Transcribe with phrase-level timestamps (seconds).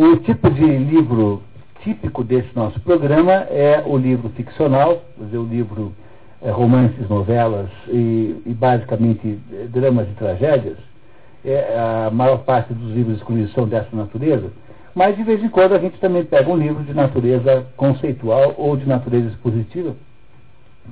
[0.00, 1.42] O tipo de livro
[1.82, 5.92] típico desse nosso programa é o livro ficcional, o livro
[6.40, 9.40] é, romances, novelas e, e, basicamente
[9.70, 10.76] dramas e tragédias.
[11.44, 14.52] É, a maior parte dos livros excluídos são dessa natureza,
[14.94, 18.76] mas de vez em quando a gente também pega um livro de natureza conceitual ou
[18.76, 19.96] de natureza expositiva,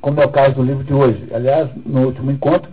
[0.00, 1.28] como é o caso do livro de hoje.
[1.32, 2.72] Aliás, no último encontro,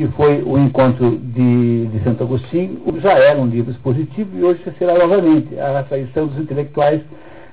[0.00, 4.62] que foi o encontro de, de Santo Agostinho, já era um livro expositivo e hoje
[4.78, 7.02] será novamente a traição dos intelectuais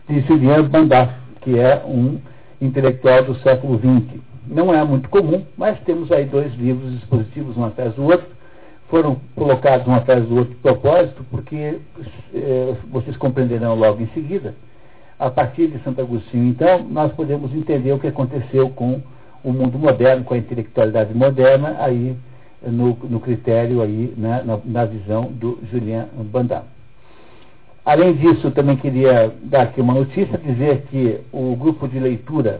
[0.08, 2.18] de Julien Bandar, que é um
[2.62, 4.22] intelectual do século XX.
[4.48, 8.28] Não é muito comum, mas temos aí dois livros expositivos, um atrás do outro.
[8.90, 11.80] Foram colocados um atrás do outro de propósito, porque
[12.34, 14.56] eh, vocês compreenderão logo em seguida.
[15.20, 19.02] A partir de Santo Agostinho, então, nós podemos entender o que aconteceu com
[19.44, 22.16] o mundo moderno, com a intelectualidade moderna, aí
[22.62, 26.64] no, no critério aí, né, na, na, visão do Julien Bandam.
[27.86, 32.60] Além disso, também queria dar aqui uma notícia, dizer que o grupo de leitura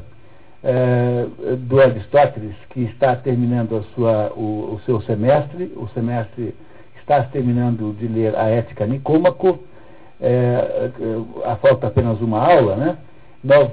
[0.64, 1.26] é,
[1.58, 6.56] do Aristóteles, que está terminando sua, o, o, seu semestre, o semestre
[7.00, 9.60] está terminando de ler a Ética Nicômaco,
[10.22, 10.92] é,
[11.46, 12.98] a falta apenas uma aula, né?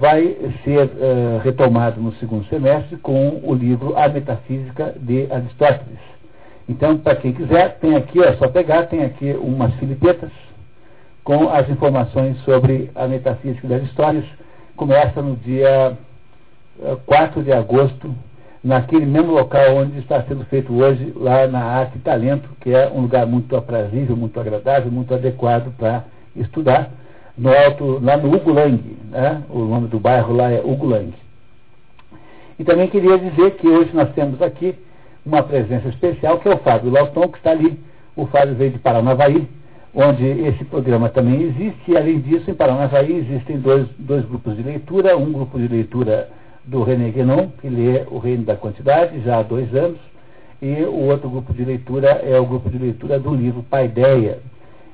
[0.00, 6.13] vai ser é, retomado no segundo semestre com o livro A Metafísica de Aristóteles.
[6.68, 10.30] Então, para quem quiser, tem aqui, é só pegar, tem aqui umas filipetas
[11.22, 14.24] com as informações sobre a metafísica das histórias.
[14.76, 15.96] Começa no dia
[17.06, 18.14] 4 de agosto,
[18.62, 22.88] naquele mesmo local onde está sendo feito hoje, lá na Arte e Talento, que é
[22.88, 26.90] um lugar muito aprazível, muito agradável, muito adequado para estudar,
[27.36, 29.42] no alto, lá no Ugulang, né?
[29.50, 31.12] o nome do bairro lá é Ugulang.
[32.58, 34.74] E também queria dizer que hoje nós temos aqui
[35.24, 37.78] uma presença especial, que é o Fábio Lauton, que está ali.
[38.16, 39.48] O Fábio veio de Paranavaí,
[39.94, 44.62] onde esse programa também existe, e além disso, em Paranavaí existem dois, dois grupos de
[44.62, 46.28] leitura, um grupo de leitura
[46.64, 49.98] do René Guénon, que lê O Reino da Quantidade, já há dois anos,
[50.60, 54.38] e o outro grupo de leitura é o grupo de leitura do livro Paideia,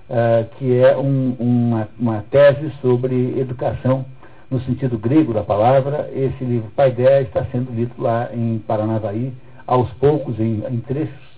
[0.08, 4.04] uh, que é um, uma, uma, tese sobre educação
[4.50, 6.10] no sentido grego da palavra.
[6.12, 9.32] Esse livro Paideia está sendo lido lá em Paranavaí,
[9.70, 11.30] aos poucos, em, em trechos,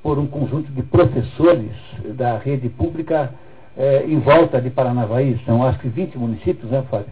[0.00, 1.72] por um conjunto de professores
[2.14, 3.34] da rede pública
[3.76, 5.40] eh, em volta de Paranavaí.
[5.44, 7.08] São acho que 20 municípios, né, Fábio?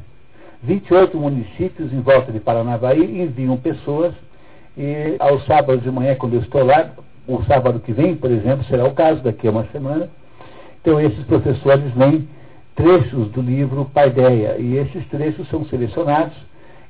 [0.62, 4.14] 28 municípios em volta de Paranavaí enviam pessoas
[4.78, 6.92] e aos sábados de manhã, quando eu estou lá,
[7.26, 10.08] o sábado que vem, por exemplo, será o caso, daqui a uma semana,
[10.80, 12.28] então esses professores leem
[12.76, 16.36] trechos do livro Paideia e esses trechos são selecionados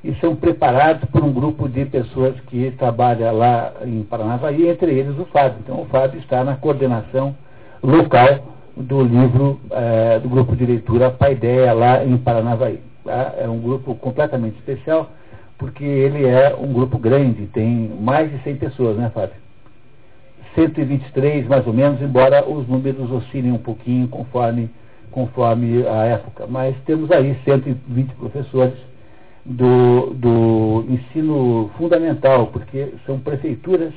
[0.05, 5.17] e são preparados por um grupo de pessoas que trabalha lá em Paranavaí, entre eles
[5.19, 5.59] o Fábio.
[5.61, 7.37] Então o Fábio está na coordenação
[7.83, 12.81] local do livro, eh, do grupo de leitura Paideia lá em Paranavaí.
[13.05, 13.35] Tá?
[13.39, 15.11] É um grupo completamente especial,
[15.57, 19.37] porque ele é um grupo grande, tem mais de 100 pessoas, né, Fábio?
[20.57, 24.69] 123, mais ou menos, embora os números oscilem um pouquinho conforme,
[25.11, 26.47] conforme a época.
[26.47, 28.92] Mas temos aí 120 professores
[29.45, 33.93] do, do ensino fundamental, porque são prefeituras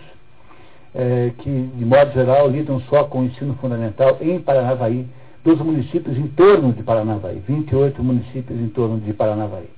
[0.93, 5.05] é, que, de modo geral, lidam só com o ensino fundamental em Paranavaí,
[5.43, 9.69] dos municípios em torno de Paranavaí, 28 municípios em torno de Paranavaí.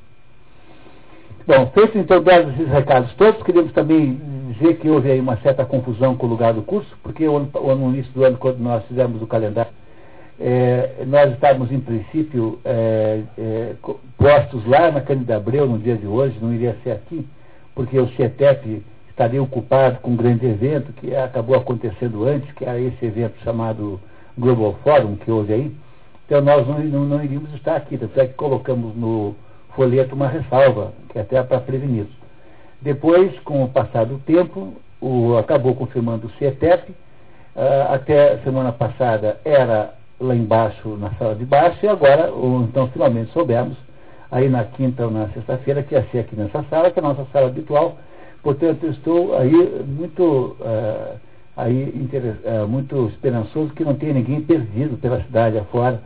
[1.45, 4.19] Bom, feito então dados esses recados todos, queríamos também
[4.51, 7.49] dizer que houve aí uma certa confusão com o lugar do curso, porque o, ano,
[7.77, 9.71] no início do ano, quando nós fizemos o calendário,
[10.39, 13.73] é, nós estávamos em princípio é, é,
[14.17, 17.27] postos lá na Cândida Abreu no dia de hoje, não iria ser aqui,
[17.73, 22.79] porque o CETEP estaria ocupado com um grande evento que acabou acontecendo antes, que era
[22.79, 23.99] esse evento chamado
[24.37, 25.75] Global Forum que houve aí,
[26.25, 29.35] então nós não, não, não iríamos estar aqui, tanto é que colocamos no
[29.75, 32.05] folheto uma ressalva, que é até para prevenir.
[32.81, 39.39] Depois, com o passar do tempo, o, acabou confirmando o CETEP, uh, até semana passada
[39.43, 43.77] era lá embaixo, na sala de baixo, e agora, ou, então finalmente soubemos,
[44.31, 47.07] aí na quinta ou na sexta-feira, que ia ser aqui nessa sala, que é a
[47.07, 47.97] nossa sala habitual,
[48.43, 50.55] portanto estou aí muito...
[50.59, 51.27] Uh,
[51.57, 51.91] aí
[52.43, 55.99] é, muito esperançoso que não tenha ninguém perdido pela cidade afora.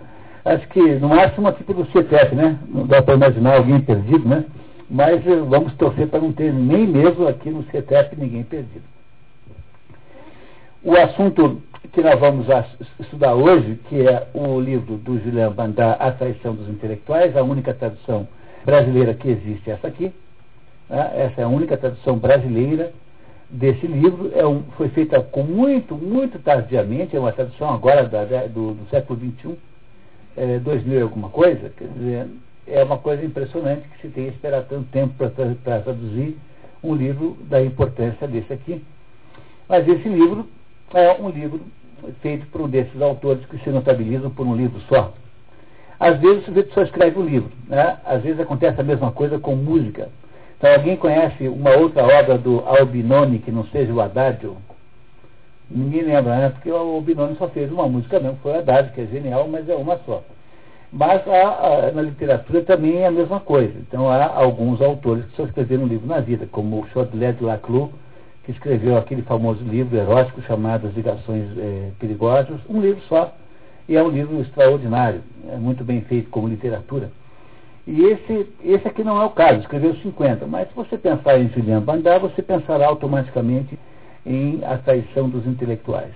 [0.45, 2.57] Acho que no máximo aqui pelo CETEP, né?
[2.69, 4.45] Não dá para imaginar alguém perdido, né?
[4.89, 8.83] Mas eh, vamos torcer para não ter nem mesmo aqui no CETEP ninguém perdido.
[10.83, 12.47] O assunto que nós vamos
[12.99, 17.73] estudar hoje, que é o livro do Julian Bandar, A Traição dos Intelectuais, a única
[17.73, 18.27] tradução
[18.65, 20.13] brasileira que existe é essa aqui.
[20.89, 21.11] Né?
[21.15, 22.93] Essa é a única tradução brasileira
[23.51, 28.23] desse livro é um, foi feita com muito, muito tardiamente, é uma tradução agora da,
[28.47, 29.57] do, do, século XXI,
[30.37, 32.27] é, 2000 e alguma coisa, quer dizer,
[32.65, 35.29] é uma coisa impressionante que se tem que esperar tanto tempo para
[35.81, 36.37] traduzir
[36.81, 38.81] um livro da importância desse aqui.
[39.67, 40.47] Mas esse livro
[40.93, 41.61] é um livro
[42.21, 45.13] feito por um desses autores que se notabilizam por um livro só.
[45.99, 47.97] Às vezes o sujeito só escreve um livro, né?
[48.03, 50.09] às vezes acontece a mesma coisa com música.
[50.57, 54.57] Então alguém conhece uma outra obra do Albinoni que não seja o Adágio?
[55.69, 56.49] Ninguém lembra, né?
[56.49, 59.69] Porque o Albinoni só fez uma música mesmo, foi o Adágio, que é genial, mas
[59.69, 60.23] é uma só.
[60.91, 63.73] Mas há, há, na literatura também é a mesma coisa.
[63.79, 67.89] Então há alguns autores que só escreveram um livro na vida, como o Chaudelet Laclos,
[68.43, 73.35] que escreveu aquele famoso livro erótico chamado As Ligações é, Perigosas, um livro só,
[73.87, 77.11] e é um livro extraordinário, é muito bem feito como literatura.
[77.85, 81.49] E esse, esse aqui não é o caso, escreveu 50, mas se você pensar em
[81.49, 83.77] Julian Bandar, você pensará automaticamente
[84.25, 86.13] em A Traição dos Intelectuais.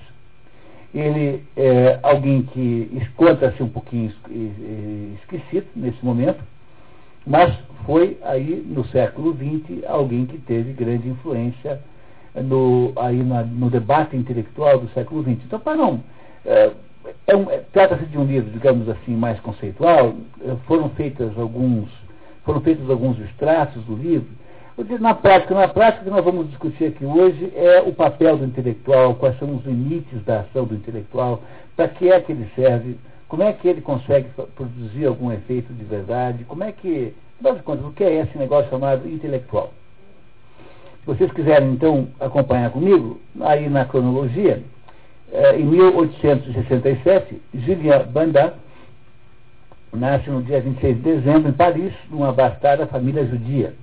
[0.93, 4.13] Ele é alguém que encontra-se um pouquinho
[5.21, 6.41] esquecido nesse momento,
[7.27, 7.53] mas
[7.85, 11.81] foi aí no século XX alguém que teve grande influência
[12.41, 15.43] no, aí na, no debate intelectual do século XX.
[15.45, 16.01] Então, para não.
[16.45, 16.71] É,
[17.27, 20.15] é um, é, Trata-se de um livro, digamos assim, mais conceitual.
[20.41, 21.89] É, foram feitas alguns,
[22.43, 24.27] foram feitos alguns extratos do livro.
[24.99, 28.43] Na prática, na prática, o que nós vamos discutir aqui hoje é o papel do
[28.43, 31.41] intelectual, quais são os limites da ação do intelectual,
[31.77, 32.97] para que é que ele serve,
[33.29, 37.63] como é que ele consegue produzir algum efeito de verdade, como é que, afinal de
[37.63, 39.71] contas, o que é esse negócio chamado intelectual?
[41.05, 44.63] Se vocês quiserem, então, acompanhar comigo, aí na cronologia,
[45.31, 48.55] eh, em 1867, Julien Banda
[49.93, 53.75] nasce no dia 26 de dezembro, em Paris, numa bastarda família judia.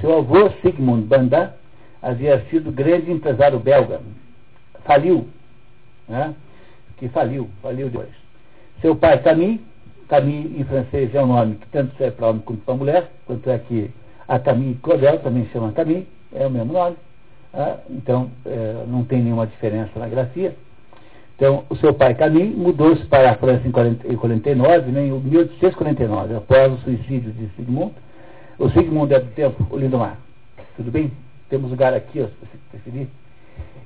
[0.00, 1.54] Seu avô, Sigmund Banda,
[2.02, 4.00] havia sido grande empresário belga.
[4.84, 5.28] Faliu,
[6.08, 6.34] né?
[6.96, 8.10] que faliu, faliu depois.
[8.80, 9.64] Seu pai, Camille,
[10.08, 13.48] Camille em francês é um nome que tanto serve para homem quanto para mulher, tanto
[13.48, 13.88] é que
[14.26, 16.96] a Camille Claudel também chama Camille, é o mesmo nome,
[17.52, 20.54] ah, então é, não tem nenhuma diferença na grafia.
[21.36, 26.72] Então, o seu pai Camille mudou-se para a França em 1949, né, em 1849, após
[26.72, 27.92] o suicídio de Sigmund.
[28.58, 30.16] O Sigmund é do tempo, o Lindomar.
[30.76, 31.10] Tudo bem?
[31.48, 33.08] Temos lugar aqui, ó, se preferir.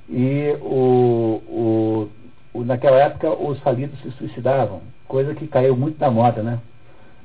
[0.07, 2.09] E o, o,
[2.53, 6.59] o, naquela época os falidos se suicidavam, coisa que caiu muito na moda, né?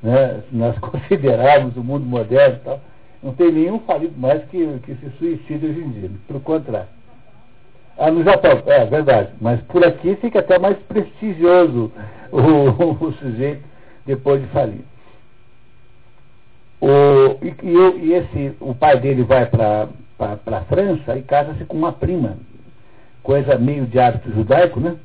[0.02, 0.42] né?
[0.52, 2.80] Nós considerarmos o mundo moderno e tal
[3.24, 6.10] não tem nenhum falido mais que, que se suicida hoje em dia.
[6.28, 6.88] Pelo contrário.
[7.96, 9.30] Ah, no Japão, é verdade.
[9.40, 11.90] Mas por aqui fica até mais prestigioso
[12.30, 13.62] o, o, o sujeito
[14.04, 14.84] depois de falir.
[16.82, 17.54] O, e,
[18.02, 19.88] e, esse, o pai dele vai para
[20.18, 22.36] a França e casa-se com uma prima.
[23.22, 24.96] Coisa meio de hábito judaico, né?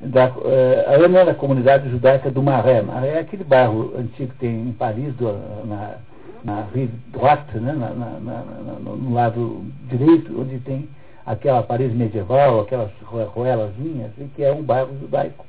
[0.00, 2.84] Da, uh, a Ana era a comunidade judaica do Marais.
[2.84, 5.32] Marais é aquele bairro antigo que tem em Paris, do,
[5.64, 5.98] na,
[6.44, 6.66] na
[7.08, 10.88] droite, né, na, na, na, no lado direito, onde tem
[11.26, 15.44] aquela parede medieval, aquelas ruelazinhas, que é um bairro judaico.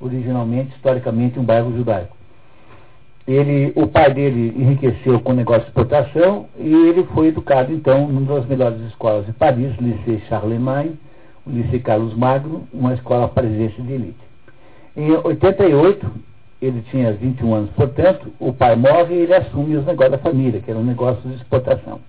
[0.00, 2.16] Originalmente, historicamente, um bairro judaico.
[3.26, 8.08] Ele, o pai dele enriqueceu com o negócio de exportação e ele foi educado, então,
[8.08, 10.96] numa das melhores escolas de Paris, o Lycée Charlemagne,
[11.46, 14.28] o Lycée Carlos Magno, uma escola parisiense de elite.
[14.96, 16.06] Em 88,
[16.60, 20.60] ele tinha 21 anos, portanto, o pai morre e ele assume os negócios da família,
[20.60, 22.00] que era um negócio de exportação.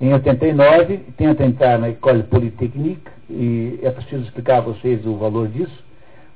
[0.00, 5.48] Em 89, tenta entrar na École Polytechnique, e é preciso explicar a vocês o valor
[5.48, 5.84] disso,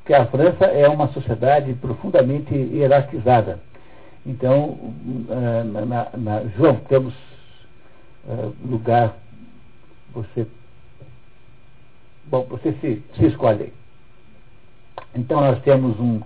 [0.04, 3.58] que a França é uma sociedade profundamente hierarquizada.
[4.26, 4.78] Então,
[5.28, 7.14] eh, na, na, João, temos
[8.26, 9.16] uh, lugar,
[10.12, 10.46] você.
[12.26, 13.72] Bom, você se, se escolhe.
[15.14, 16.20] Então, nós temos um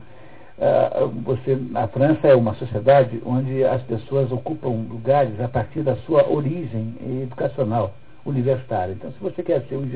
[1.24, 6.28] você, a França é uma sociedade onde as pessoas ocupam lugares a partir da sua
[6.28, 7.94] origem educacional,
[8.26, 8.92] universitária.
[8.92, 9.86] Então, se você quer ser um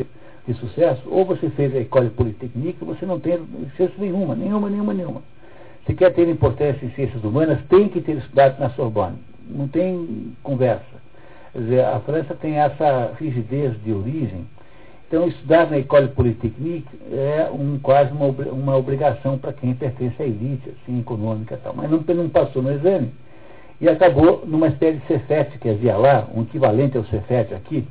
[0.46, 3.38] de sucesso, ou você fez a École Polytechnique, você não tem
[3.76, 5.22] chance nenhuma, nenhuma, nenhuma, nenhuma.
[5.86, 9.18] Se quer ter importância em ciências humanas, tem que ter estudado na Sorbonne.
[9.48, 11.02] Não tem conversa.
[11.52, 14.46] Quer dizer, a França tem essa rigidez de origem
[15.12, 20.24] então, estudar na École Polytechnique é um, quase uma, uma obrigação para quem pertence à
[20.24, 21.74] elite, assim, econômica e tal.
[21.76, 23.12] Mas não, não passou no exame
[23.78, 27.86] e acabou numa espécie de Cefet que havia lá, um equivalente ao Cefet aqui,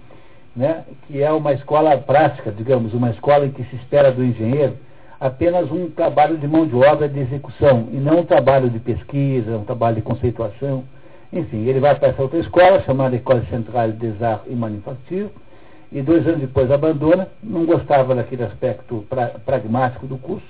[0.55, 4.73] né, que é uma escola prática, digamos, uma escola em que se espera do engenheiro
[5.19, 9.59] apenas um trabalho de mão de obra de execução, e não um trabalho de pesquisa,
[9.59, 10.83] um trabalho de conceituação.
[11.31, 15.29] Enfim, ele vai para essa outra escola, chamada École Centrale des Arts et Manufactures,
[15.91, 20.45] e dois anos depois abandona, não gostava daquele aspecto pra, pragmático do curso,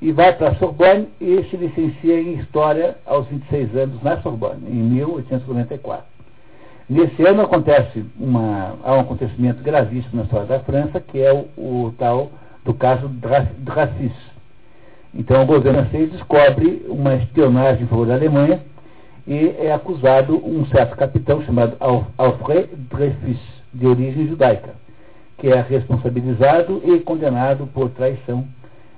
[0.00, 4.62] e vai para a Sorbonne e se licencia em História aos 26 anos na Sorbonne,
[4.68, 6.04] em 1894.
[6.88, 11.48] Nesse ano acontece uma, há um acontecimento gravíssimo na história da França, que é o,
[11.56, 12.30] o tal
[12.64, 14.12] do caso Dreyfus.
[15.12, 18.60] Então o governo francês descobre uma espionagem em favor da Alemanha
[19.26, 21.76] e é acusado um certo capitão chamado
[22.16, 24.74] Alfred Dreyfus, de origem judaica,
[25.38, 28.46] que é responsabilizado e condenado por traição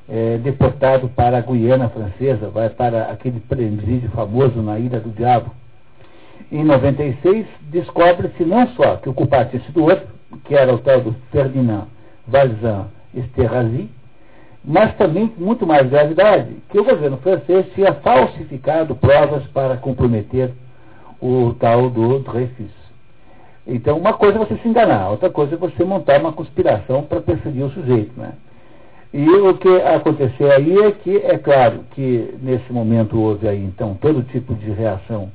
[0.09, 5.51] é, deportado para a Guiana Francesa, vai para aquele presídio famoso na Ilha do Diabo.
[6.51, 10.07] Em 96, descobre-se não só que o culpado tinha sido outro,
[10.45, 11.87] que era o tal do Ferdinand
[12.27, 13.91] Valzan Esterhazy,
[14.65, 20.53] mas também, muito mais gravidade, que o governo francês tinha falsificado provas para comprometer
[21.21, 22.88] o tal do Dreyfus.
[23.69, 27.21] Então, uma coisa é você se enganar, outra coisa é você montar uma conspiração para
[27.21, 28.19] perseguir o sujeito.
[28.19, 28.33] Né?
[29.13, 33.95] E o que aconteceu aí é que, é claro, que nesse momento houve aí, então,
[34.01, 35.31] todo tipo de reação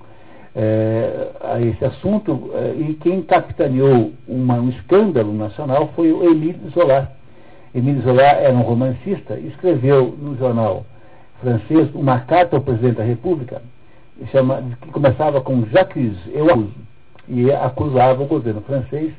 [0.55, 6.59] é, a esse assunto, é, e quem capitaneou uma, um escândalo nacional foi o Emile
[6.73, 7.11] Zola.
[7.73, 10.85] Emile Zola era um romancista escreveu no jornal
[11.39, 13.61] francês uma carta ao presidente da República,
[14.31, 16.82] chama, que começava com Jacques, eu acuso,
[17.27, 19.13] e acusava o governo francês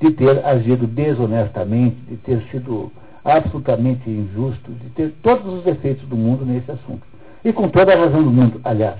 [0.00, 2.92] de ter agido desonestamente, de ter sido
[3.24, 7.02] absolutamente injusto, de ter todos os defeitos do mundo nesse assunto.
[7.44, 8.98] E com toda a razão do mundo, aliás.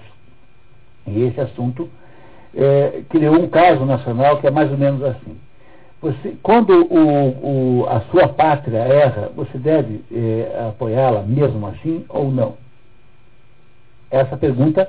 [1.06, 1.88] E esse assunto
[2.54, 5.36] é, criou um caso nacional que é mais ou menos assim.
[6.00, 12.30] Você, quando o, o, a sua pátria erra, você deve é, apoiá-la mesmo assim ou
[12.30, 12.54] não?
[14.10, 14.88] Essa pergunta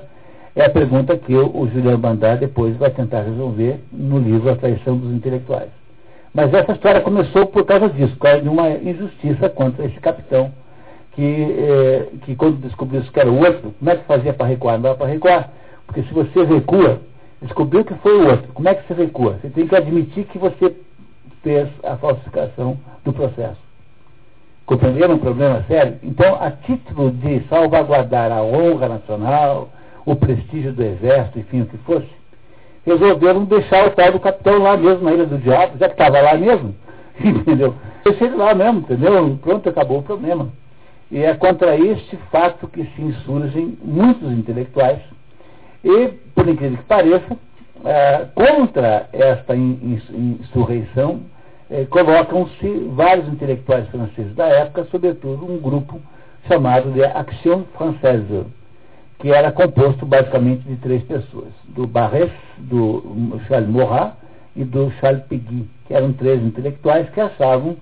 [0.54, 4.56] é a pergunta que o, o Juliano Bandar depois vai tentar resolver no livro A
[4.56, 5.70] Traição dos Intelectuais.
[6.32, 10.52] Mas essa história começou por causa disso, por causa de uma injustiça contra esse capitão,
[11.12, 14.74] que, eh, que quando descobriu que era o outro, como é que fazia para recuar?
[14.76, 15.50] Não dá para recuar.
[15.86, 17.00] Porque se você recua,
[17.42, 19.38] descobriu que foi o outro, como é que você recua?
[19.40, 20.72] Você tem que admitir que você
[21.42, 23.58] fez a falsificação do processo.
[24.66, 25.98] Compreenderam um problema sério?
[26.02, 29.68] Então, a título de salvaguardar a honra nacional,
[30.04, 32.08] o prestígio do exército, enfim, o que fosse,
[32.86, 36.20] resolveram deixar o tal do capitão lá mesmo, na Ilha do Diabo, já que estava
[36.20, 36.74] lá mesmo,
[37.20, 37.74] entendeu?
[38.04, 39.38] Deixei ele lá mesmo, entendeu?
[39.42, 40.48] Pronto, acabou o problema.
[41.10, 45.00] E é contra este fato que se insurgem muitos intelectuais
[45.84, 47.36] e, por incrível que pareça,
[47.84, 51.20] é, contra esta insurreição
[51.70, 56.00] é, colocam-se vários intelectuais franceses da época, sobretudo um grupo
[56.46, 58.44] chamado de Action Française,
[59.20, 64.12] que era composto basicamente de três pessoas, do Barres, do Charles Maurras
[64.56, 67.76] e do Charles Péguy, que eram três intelectuais que achavam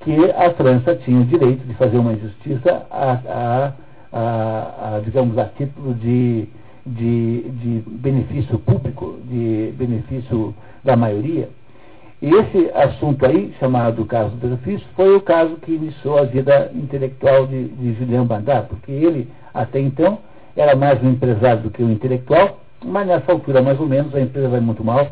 [0.00, 3.72] que a França tinha o direito de fazer uma injustiça a, a,
[4.12, 6.46] a, a digamos, a título de,
[6.86, 11.48] de, de benefício público, de benefício da maioria.
[12.22, 16.70] E esse assunto aí, chamado caso do Dreyfus, foi o caso que iniciou a vida
[16.74, 20.18] intelectual de, de Julien Bandar, porque ele, até então,
[20.56, 24.20] era mais um empresário do que um intelectual, mas nessa altura, mais ou menos, a
[24.20, 25.06] empresa vai muito mal,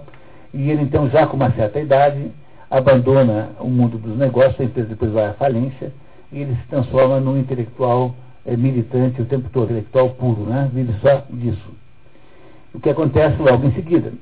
[0.53, 2.31] e ele então, já com uma certa idade,
[2.71, 5.93] abandona o mundo dos negócios, a empresa depois vai à falência,
[6.33, 8.15] e ele se transforma num intelectual
[8.47, 10.71] é, militante o tempo todo, intelectual puro, né?
[10.73, 11.75] vive só disso.
[12.75, 14.13] O que acontece logo em seguida,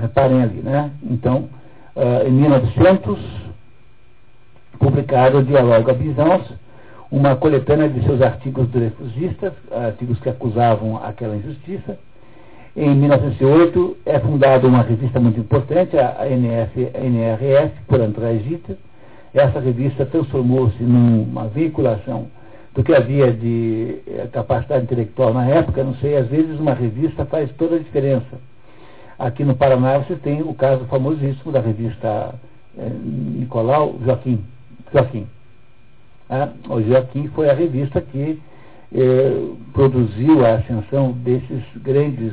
[0.00, 0.90] reparem ali, né?
[1.02, 1.48] Então,
[1.96, 3.18] uh, em 1900,
[4.78, 6.54] publicado o Diálogo a Bizanço,
[7.12, 11.98] uma coletânea de seus artigos dreyfusistas, artigos que acusavam aquela injustiça.
[12.74, 16.90] Em 1908 é fundada uma revista muito importante, a NF,
[17.86, 18.78] por André Gita.
[19.34, 22.28] Essa revista transformou-se numa veiculação
[22.74, 25.84] do que havia de eh, capacidade intelectual na época.
[25.84, 28.40] Não sei, às vezes uma revista faz toda a diferença.
[29.18, 32.34] Aqui no Paraná você tem o caso famosíssimo da revista
[32.78, 34.42] eh, Nicolau Joaquim.
[34.90, 35.26] Joaquim
[36.34, 38.40] ah, o Joaquim foi a revista que
[38.94, 42.32] eh, produziu a ascensão desses grandes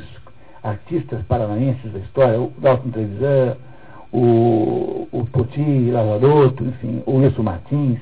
[0.62, 3.58] artistas paranaenses da história, o Dalton Trevisan,
[4.10, 8.00] o, o Poti Lavaroto, enfim, o Wilson Martins.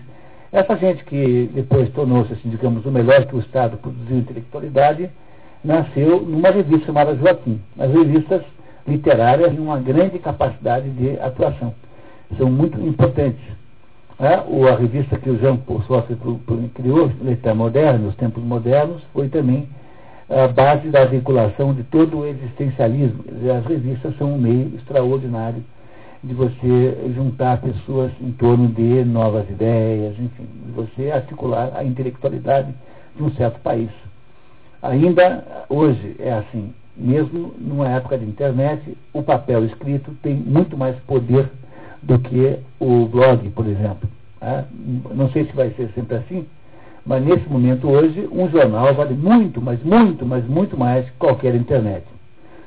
[0.53, 5.11] Essa gente que depois tornou-se, assim, digamos, o melhor que o Estado produziu intelectualidade,
[5.65, 7.61] nasceu numa revista chamada Joaquim.
[7.77, 8.43] As revistas
[8.87, 11.75] literárias têm uma grande capacidade de atuação.
[12.39, 13.58] São muito importantes.
[14.19, 14.43] Né?
[14.49, 16.17] O, a revista que o Jean Paul Sartre
[16.75, 19.69] criou, Letra Moderno, os Tempos Modernos, foi também
[20.29, 23.25] a base da vinculação de todo o existencialismo.
[23.57, 25.63] As revistas são um meio extraordinário
[26.23, 32.75] de você juntar pessoas em torno de novas ideias, enfim, de você articular a intelectualidade
[33.17, 33.91] de um certo país.
[34.83, 40.97] Ainda hoje é assim, mesmo numa época de internet, o papel escrito tem muito mais
[41.01, 41.49] poder
[42.03, 44.09] do que o blog, por exemplo.
[44.41, 44.65] Né?
[45.15, 46.47] Não sei se vai ser sempre assim,
[47.05, 51.55] mas nesse momento hoje, um jornal vale muito, mas muito, mas muito mais que qualquer
[51.55, 52.05] internet.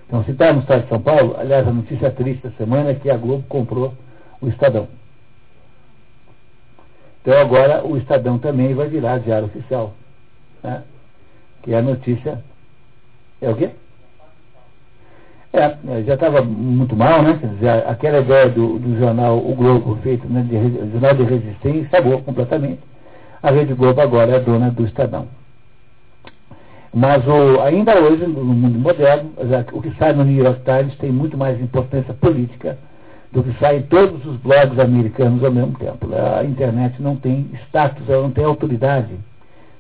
[0.08, 2.96] Então, se está no estado de São Paulo, aliás, a notícia triste da semana é
[2.96, 3.94] que a Globo comprou
[4.42, 4.88] o Estadão.
[7.22, 9.94] Então agora o Estadão também vai virar diário oficial.
[10.64, 10.84] Né?
[11.62, 12.44] Que é a notícia.
[13.40, 13.70] É o quê?
[15.54, 17.38] É, já estava muito mal, né?
[17.40, 21.88] Quer dizer, aquela ideia do, do jornal O Globo, feito né, de, jornal de resistência,
[21.88, 22.80] acabou completamente.
[23.44, 25.28] A Rede Globo agora é dona do Estadão.
[26.94, 29.32] Mas o, ainda hoje, no mundo moderno,
[29.74, 32.78] o que sai no New York Times tem muito mais importância política
[33.32, 36.08] do que sai em todos os blogs americanos ao mesmo tempo.
[36.14, 39.18] A internet não tem status, ela não tem autoridade,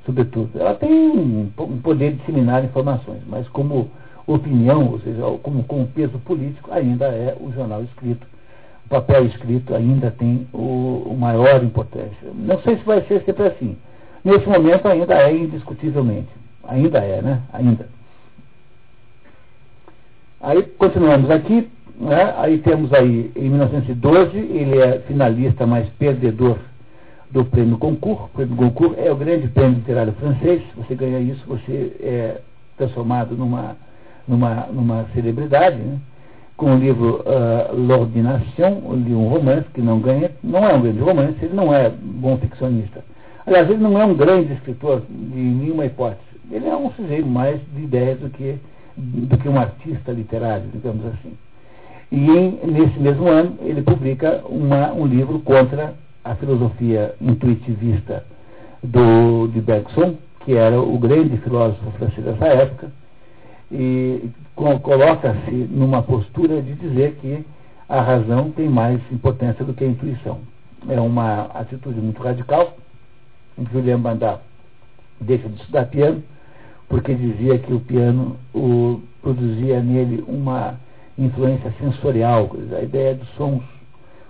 [0.05, 0.49] sobretudo.
[0.59, 3.89] Ela tem um, um poder de disseminar informações, mas como
[4.27, 8.25] opinião, ou seja, como, como peso político, ainda é o jornal escrito.
[8.85, 12.29] O papel escrito ainda tem o, o maior importância.
[12.33, 13.77] Não sei se vai ser sempre assim.
[14.23, 16.29] Nesse momento ainda é indiscutivelmente.
[16.67, 17.41] Ainda é, né?
[17.53, 17.87] Ainda.
[20.39, 22.33] Aí continuamos aqui, né?
[22.37, 26.57] aí temos aí, em 1912, ele é finalista, mas perdedor
[27.29, 28.25] do prêmio Goncourt.
[28.25, 30.61] O prêmio Goncourt é o grande prêmio literário francês.
[30.75, 32.41] Você ganha isso, você é
[32.77, 33.75] transformado numa
[34.31, 35.99] numa, numa celebridade, né?
[36.55, 41.35] com o livro uh, L'Ordination, um romance que não ganha, não é um grande romance,
[41.41, 43.03] ele não é bom ficcionista.
[43.45, 46.21] Aliás, ele não é um grande escritor de nenhuma hipótese.
[46.51, 48.57] Ele é um sujeito mais de ideias do que,
[48.95, 51.33] do que um artista literário, digamos assim.
[52.11, 58.23] E em, nesse mesmo ano ele publica uma, um livro contra a filosofia intuitivista
[58.83, 62.91] do, de Bergson, que era o grande filósofo francês dessa época,
[63.71, 67.45] e coloca-se numa postura de dizer que
[67.87, 70.39] a razão tem mais importância do que a intuição.
[70.87, 72.75] É uma atitude muito radical.
[73.71, 74.39] Julian Bandar
[75.19, 76.23] deixa de estudar piano,
[76.89, 80.75] porque dizia que o piano o, produzia nele uma
[81.17, 83.63] influência sensorial, a ideia dos sons,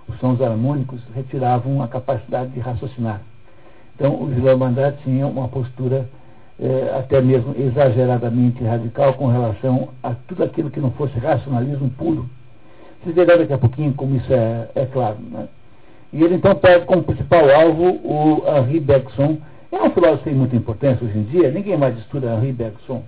[0.08, 3.22] os sons harmônicos retiravam a capacidade de raciocinar.
[3.94, 6.08] Então, o Julian Bandar tinha uma postura
[6.62, 12.30] é, até mesmo exageradamente radical com relação a tudo aquilo que não fosse racionalismo puro.
[13.02, 15.16] Vocês verão daqui a pouquinho como isso é, é claro.
[15.28, 15.48] Né?
[16.12, 19.38] E ele então pega como principal alvo o Henri Bergson.
[19.72, 23.02] É um filósofo tem muita importância hoje em dia, ninguém mais estuda Henri Bergson.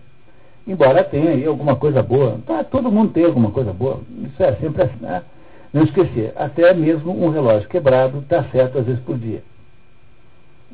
[0.67, 2.39] Embora tenha aí alguma coisa boa.
[2.45, 4.01] Tá, todo mundo tem alguma coisa boa.
[4.25, 4.97] Isso é sempre assim.
[5.01, 5.23] Né?
[5.73, 9.43] Não esquecer, até mesmo um relógio quebrado está certo às vezes por dia.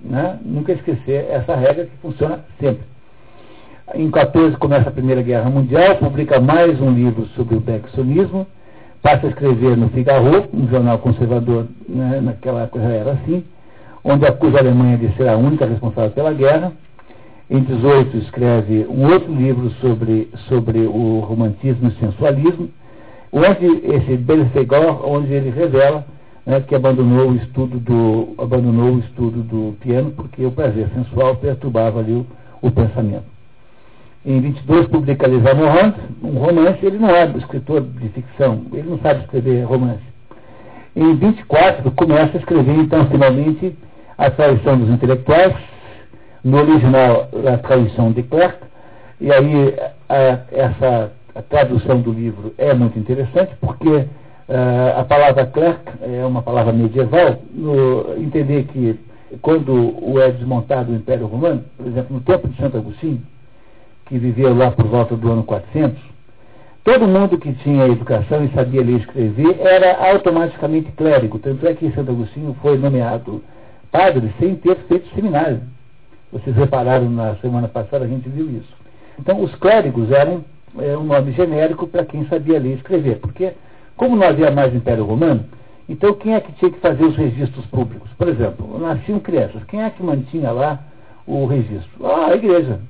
[0.02, 0.38] Né?
[0.44, 2.82] Nunca esquecer essa regra que funciona sempre.
[3.94, 8.46] Em 14 começa a Primeira Guerra Mundial, publica mais um livro sobre o Bergsonismo,
[9.02, 13.44] passa a escrever no Figaro, um jornal conservador, né, naquela época já era assim,
[14.04, 16.72] onde acusa a Alemanha de ser a única responsável pela guerra.
[17.50, 22.70] Em 18 escreve um outro livro sobre, sobre o romantismo e sensualismo,
[23.32, 26.06] onde esse Belfegor, onde ele revela
[26.50, 31.36] né, que abandonou o estudo do abandonou o estudo do piano porque o prazer sensual
[31.36, 32.26] perturbava ali o,
[32.60, 33.24] o pensamento.
[34.26, 38.98] Em 22 publica Les Amoureux, um romance, ele não é escritor de ficção, ele não
[38.98, 40.02] sabe escrever romance.
[40.96, 43.78] Em 24 começa a escrever então finalmente
[44.18, 45.54] a traição dos intelectuais,
[46.42, 48.58] no original a traição de Clerc,
[49.20, 49.74] e aí
[50.08, 54.04] a, essa a tradução do livro é muito interessante porque
[54.96, 58.98] a palavra clerc é uma palavra medieval, no, entender que
[59.40, 63.22] quando é desmontado o Império Romano, por exemplo, no tempo de Santo Agostinho,
[64.06, 65.96] que viveu lá por volta do ano 400,
[66.82, 71.38] todo mundo que tinha educação e sabia ler e escrever era automaticamente clérigo.
[71.38, 73.42] Tanto é que Santo Agostinho foi nomeado
[73.92, 75.60] padre sem ter feito seminário.
[76.32, 78.80] Vocês repararam na semana passada, a gente viu isso.
[79.18, 80.44] Então, os clérigos eram
[80.78, 83.52] é, um nome genérico para quem sabia ler e escrever, porque
[84.00, 85.44] como não havia mais Império Romano,
[85.86, 88.10] então quem é que tinha que fazer os registros públicos?
[88.16, 89.62] Por exemplo, nasciam crianças.
[89.64, 90.80] Quem é que mantinha lá
[91.26, 92.06] o registro?
[92.06, 92.80] Ah, a igreja.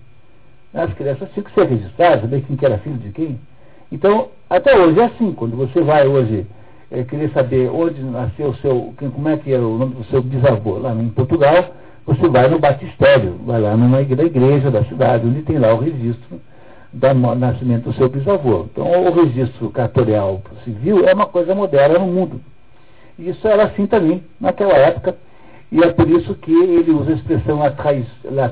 [0.73, 3.41] As crianças tinham que ser registradas, saber quem que era filho de quem.
[3.91, 5.33] Então, até hoje é assim.
[5.33, 6.47] Quando você vai hoje
[6.93, 10.05] é, querer saber onde nasceu o seu, quem, como é que é o nome do
[10.05, 11.75] seu bisavô lá em Portugal,
[12.07, 16.41] você vai no batistério, vai lá numa igreja da cidade, onde tem lá o registro
[16.93, 18.67] do nascimento do seu bisavô.
[18.71, 22.41] Então, o registro cartorial civil é uma coisa moderna no mundo.
[23.19, 25.17] Isso era assim também naquela época.
[25.73, 28.05] E é por isso que ele usa a expressão a, trai,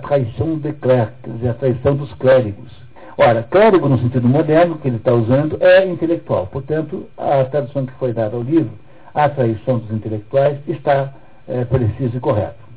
[0.06, 1.12] traição de clerc,
[1.48, 2.70] a traição dos clérigos.
[3.16, 6.46] Ora, clérigo no sentido moderno que ele está usando é intelectual.
[6.46, 8.70] Portanto, a tradução que foi dada ao livro,
[9.12, 11.12] a traição dos intelectuais, está
[11.48, 11.66] é,
[12.14, 12.68] e correto.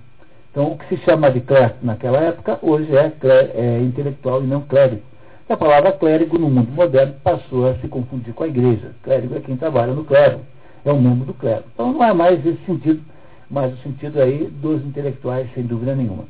[0.49, 3.11] Então, o que se chama de clérigo naquela época, hoje é,
[3.53, 5.10] é intelectual e não clérigo.
[5.49, 8.91] A palavra clérigo no mundo moderno passou a se confundir com a igreja.
[9.03, 10.41] Clérigo é quem trabalha no clero,
[10.85, 11.63] é o membro do clero.
[11.73, 13.01] Então não é mais esse sentido,
[13.49, 16.23] mas o sentido aí dos intelectuais, sem dúvida nenhuma.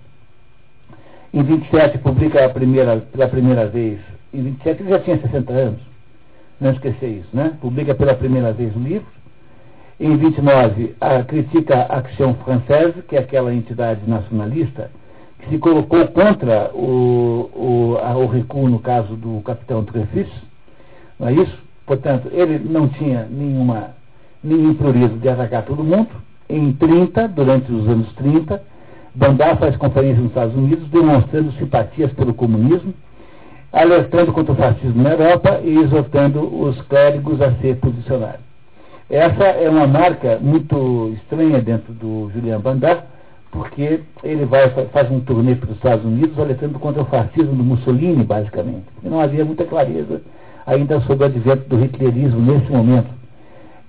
[1.34, 4.00] Em 27 publica a primeira, pela primeira vez,
[4.34, 5.82] em 27 ele já tinha 60 anos,
[6.60, 7.58] não esquecer isso, né?
[7.62, 9.08] Publica pela primeira vez um livro.
[10.00, 14.90] Em 29, a, critica a Action Française, que é aquela entidade nacionalista
[15.42, 20.30] que se colocou contra o, o, o recuo no caso do capitão Trefis,
[21.20, 21.58] não é isso?
[21.86, 23.90] Portanto, ele não tinha nenhuma,
[24.44, 26.10] nenhum priorismo de atacar todo mundo.
[26.50, 28.62] Em 30, durante os anos 30,
[29.14, 32.94] Bandar faz conferência nos Estados Unidos demonstrando simpatias pelo comunismo,
[33.74, 38.40] alertando contra o fascismo na Europa e exortando os clérigos a se posicionarem.
[39.10, 43.06] Essa é uma marca muito estranha dentro do Julian Bandar,
[43.52, 47.64] porque ele vai, faz um turnê para os Estados Unidos alertando contra o fascismo do
[47.64, 48.86] Mussolini, basicamente.
[49.04, 50.22] E não havia muita clareza
[50.66, 53.10] ainda sobre o advento do hitlerismo nesse momento.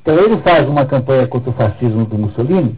[0.03, 2.77] Então ele faz uma campanha contra o fascismo do Mussolini,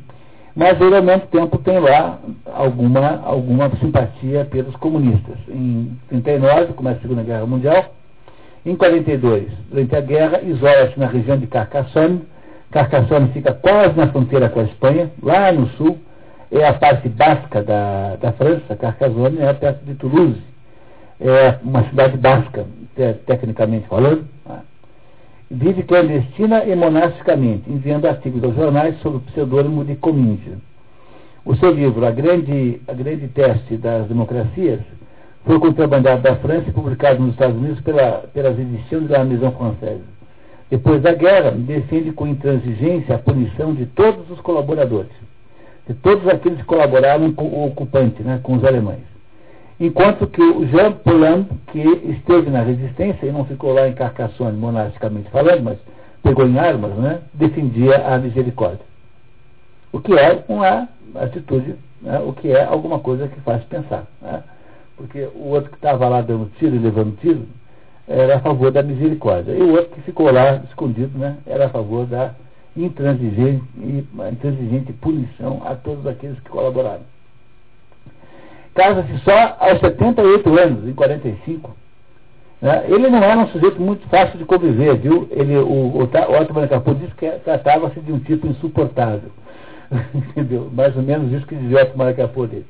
[0.54, 2.18] mas ele ao mesmo tempo tem lá
[2.52, 5.36] alguma, alguma simpatia pelos comunistas.
[5.48, 7.94] Em 39 começa a Segunda Guerra Mundial,
[8.66, 12.22] em 42, durante a guerra, isola-se na região de Carcassonne,
[12.70, 15.98] Carcassonne fica quase na fronteira com a Espanha, lá no sul,
[16.50, 20.40] é a parte basca da, da França, Carcassonne é perto de Toulouse.
[21.20, 22.66] É uma cidade basca,
[23.26, 24.26] tecnicamente falando.
[24.46, 24.60] Né?
[25.50, 30.58] Vive clandestina e monasticamente, enviando artigos aos jornais sob o pseudônimo de Comíndia.
[31.44, 34.80] O seu livro, A Grande, a Grande Teste das Democracias,
[35.44, 40.04] foi contrabandeado da França e publicado nos Estados Unidos pela, pelas edições da Maison Française.
[40.70, 45.12] Depois da guerra, defende com intransigência a punição de todos os colaboradores
[45.86, 49.02] de todos aqueles que colaboraram com o ocupante, né, com os alemães.
[49.78, 54.56] Enquanto que o Jean Paulin, que esteve na resistência e não ficou lá em Carcassonne
[54.56, 55.78] monasticamente falando, mas
[56.22, 58.86] pegou em armas, né, defendia a misericórdia.
[59.92, 64.06] O que é uma atitude, né, o que é alguma coisa que faz pensar.
[64.22, 64.42] Né,
[64.96, 67.42] porque o outro que estava lá dando tiro e levando tiro
[68.06, 69.52] era a favor da misericórdia.
[69.52, 72.32] E o outro que ficou lá escondido né, era a favor da
[72.76, 73.62] intransigente,
[74.32, 77.02] intransigente punição a todos aqueles que colaboraram.
[78.74, 81.74] Casa-se só aos 78 anos, em 45.
[82.60, 82.84] Né?
[82.88, 85.28] Ele não era um sujeito muito fácil de conviver, viu?
[85.30, 89.30] Ele, o, Otto Capô disse que tratava-se de um tipo insuportável.
[90.14, 90.70] Entendeu?
[90.72, 92.66] Mais ou menos isso que dizia o Otto Capô dele.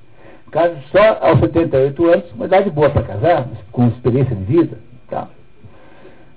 [0.50, 4.78] Casa só aos 78 anos, uma idade boa para casar, com experiência de vida.
[5.08, 5.28] Tá?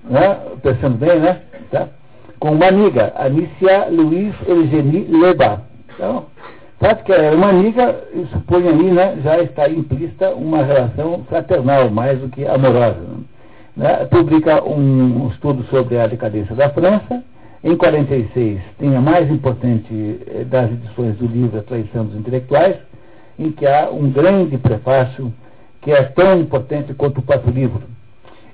[0.03, 0.39] Né?
[0.63, 1.41] Pensando bem, né?
[1.69, 1.89] Tá?
[2.39, 5.63] Com uma amiga, Anicia Luiz Eugenie Leba.
[5.93, 6.26] Então,
[6.80, 12.19] sabe que é uma amiga, supõe aí, né, já está implícita uma relação fraternal, mais
[12.19, 13.02] do que amorosa.
[13.76, 14.06] Né?
[14.06, 17.23] Publica um, um estudo sobre a decadência da França.
[17.63, 22.78] Em 46, tem a mais importante eh, das edições do livro A Traição dos Intelectuais,
[23.38, 25.34] em que há um grande prefácio
[25.82, 27.96] que é tão importante quanto o próprio livro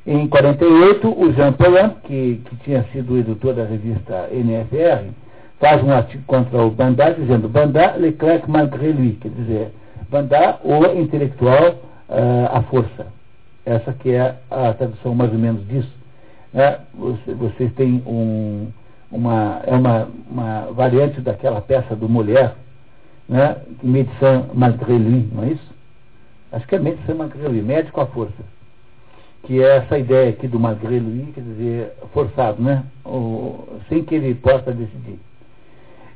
[0.05, 5.09] em 48, o Jean Paulin, que, que tinha sido editor da revista NFR,
[5.61, 9.71] faz um artigo contra o Bandar, dizendo Bandar, Leclerc malgré lui, quer dizer,
[10.09, 11.75] Bandar, o intelectual,
[12.09, 13.07] uh, a força.
[13.65, 15.95] Essa que é a tradução mais ou menos disso.
[16.53, 16.79] Né?
[17.39, 18.67] Vocês têm um,
[19.09, 22.55] uma, é uma, uma variante daquela peça do Mulher,
[23.29, 23.55] né?
[23.81, 25.71] Médecin malgré lui, não é isso?
[26.51, 28.43] Acho que é Médecin malgré lui, médico à força
[29.43, 32.84] que é essa ideia aqui do Louis, quer dizer, forçado, né?
[33.06, 35.19] O, sem que ele possa decidir.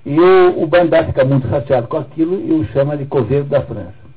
[0.06, 3.62] E o, o Bandar fica muito chateado com aquilo e o chama de coveiro da
[3.62, 4.08] França.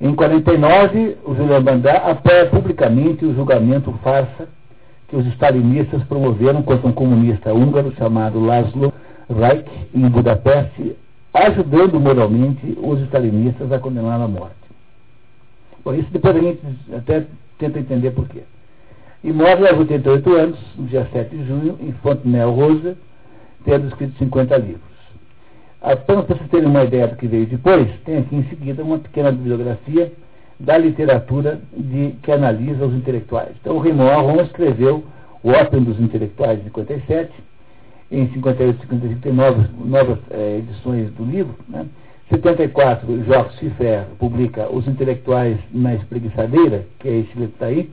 [0.00, 4.48] Em 49, o Julian Bandar apoia publicamente o julgamento farsa
[5.08, 8.92] que os stalinistas promoveram contra um comunista húngaro chamado Laszlo
[9.28, 10.94] Reich em Budapeste,
[11.34, 14.54] ajudando moralmente os stalinistas a condenar à morte.
[15.82, 16.60] Por isso depois a gente
[16.96, 17.26] até
[17.58, 18.42] tenta entender por quê.
[19.22, 22.96] E morre aos 88 anos, no dia 7 de junho, em Fontenelle Rosa,
[23.64, 24.82] tendo escrito 50 livros.
[25.80, 28.98] Apenas para vocês terem uma ideia do que veio depois, tem aqui em seguida uma
[28.98, 30.12] pequena bibliografia
[30.58, 33.54] da literatura de, que analisa os intelectuais.
[33.60, 35.04] Então, o Raymond Aron escreveu
[35.42, 37.32] o Ópio dos Intelectuais, em 57,
[38.10, 41.86] em 58 e 55 tem novas, novas é, edições do livro, né?
[42.30, 47.90] 74, Jorge Ciffer publica Os Intelectuais na Espreguiçadeira, que é esse livro que está aí.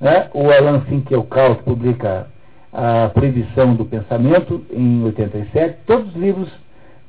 [0.00, 0.28] Né?
[0.34, 2.26] O Alan Finkielkraut publica
[2.72, 5.78] A Proibição do Pensamento, em 87.
[5.86, 6.50] Todos os livros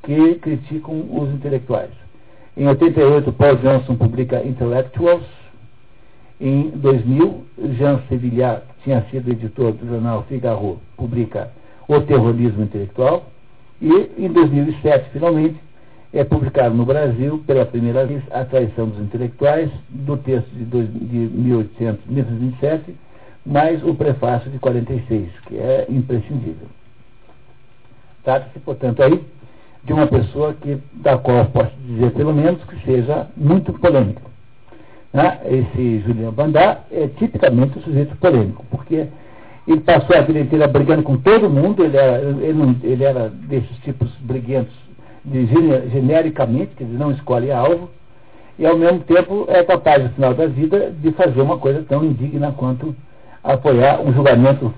[0.04, 1.89] que criticam os intelectuais.
[2.56, 5.26] Em 88, Paul Johnson publica Intellectuals.
[6.39, 7.45] Em 2000,
[7.80, 11.52] Jean Sevillat, que tinha sido editor do jornal Figaro, publica
[11.88, 13.26] O Terrorismo Intelectual.
[13.82, 15.66] E em 2007, finalmente,
[16.13, 20.87] é publicado no Brasil, pela primeira vez, A Traição dos Intelectuais, do texto de, dois,
[20.91, 22.95] de 1800, 1927,
[23.45, 26.67] mais o prefácio de 46, que é imprescindível.
[28.23, 29.23] Trata-se, portanto, aí
[29.83, 34.21] de uma pessoa que, da qual posso dizer, pelo menos, que seja muito polêmica.
[35.13, 35.39] Né?
[35.45, 39.07] Esse Julian Bandar é tipicamente um sujeito polêmico, porque
[39.65, 43.77] ele passou a vida inteira brigando com todo mundo, ele era, ele, ele era desses
[43.79, 44.87] tipos briguentos
[45.27, 47.89] de, genericamente, que ele não escolhe alvo,
[48.57, 52.03] e ao mesmo tempo é capaz, no final da vida, de fazer uma coisa tão
[52.03, 52.95] indigna quanto
[53.43, 54.73] apoiar um julgamento,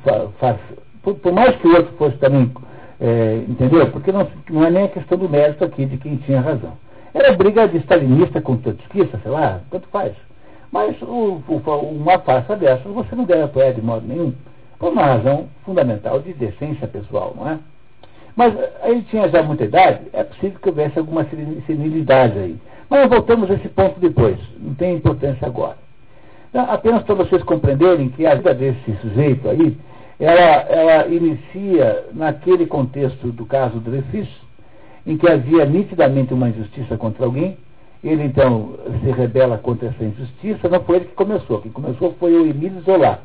[1.01, 2.51] por, por, mais que o outro fosse também,
[2.99, 3.89] é, entendeu?
[3.91, 6.73] Porque não, não é nem a questão do mérito aqui de quem tinha razão.
[7.13, 10.13] Era briga de stalinista com trotskista, sei lá, tanto faz.
[10.71, 14.33] Mas o, o, uma farsa dessas você não deve apoiar de modo nenhum
[14.77, 17.59] por uma razão fundamental de decência pessoal, não é?
[18.39, 21.27] Mas eh, ele tinha já muita idade, é possível que houvesse alguma
[21.67, 22.55] senilidade aí.
[22.89, 25.75] Mas voltamos a esse ponto depois, não tem importância agora.
[26.49, 29.77] Então, apenas para vocês compreenderem que a vida desse sujeito aí,
[30.21, 34.29] ela, ela inicia naquele contexto do caso Dreyfus,
[35.05, 37.57] em que havia nitidamente uma injustiça contra alguém,
[38.01, 42.33] ele então se rebela contra essa injustiça, não foi ele que começou, quem começou foi
[42.33, 43.19] o Émile Zola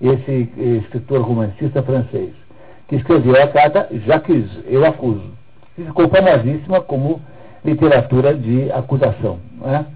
[0.00, 0.48] esse
[0.84, 2.32] escritor romancista francês,
[2.88, 5.32] que escreveu a carta Jacques, eu acuso,
[5.74, 7.20] que ficou famosíssima como
[7.64, 9.38] literatura de acusação.
[9.60, 9.86] Né?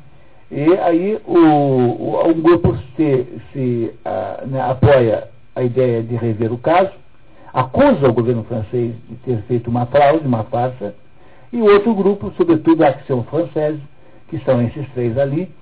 [0.51, 6.53] E aí o, o, um grupo se, se uh, né, apoia a ideia de rever
[6.53, 6.91] o caso,
[7.53, 10.95] acusa o governo francês de ter feito uma fraude, uma farsa,
[11.53, 13.81] e outro grupo, sobretudo a Action Française,
[14.29, 15.53] que são esses três ali,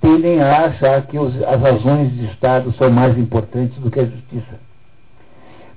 [0.00, 4.04] tendem a achar que os, as razões de Estado são mais importantes do que a
[4.04, 4.63] justiça.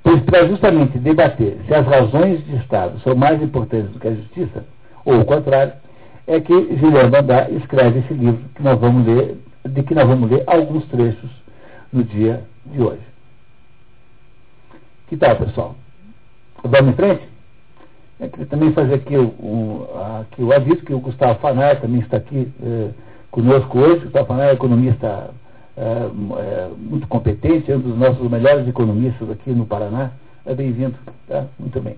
[0.07, 4.15] Pois para justamente debater se as razões de Estado são mais importantes do que a
[4.15, 4.63] justiça,
[5.03, 5.73] ou o contrário,
[6.25, 10.31] é que Julian Bandar escreve esse livro que nós vamos ler, de que nós vamos
[10.31, 11.29] ler alguns trechos
[11.91, 13.01] no dia de hoje.
[15.09, 15.75] Que tal, pessoal?
[16.63, 17.23] Vamos em frente?
[18.21, 19.89] Eu queria também fazer aqui o, o,
[20.21, 22.49] aqui o aviso que o Gustavo Fanar também está aqui.
[22.63, 22.91] Eh,
[23.29, 25.31] conosco hoje, o Tafaná é economista
[25.77, 26.09] é,
[26.39, 30.11] é, muito competente, é um dos nossos melhores economistas aqui no Paraná.
[30.43, 31.45] É bem-vindo, tá?
[31.59, 31.95] Muito bem.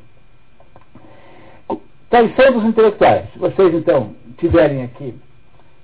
[2.09, 3.31] Traição dos intelectuais.
[3.31, 5.13] Se vocês, então, tiverem aqui,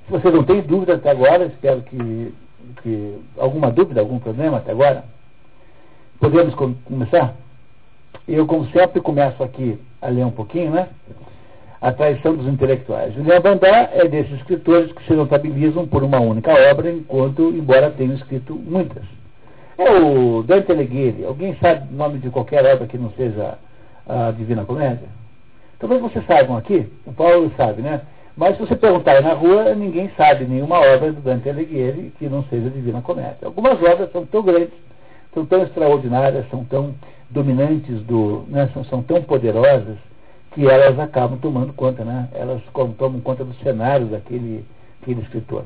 [0.05, 2.33] se vocês não têm dúvida até agora, espero que,
[2.81, 5.05] que alguma dúvida, algum problema até agora,
[6.19, 6.53] podemos
[6.83, 7.35] começar?
[8.27, 10.89] Eu, como sempre, começo aqui a ler um pouquinho, né?
[11.85, 13.13] A Traição dos Intelectuais.
[13.13, 18.15] Julian Bandar é desses escritores que se notabilizam por uma única obra, enquanto, embora tenham
[18.15, 19.03] escrito muitas.
[19.77, 21.23] É o Dante Alighieri.
[21.23, 23.59] Alguém sabe o nome de qualquer obra que não seja
[24.09, 25.07] a Divina Comédia?
[25.77, 28.01] Talvez vocês saibam aqui, o Paulo sabe, né?
[28.35, 32.43] Mas se você perguntar na rua, ninguém sabe nenhuma obra do Dante Alighieri que não
[32.45, 33.37] seja Divina Comédia.
[33.43, 34.73] Algumas obras são tão grandes,
[35.35, 36.95] são tão extraordinárias, são tão
[37.29, 38.71] dominantes, do, né?
[38.73, 39.97] são, são tão poderosas,
[40.55, 42.29] que elas acabam tomando conta, né?
[42.33, 42.61] Elas
[42.97, 44.65] tomam conta do cenário daquele,
[45.01, 45.65] daquele escritor.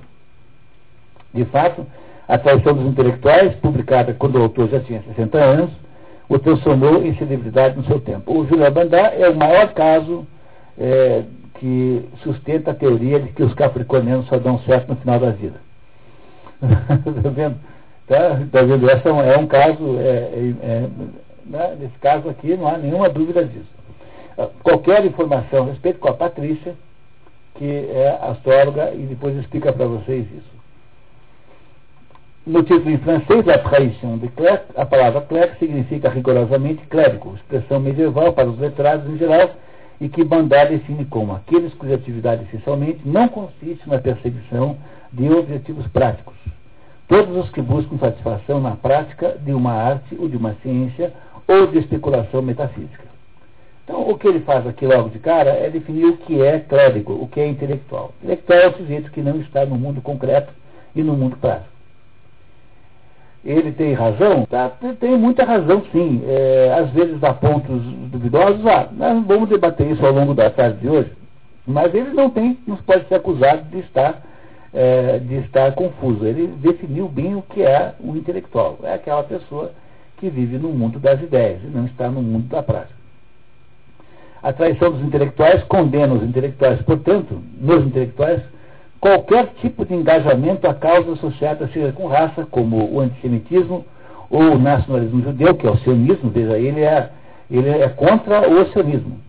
[1.32, 1.86] De fato,
[2.28, 5.70] a traição dos intelectuais, publicada quando o autor já tinha 60 anos,
[6.28, 8.36] o transformou em celebridade no seu tempo.
[8.36, 10.26] O Júlio Bandar é o maior caso
[10.76, 11.24] é,
[11.60, 15.62] que sustenta a teoria de que os capricornianos só dão certo no final da vida.
[17.16, 17.58] Está vendo?
[18.08, 18.90] Tá, tá vendo?
[18.90, 20.90] Essa é um é caso, é, é, é,
[21.46, 21.78] né?
[21.80, 23.79] nesse caso aqui não há nenhuma dúvida disso
[24.64, 26.76] qualquer informação a respeito com a Patrícia,
[27.56, 30.60] que é astróloga, e depois explica para vocês isso.
[32.48, 37.80] No título em francês, La Trahison de Clerc, a palavra clerc significa rigorosamente clérigo, expressão
[37.80, 39.52] medieval para os letrados em geral,
[40.00, 44.78] e que Bandar define como aqueles cuja atividade essencialmente não consiste na perseguição
[45.12, 46.36] de objetivos práticos.
[47.08, 51.12] Todos os que buscam satisfação na prática de uma arte ou de uma ciência
[51.48, 53.09] ou de especulação metafísica.
[53.90, 57.12] Então, o que ele faz aqui logo de cara é definir o que é clérigo,
[57.12, 58.14] o que é intelectual.
[58.22, 60.54] Intelectual é o sujeito que não está no mundo concreto
[60.96, 61.74] e no mundo prático.
[63.44, 64.46] Ele tem razão?
[64.46, 66.22] Tá, tem muita razão, sim.
[66.28, 70.82] É, às vezes dá pontos duvidosos, ah, nós vamos debater isso ao longo da tarde
[70.82, 71.12] de hoje.
[71.66, 74.22] Mas ele não tem, não pode ser acusado de estar,
[74.72, 76.28] é, de estar confuso.
[76.28, 78.78] Ele definiu bem o que é o intelectual.
[78.84, 79.72] É aquela pessoa
[80.18, 82.99] que vive no mundo das ideias e não está no mundo da prática.
[84.42, 88.42] A traição dos intelectuais condena os intelectuais, portanto, nos intelectuais,
[89.00, 93.86] qualquer tipo de engajamento a causa associada, seja com raça, como o antissemitismo
[94.30, 97.10] ou o nacionalismo judeu, que é o sionismo, veja, ele é,
[97.50, 99.20] ele é contra o sionismo.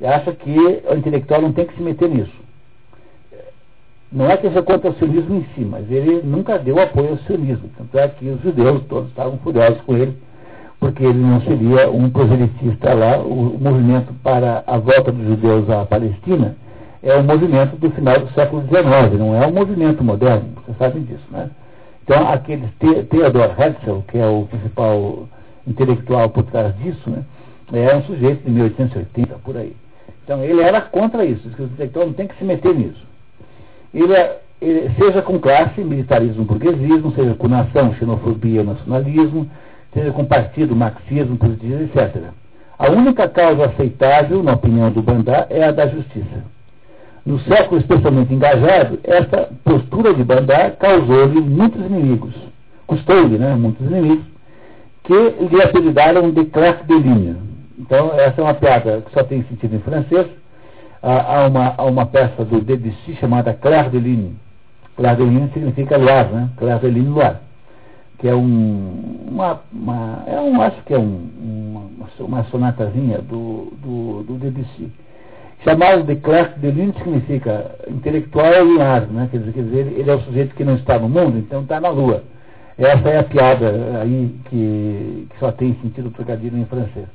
[0.00, 2.48] E acha que o intelectual não tem que se meter nisso.
[4.10, 7.18] Não é que seja contra o sionismo em si, mas ele nunca deu apoio ao
[7.18, 7.68] sionismo.
[7.76, 10.16] Tanto é que os judeus todos estavam furiosos com ele,
[10.80, 13.18] porque ele não seria um proselitista lá.
[13.18, 16.56] O movimento para a volta dos judeus à Palestina
[17.02, 21.02] é um movimento do final do século XIX, não é um movimento moderno, vocês sabem
[21.04, 21.48] disso, né?
[22.02, 22.66] Então, aquele
[23.10, 25.28] Theodor Herzl, que é o principal
[25.66, 27.22] intelectual por trás disso, né,
[27.72, 29.76] é um sujeito de 1880, por aí.
[30.24, 33.06] Então, ele era contra isso, que o intelectual não tem que se meter nisso.
[33.92, 39.48] Ele, é, ele seja com classe, militarismo, burguesismo, seja com nação, xenofobia, nacionalismo,
[39.92, 42.30] seja com partido, marxismo, positivismo, etc.
[42.78, 46.44] A única causa aceitável, na opinião do Bandar, é a da justiça.
[47.26, 52.34] No século especialmente engajado, essa postura de Bandar causou-lhe muitos inimigos.
[52.86, 54.24] Custou-lhe né, muitos inimigos,
[55.04, 57.36] que lhe apelidaram de Clark de Ligne.
[57.78, 60.26] Então, essa é uma piada que só tem sentido em francês.
[61.02, 64.36] Há uma, há uma peça do Debussy chamada Claire de Ligne.
[64.96, 66.48] Claire de Ligne significa luar, né?
[66.56, 67.40] Claire de Ligne, luar.
[68.18, 73.72] Que é um, uma, uma, é um, acho que é um, uma, uma sonatazinha do,
[73.82, 74.90] do, do Debussy
[75.64, 79.28] Chamado de Clark de Lune significa intelectual lunar, né?
[79.30, 81.80] quer, dizer, quer dizer, ele é o sujeito que não está no mundo, então está
[81.80, 82.22] na Lua.
[82.78, 87.06] Essa é a piada aí que, que só tem sentido trocadilho em francês.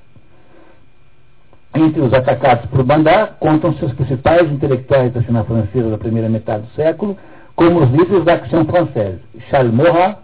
[1.73, 6.63] Entre os atacados por Bandar, contam seus principais intelectuais da cena francesa da primeira metade
[6.63, 7.17] do século,
[7.55, 10.17] como os líderes da Action Française, Charles Maurras,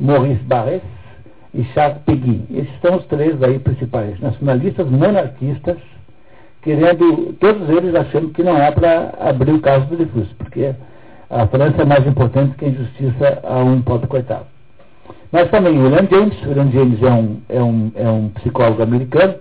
[0.00, 0.82] Maurice Barrès
[1.54, 2.44] e Charles Péguy.
[2.50, 5.76] Esses são os três aí principais, nacionalistas monarquistas,
[6.62, 10.74] querendo, todos eles achando que não é para abrir o caso do Dreyfus, porque
[11.28, 14.46] a França é mais importante que a injustiça a um pobre coitado.
[15.32, 19.34] Mas também o William James, William James é um, é, um, é um psicólogo americano,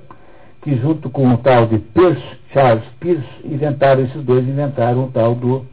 [0.62, 2.22] que junto com o tal de Pierce,
[2.54, 5.66] Charles Pierce, inventaram, esses dois inventaram o tal do,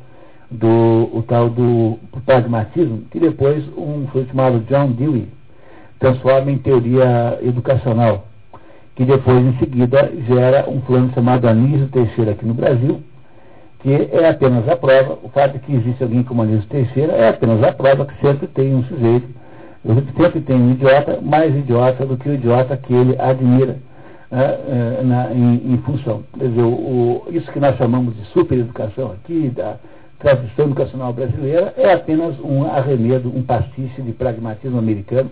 [0.51, 5.29] do, o tal do pragmatismo, que depois um foi chamado John Dewey
[5.99, 8.27] transforma em teoria educacional
[8.97, 13.03] que depois, em seguida, gera um plano chamado Anísio Teixeira aqui no Brasil,
[13.81, 17.29] que é apenas a prova, o fato de que existe alguém como Anísio Teixeira é
[17.29, 19.29] apenas a prova que sempre tem um sujeito,
[20.17, 23.77] sempre tem um idiota, mais idiota do que o idiota que ele admira
[24.31, 26.25] né, eh, na, em, em, função.
[26.37, 29.77] Quer dizer, o, isso que nós chamamos de supereducação aqui, da
[30.19, 35.31] tradição educacional brasileira, é apenas um arremedo, um pastiche de pragmatismo americano.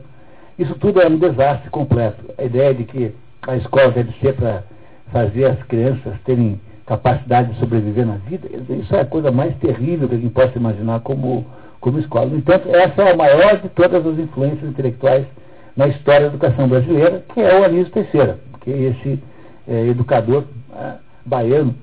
[0.59, 2.25] Isso tudo é um desastre completo.
[2.39, 3.15] A ideia de que
[3.47, 4.63] a escola deve ser para
[5.11, 8.49] fazer as crianças terem capacidade de sobreviver na vida.
[8.75, 11.47] Isso é a coisa mais terrível que a gente possa imaginar como,
[11.81, 12.27] como escola.
[12.27, 15.27] No entanto, essa é a maior de todas as influências intelectuais
[15.77, 19.23] na história da educação brasileira, que é o Anísio Teixeira, que é esse
[19.67, 20.45] é, educador
[20.77, 20.93] é,
[21.25, 21.75] baiano,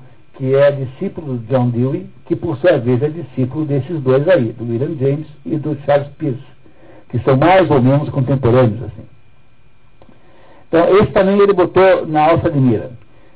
[0.42, 4.52] que é discípulo de John Dewey, que por sua vez é discípulo desses dois aí,
[4.54, 6.42] do William James e do Charles Peirce,
[7.10, 8.82] que são mais ou menos contemporâneos.
[8.86, 9.04] assim.
[10.68, 12.90] Então, esse também ele botou na alça de mira.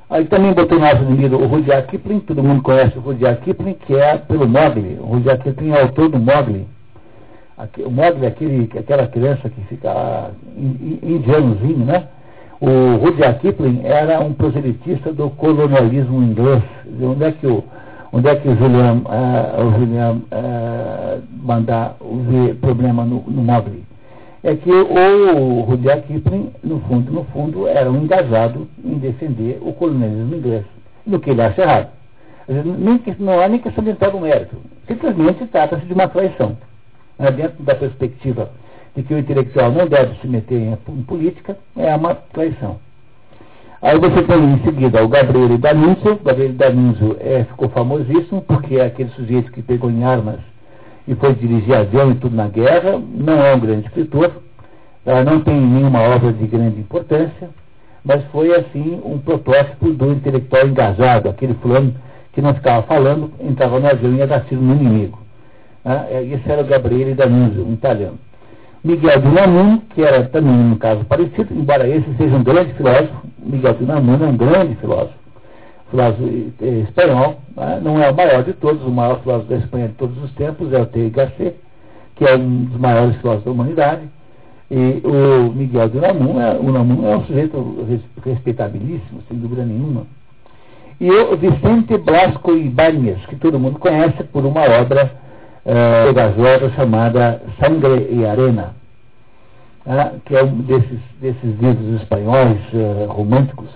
[0.10, 3.40] Aí também botou na alça de mira o Rudyard Kipling, todo mundo conhece o Rudyard
[3.42, 4.98] Kipling, que é pelo Mogli.
[5.00, 6.66] O Rudyard Kipling é autor do Mogli.
[7.86, 12.08] O Mogli é aquele, aquela criança que fica indianozinho, né?
[12.62, 16.64] O Rudyard Kipling era um proselitista do colonialismo inglês.
[17.02, 17.64] Onde é que o,
[18.14, 21.98] onde é que o Julian, uh, o Julian uh, mandar
[22.30, 23.84] ver problema no, no Mogli?
[24.46, 29.74] é que o Rudyard Kipling, no fundo, no fundo, era um engajado em defender o
[29.74, 30.64] colonialismo inglês,
[31.04, 31.90] no que ele acha errado.
[32.48, 34.56] Nem, não há nem questão de entrar no mérito.
[34.88, 36.56] Simplesmente trata-se de uma traição.
[37.18, 37.32] Né?
[37.32, 38.52] Dentro da perspectiva
[38.96, 42.80] de que o intelectual não deve se meter em, política, é uma traição.
[43.82, 46.20] Aí você tem em seguida o Gabriele D'Annunzio.
[46.24, 50.40] Gabriele D'Annunzio é, ficou famosíssimo porque é aquele sujeito que pegou em armas
[51.08, 54.32] e foi dirigir avião e tudo na guerra, não é um grande escritor,
[55.24, 57.50] não tem nenhuma obra de grande importância,
[58.04, 61.94] mas foi assim um protótipo do intelectual engajado, aquele fulano
[62.34, 65.20] que não ficava falando, entrava no avião e ia dar tiro no inimigo.
[65.84, 68.18] Ah, esse era o Gabriele D'Annunzio, um italiano.
[68.86, 73.16] Miguel de Unamuno, que era também um caso parecido, embora esse seja um grande filósofo,
[73.40, 75.16] Miguel de Unamuno é um grande filósofo.
[75.90, 76.24] filósofo
[76.62, 77.82] espanhol, né?
[77.82, 80.72] não é o maior de todos, o maior filósofo da Espanha de todos os tempos
[80.72, 81.10] é o T.
[81.10, 81.56] Gasset,
[82.16, 84.04] que é um dos maiores filósofos da humanidade.
[84.70, 87.88] E o Miguel de Unamuno é, Unamuno é um sujeito
[88.24, 90.06] respeitabilíssimo, sem dúvida nenhuma.
[91.02, 95.25] E o Vicente Blasco Ibáñez, que todo mundo conhece por uma obra
[95.66, 98.76] uh, pegajosa chamada Sangre e Arena,
[99.86, 103.70] uh, que é um desses, desses livros espanhóis uh, românticos.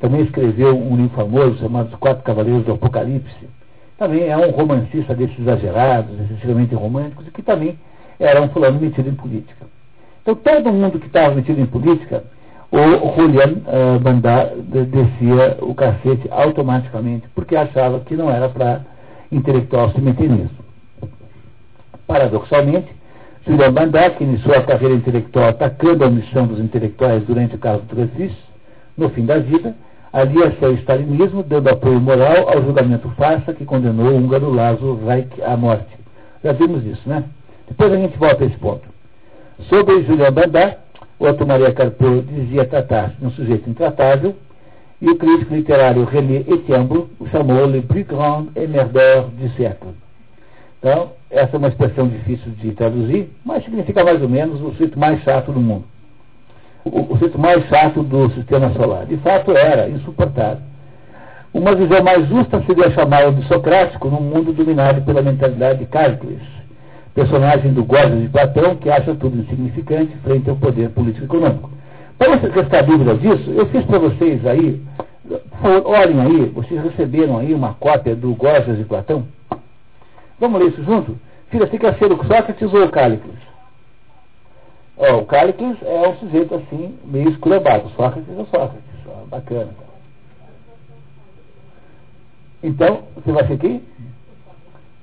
[0.00, 3.48] Também escreveu um livro famoso chamado Os Quatro Cavaleiros do Apocalipse.
[3.98, 7.78] Também é um romancista desses exagerados, excessivamente românticos, e que também
[8.20, 9.66] era um fulano metido em política.
[10.20, 12.24] Então, todo mundo que estava metido em política,
[12.70, 18.82] o Julian uh, Bandar descia o cacete automaticamente, porque achava que não era para
[19.30, 20.55] intelectual se meter nisso.
[22.06, 22.88] Paradoxalmente,
[23.46, 27.82] Julian Bandar, que iniciou a carreira intelectual atacando a omissão dos intelectuais durante o caso
[27.82, 28.36] Dreyfus,
[28.96, 29.74] no fim da vida,
[30.12, 35.42] alia-se ao stalinismo, dando apoio moral ao julgamento farsa que condenou o húngaro Lázaro Reich
[35.42, 35.96] à morte.
[36.42, 37.24] Já vimos isso, né?
[37.68, 38.88] Depois a gente volta a esse ponto.
[39.68, 40.78] Sobre Julian Bandar,
[41.18, 44.34] Otto Maria Carpo dizia tratar-se de um sujeito intratável,
[45.00, 49.88] e o crítico literário René Etienne o chamou le plus grand émerdeur du siècle.
[50.86, 54.96] Então, essa é uma expressão difícil de traduzir, mas significa mais ou menos o sujeito
[54.96, 55.82] mais chato do mundo.
[56.84, 59.04] O, o sujeito mais chato do sistema solar.
[59.04, 60.62] De fato, era insuportável.
[61.52, 66.38] Uma visão mais justa seria chamá-lo de socrático num mundo dominado pela mentalidade de Cárcles
[67.12, 71.70] personagem do Gorgias de Platão, que acha tudo insignificante frente ao poder político e econômico.
[72.16, 74.80] Para restar dúvida disso, eu fiz para vocês aí,
[75.84, 79.24] olhem aí, vocês receberam aí uma cópia do Gorgias de Platão?
[80.38, 81.18] Vamos ler isso junto?
[81.50, 83.38] Filha, fica ser o Sócrates ou o Cállicles?
[84.96, 87.88] Oh, o Cállicles é um sujeito assim, meio esculambado.
[87.90, 88.82] Sócrates é Sócrates.
[89.06, 89.70] Oh, bacana.
[92.62, 93.82] Então, você vai ser aqui?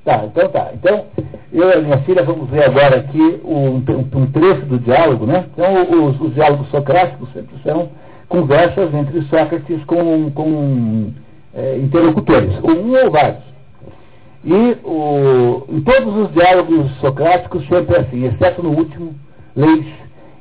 [0.03, 0.71] Tá, então tá.
[0.73, 1.05] Então,
[1.51, 5.45] eu e a minha filha vamos ver agora aqui um, um trecho do diálogo, né?
[5.53, 7.89] Então, os, os, diálogos socráticos sempre são
[8.27, 11.13] conversas entre Sócrates com, com
[11.53, 13.52] é, interlocutores, um ou vários.
[14.45, 19.15] E o, em todos os diálogos socráticos sempre é assim, exceto no último,
[19.55, 19.85] leis,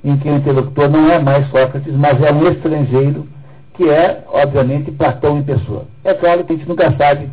[0.05, 3.27] em que o interlocutor não é mais Sócrates, mas é um estrangeiro,
[3.75, 5.85] que é, obviamente, Platão em pessoa.
[6.05, 7.29] É claro que a gente nunca sabe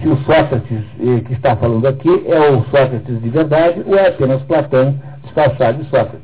[0.00, 4.08] se o Sócrates eh, que está falando aqui é o Sócrates de verdade ou é
[4.08, 4.94] apenas Platão
[5.24, 6.20] disfarçado de Sócrates.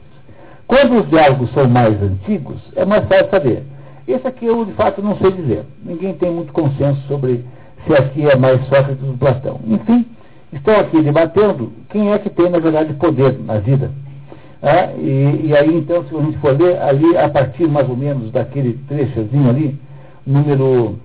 [0.67, 3.63] Quando os diálogos são mais antigos, é mais fácil saber.
[4.07, 5.65] Esse aqui eu, de fato, não sei dizer.
[5.85, 7.45] Ninguém tem muito consenso sobre
[7.87, 9.61] se aqui é mais Sócrates ou Platão.
[9.67, 10.07] Enfim,
[10.53, 13.91] estão aqui debatendo quem é que tem, na verdade, poder na vida.
[14.63, 17.97] Ah, e, e, aí, então, se a gente for ler, ali, a partir mais ou
[17.97, 19.79] menos daquele trechozinho ali,
[20.27, 20.99] número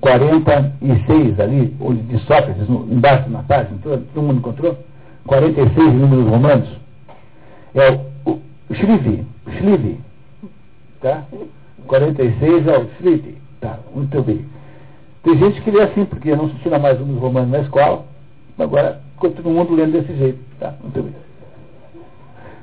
[0.00, 4.76] 46 ali, onde de Sócrates, no, embaixo na página, todo, todo mundo encontrou?
[5.26, 6.68] 46 números romanos.
[7.74, 7.90] É
[8.26, 9.98] o, o Shrivi,
[11.00, 11.24] tá?
[11.86, 13.78] 46 é o Shrivi, tá?
[13.94, 14.44] Muito bem.
[15.22, 18.04] Tem gente que lê assim, porque não se ensina mais números romanos na escola,
[18.58, 20.74] agora todo mundo lendo desse jeito, tá?
[20.82, 21.14] Muito bem.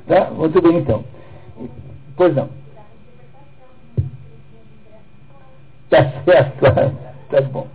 [0.08, 0.30] Tá?
[0.32, 1.04] Muito bem, então.
[2.18, 2.50] Pois não.
[5.90, 7.10] Tá certo.
[7.30, 7.68] Tá bom.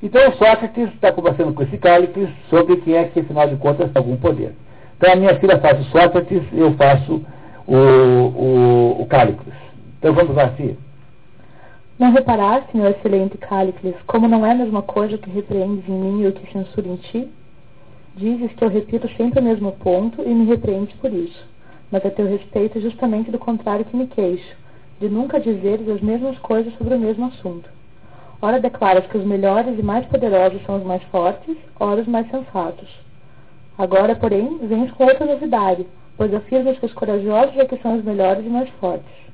[0.00, 4.00] Então Sócrates está conversando com esse Cállicles sobre quem é que, afinal de contas, tem
[4.00, 4.54] algum poder.
[4.96, 7.20] Então a minha filha faz o Sócrates, eu faço
[7.66, 9.52] o, o, o Cállicles.
[9.98, 10.76] Então vamos lá, filha.
[11.98, 16.22] Não reparaste, meu excelente Cállicles, como não é a mesma coisa que repreendes em mim
[16.22, 17.28] e o que censura em ti?
[18.14, 21.44] Dizes que eu repito sempre o mesmo ponto e me repreendes por isso.
[21.90, 24.56] Mas a teu respeito é justamente do contrário que me queixo,
[25.00, 27.68] de nunca dizeres as mesmas coisas sobre o mesmo assunto.
[28.40, 32.30] Ora declaras que os melhores e mais poderosos são os mais fortes, ora os mais
[32.30, 32.88] sensatos.
[33.76, 35.84] Agora, porém, vens com outra novidade,
[36.16, 39.27] pois afirmas que os corajosos é que são os melhores e mais fortes.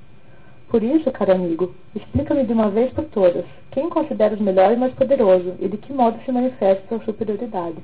[0.75, 4.81] Por isso, caro amigo, explica-me de uma vez por todas, quem considera os melhores e
[4.81, 7.77] mais poderoso e de que modo se manifesta sua superioridade.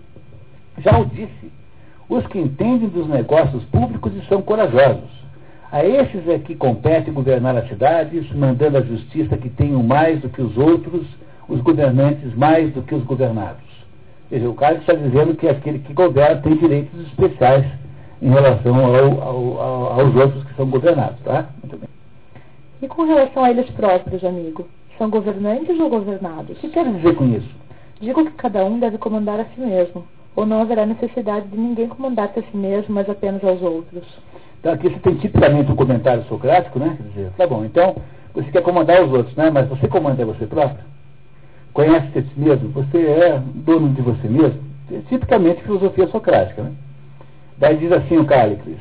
[0.78, 1.52] Já o disse,
[2.08, 5.08] os que entendem dos negócios públicos e são corajosos.
[5.70, 10.28] A esses é que compete governar as cidades, mandando a justiça que tenham mais do
[10.28, 11.06] que os outros,
[11.48, 13.62] os governantes mais do que os governados.
[14.28, 17.64] Veja, o cara está dizendo que aquele que governa tem direitos especiais
[18.20, 21.50] em relação ao, ao, ao, aos outros que são governados, tá?
[22.82, 24.66] E com relação a eles próprios, amigo?
[24.98, 26.56] São governantes ou governados?
[26.56, 27.48] O que quer dizer com isso?
[28.00, 30.04] Digo que cada um deve comandar a si mesmo,
[30.34, 34.04] ou não haverá necessidade de ninguém comandar-se a si mesmo, mas apenas aos outros.
[34.58, 36.96] Então aqui você tem tipicamente um comentário socrático, né?
[36.96, 37.96] Quer dizer, tá bom, então
[38.34, 39.50] você quer comandar os outros, né?
[39.50, 40.90] Mas você comanda você próprio?
[41.72, 44.60] conhece a si mesmo, você é dono de você mesmo.
[44.92, 46.62] É tipicamente filosofia socrática.
[46.62, 46.72] Né?
[47.58, 48.80] Daí diz assim o Cálicles,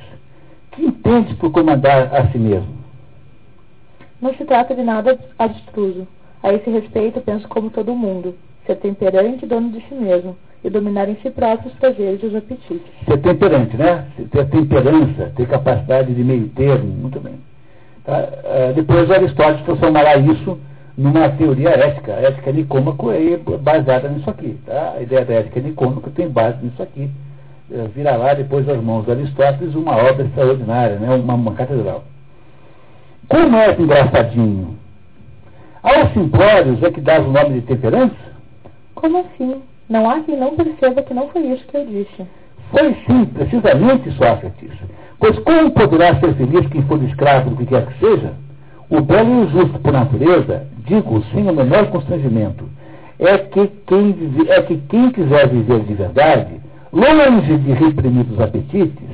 [0.72, 2.79] que entende por comandar a si mesmo?
[4.22, 6.08] Não se trata de nada abstruso.
[6.42, 11.10] A esse respeito, penso como todo mundo, ser temperante dono de si mesmo, e dominar
[11.10, 12.92] em si próprios os prazeres e os apetites.
[13.06, 14.06] Ser temperante, né?
[14.32, 17.36] Ter temperança, ter capacidade de meio termo, muito bem.
[18.04, 18.18] Tá?
[18.20, 20.60] Uh, depois Aristóteles transformará isso
[20.98, 22.14] numa teoria ética.
[22.14, 24.58] A ética nicômaco é baseada nisso aqui.
[24.66, 24.96] Tá?
[24.98, 27.10] A ideia da ética nicômaca tem base nisso aqui.
[27.70, 31.10] Uh, virá lá depois das mãos de Aristóteles uma obra extraordinária, né?
[31.16, 32.04] uma, uma catedral.
[33.30, 34.76] Como é engraçadinho?
[35.84, 38.16] Aos simplórios é que dá o nome de temperança?
[38.96, 39.62] Como assim?
[39.88, 42.28] Não há quem não perceba que não foi isso que eu disse.
[42.72, 44.72] Foi sim, precisamente, Sócrates.
[45.20, 48.34] Pois como poderá ser feliz quem for escravo do que quer que seja?
[48.90, 52.68] O belo e o justo por natureza, digo sem o menor constrangimento,
[53.20, 54.16] é que quem,
[54.48, 56.60] é que quem quiser viver de verdade,
[56.92, 59.08] longe de reprimir os apetites,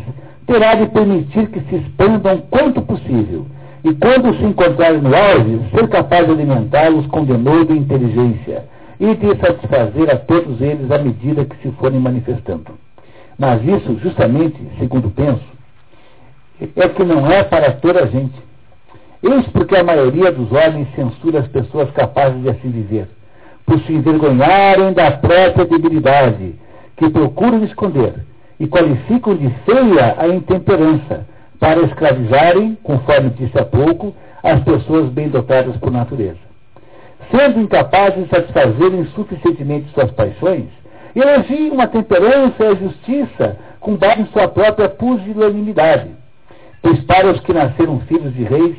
[0.48, 3.46] terá de permitir que se expandam quanto possível,
[3.86, 8.66] e quando se encontrarem no auge, ser capaz de alimentá-los com denodo e inteligência,
[9.00, 12.66] e de satisfazer a todos eles à medida que se forem manifestando.
[13.38, 15.46] Mas isso, justamente, segundo penso,
[16.76, 18.34] é que não é para toda a gente.
[19.22, 23.08] Eis porque a maioria dos homens censura as pessoas capazes de assim viver,
[23.68, 26.56] por se envergonharem da própria debilidade,
[26.98, 28.16] que procuram esconder,
[28.60, 35.30] e qualificam de feia a intemperança, para escravizarem, conforme disse há pouco, as pessoas bem
[35.30, 36.38] dotadas por natureza.
[37.32, 40.66] Sendo incapazes de satisfazerem suficientemente suas paixões,
[41.16, 46.10] elogiam a temperança e a justiça com base em sua própria pusilanimidade.
[46.82, 48.78] Pois para os que nasceram filhos de reis,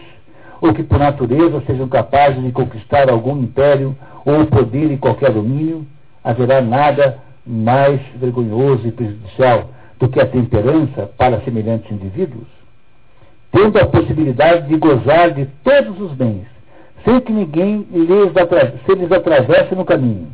[0.60, 5.86] ou que por natureza sejam capazes de conquistar algum império ou poder em qualquer domínio,
[6.22, 12.46] haverá nada mais vergonhoso e prejudicial do que a temperança para semelhantes indivíduos?
[13.56, 16.46] Tendo a possibilidade de gozar de todos os bens,
[17.02, 18.30] sem que ninguém lhes,
[18.84, 20.28] se lhes atravesse no caminho,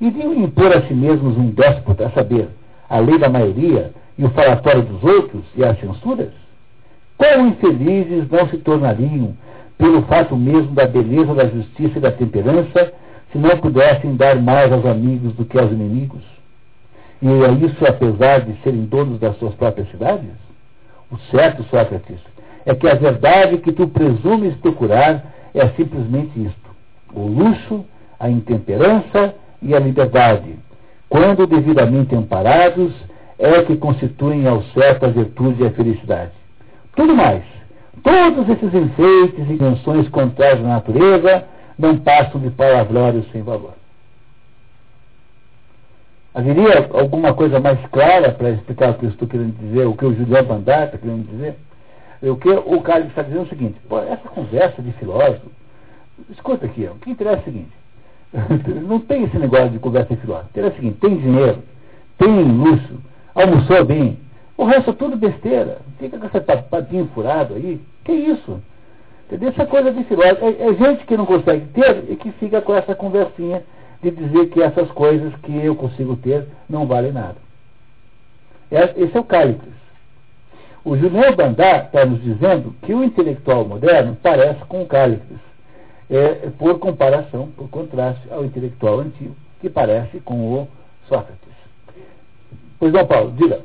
[0.00, 2.48] e de impor a si mesmos um déspota, a saber,
[2.88, 6.30] a lei da maioria e o falatório dos outros e as censuras?
[7.16, 9.34] Quão infelizes não se tornariam
[9.76, 12.92] pelo fato mesmo da beleza, da justiça e da temperança,
[13.32, 16.22] se não pudessem dar mais aos amigos do que aos inimigos?
[17.20, 20.30] E é isso apesar de serem donos das suas próprias cidades?
[21.10, 22.27] O certo, Sócrates,
[22.68, 26.70] é que a verdade que tu presumes procurar é simplesmente isto:
[27.14, 27.82] o luxo,
[28.20, 30.54] a intemperança e a liberdade,
[31.08, 32.92] quando devidamente amparados,
[33.38, 36.32] é que constituem ao certo a virtude e a felicidade.
[36.94, 37.42] Tudo mais,
[38.02, 41.44] todos esses enfeites e invenções contrárias à natureza
[41.78, 43.72] não passam de palavrórios sem valor.
[46.34, 50.04] Haveria alguma coisa mais clara para explicar o que eu estou querendo dizer, o que
[50.04, 51.56] o Julião Bandar está querendo dizer?
[52.22, 55.46] O que o cara está dizendo é o seguinte, essa conversa de filósofo,
[56.30, 57.72] escuta aqui, o que interessa é o seguinte,
[58.88, 61.62] não tem esse negócio de conversa de filósofo, interessa é o seguinte, tem dinheiro,
[62.18, 63.00] tem luxo,
[63.34, 64.18] almoçou bem,
[64.56, 68.60] o resto é tudo besteira, fica com esse papinho furado aí, que isso?
[69.26, 69.50] Entendeu?
[69.50, 72.74] Essa coisa de filósofo, é, é gente que não consegue ter e que fica com
[72.74, 73.62] essa conversinha
[74.02, 77.36] de dizer que essas coisas que eu consigo ter não valem nada.
[78.70, 79.68] Esse é o Cálicos.
[80.84, 85.38] O Junior Bandar está nos dizendo que o intelectual moderno parece com o Cálicos,
[86.10, 90.68] é, por comparação, por contraste ao intelectual antigo, que parece com o
[91.08, 91.38] Sócrates.
[92.78, 93.60] Pois não, Paulo, diga.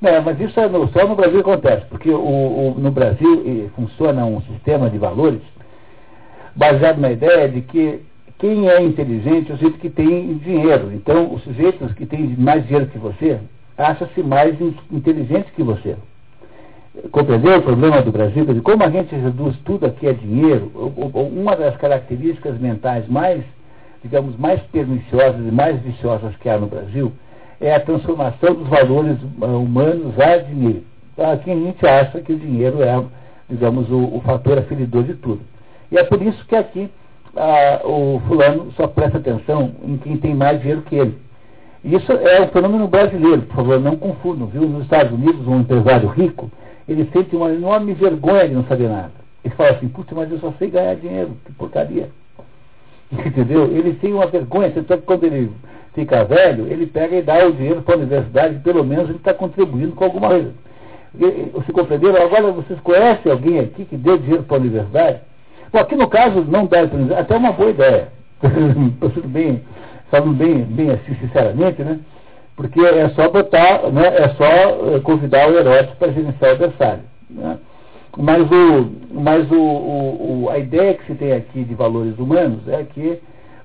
[0.00, 4.24] Não, mas isso é no, só no Brasil acontece, porque o, o, no Brasil funciona
[4.24, 5.42] um sistema de valores
[6.56, 8.00] baseado na ideia de que
[8.38, 10.90] quem é inteligente é o sujeito que tem dinheiro.
[10.94, 13.38] Então, os sujeitos que têm mais dinheiro que você
[13.76, 14.56] acham-se mais
[14.90, 15.94] inteligentes que você.
[17.12, 18.44] Compreendeu o problema do Brasil?
[18.46, 20.72] De como a gente reduz tudo aqui a dinheiro,
[21.14, 23.44] uma das características mentais mais,
[24.02, 27.12] digamos, mais perniciosas e mais viciosas que há no Brasil
[27.60, 30.82] é a transformação dos valores humanos a dinheiro.
[31.12, 33.04] Então, aqui a gente acha que o dinheiro é,
[33.48, 35.40] digamos, o, o fator aferidor de tudo.
[35.92, 36.90] E é por isso que aqui
[37.36, 41.18] ah, o fulano só presta atenção em quem tem mais dinheiro que ele.
[41.84, 44.62] Isso é um fenômeno brasileiro, por favor, não confundam, viu?
[44.62, 46.50] Nos Estados Unidos, um empresário rico,
[46.86, 49.12] ele sente uma enorme vergonha de não saber nada.
[49.42, 52.10] Ele fala assim, putz, mas eu só sei ganhar dinheiro, que porcaria.
[53.12, 53.64] Entendeu?
[53.64, 55.50] Ele tem uma vergonha, tanto que quando ele
[55.94, 59.34] fica velho, ele pega e dá o dinheiro para a universidade, pelo menos ele está
[59.34, 60.52] contribuindo com alguma coisa.
[61.54, 62.16] Você compreendeu?
[62.22, 65.18] Agora vocês conhecem alguém aqui que deu dinheiro para a universidade?
[65.72, 68.08] Bom, aqui no caso não deve para a universidade, até uma boa ideia.
[69.02, 69.62] Estou bem,
[70.10, 71.98] falando bem, bem assim, sinceramente, né?
[72.56, 74.06] Porque é só botar, né?
[74.06, 77.02] é só eh, convidar o Heródoto para gerenciar o adversário.
[77.30, 77.58] Né?
[78.18, 82.84] Mas, o, mas o, o, a ideia que se tem aqui de valores humanos é
[82.84, 83.18] que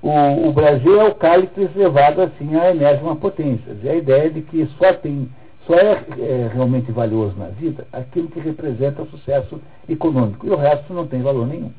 [0.06, 3.76] o, o Brasil é o cálice levado assim à enésima potência.
[3.84, 5.28] É a ideia de que só tem,
[5.66, 10.46] só é, é, realmente valioso na vida aquilo que representa o sucesso econômico.
[10.46, 11.72] E o resto não tem valor nenhum.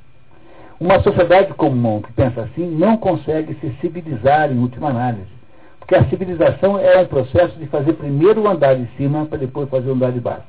[0.77, 5.37] Uma sociedade comum que pensa assim não consegue se civilizar em última análise.
[5.79, 9.69] Porque a civilização é um processo de fazer primeiro o andar de cima para depois
[9.69, 10.45] fazer o andar de baixo.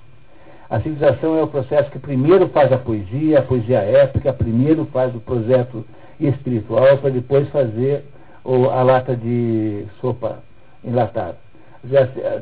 [0.68, 5.14] A civilização é o processo que primeiro faz a poesia, a poesia épica, primeiro faz
[5.14, 5.84] o projeto
[6.20, 8.04] espiritual para depois fazer
[8.44, 10.38] o, a lata de sopa
[10.84, 11.36] enlatada.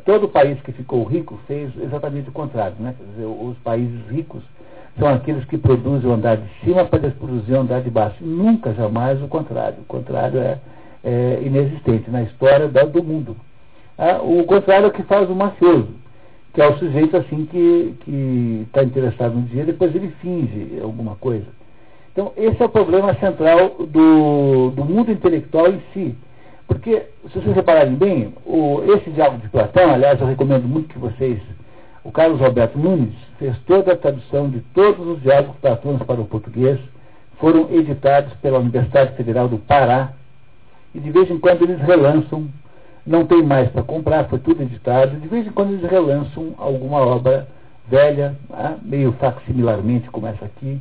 [0.04, 2.74] Todo país que ficou rico fez exatamente o contrário.
[2.80, 2.94] Né?
[3.12, 4.42] Dizer, os países ricos
[4.98, 8.24] são aqueles que produzem o andar de cima para produzir o andar de baixo.
[8.24, 9.78] Nunca, jamais o contrário.
[9.80, 10.58] O contrário é,
[11.04, 13.36] é inexistente na história do mundo.
[13.98, 15.88] Ah, o contrário é o que faz o mafioso,
[16.52, 21.46] que é o sujeito assim que está interessado no dinheiro, depois ele finge alguma coisa.
[22.16, 26.16] Então, esse é o problema central do, do mundo intelectual em si.
[26.66, 30.98] Porque, se vocês repararem bem, o, esse diálogo de Platão, aliás, eu recomendo muito que
[30.98, 31.38] vocês.
[32.02, 36.24] O Carlos Alberto Nunes fez toda a tradução de todos os diálogos platônicos para o
[36.24, 36.80] português,
[37.38, 40.12] foram editados pela Universidade Federal do Pará,
[40.94, 42.48] e de vez em quando eles relançam,
[43.06, 46.96] não tem mais para comprar, foi tudo editado, de vez em quando eles relançam alguma
[46.96, 47.46] obra
[47.86, 50.80] velha, né, meio facsimilarmente, como essa aqui,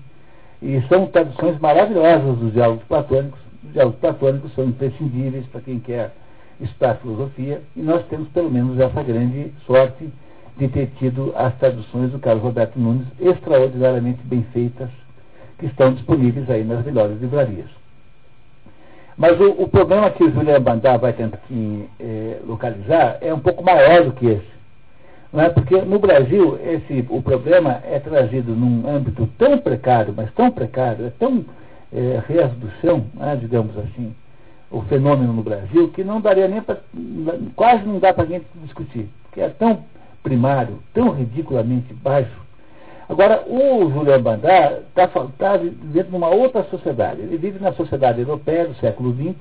[0.61, 3.39] e são traduções maravilhosas dos diálogos platônicos.
[3.63, 6.11] Os diálogos platônicos são imprescindíveis para quem quer
[6.59, 10.09] estudar filosofia, e nós temos pelo menos essa grande sorte
[10.57, 14.89] de ter tido as traduções do Carlos Roberto Nunes extraordinariamente bem feitas,
[15.59, 17.69] que estão disponíveis aí nas melhores livrarias.
[19.17, 23.39] Mas o, o problema que o Julian Bandar vai tentar aqui, eh, localizar é um
[23.39, 24.54] pouco maior do que esse.
[25.33, 25.49] É?
[25.49, 31.07] Porque no Brasil esse, o problema é trazido num âmbito tão precário, mas tão precário,
[31.07, 31.43] é tão
[31.91, 34.13] é, do chão, né, digamos assim,
[34.71, 36.79] o fenômeno no Brasil, que não daria nem para.
[37.55, 39.83] quase não dá para a gente discutir, porque é tão
[40.23, 42.45] primário, tão ridiculamente baixo.
[43.07, 47.21] Agora, o Julian Bandar está tá vivendo numa outra sociedade.
[47.21, 49.35] Ele vive na sociedade europeia do século XX,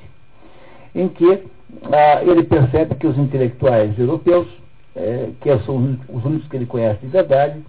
[0.95, 1.43] em que
[1.91, 4.47] ah, ele percebe que os intelectuais europeus
[4.97, 7.61] é, que são os únicos que ele conhece de verdade,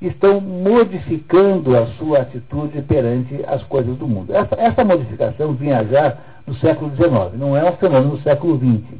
[0.00, 4.34] estão modificando a sua atitude perante as coisas do mundo.
[4.34, 6.16] Essa, essa modificação vinha já
[6.46, 8.98] no século XIX, não é um fenômeno do século XX.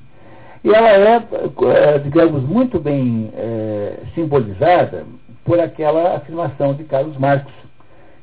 [0.63, 5.05] E ela é, é digamos, muito bem é, simbolizada
[5.45, 7.47] por aquela afirmação de Carlos Marx,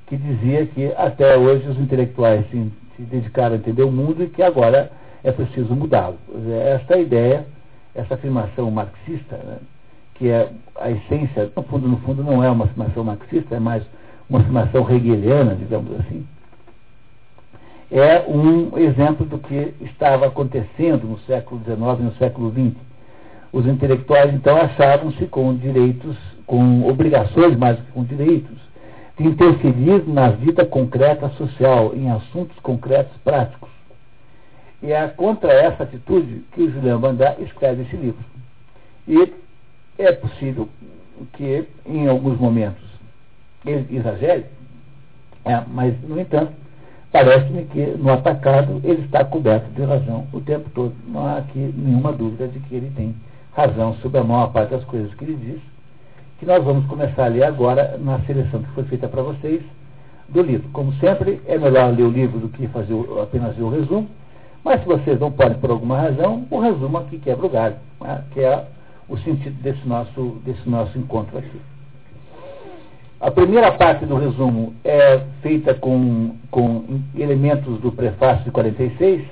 [0.07, 4.27] que dizia que até hoje os intelectuais se, se dedicaram a entender o mundo e
[4.27, 4.91] que agora
[5.23, 6.17] é preciso mudá-lo.
[6.73, 7.45] Esta ideia
[7.95, 9.57] essa afirmação marxista, né,
[10.15, 13.83] que é a essência, no fundo, no fundo não é uma afirmação marxista, é mais
[14.29, 16.25] uma afirmação hegeliana, digamos assim,
[17.91, 22.73] é um exemplo do que estava acontecendo no século XIX e no século XX.
[23.51, 28.57] Os intelectuais, então, achavam-se com direitos, com obrigações mais do que com direitos,
[29.17, 33.69] de interferir na vida concreta social, em assuntos concretos práticos.
[34.81, 38.23] E é contra essa atitude que o Julian Bandar escreve esse livro.
[39.07, 39.33] E
[39.97, 40.67] é possível
[41.33, 42.83] que, em alguns momentos,
[43.65, 44.45] ele exagere,
[45.45, 46.53] é, mas, no entanto,
[47.11, 50.93] parece-me que no atacado ele está coberto de razão o tempo todo.
[51.07, 53.15] Não há aqui nenhuma dúvida de que ele tem
[53.53, 55.61] razão sobre a maior parte das coisas que ele diz,
[56.39, 59.61] que nós vamos começar a ler agora na seleção que foi feita para vocês
[60.29, 60.69] do livro.
[60.69, 64.07] Como sempre, é melhor ler o livro do que fazer apenas o resumo.
[64.63, 68.23] Mas se vocês não podem por alguma razão, o resumo aqui quebra o galho, né?
[68.31, 68.65] que é
[69.09, 71.59] o sentido desse nosso, desse nosso encontro aqui.
[73.19, 79.23] A primeira parte do resumo é feita com, com elementos do prefácio de 46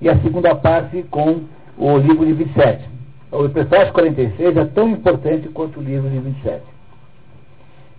[0.00, 1.44] e a segunda parte com
[1.78, 2.88] o livro de 27.
[3.32, 6.62] O prefácio de 46 é tão importante quanto o livro de 27.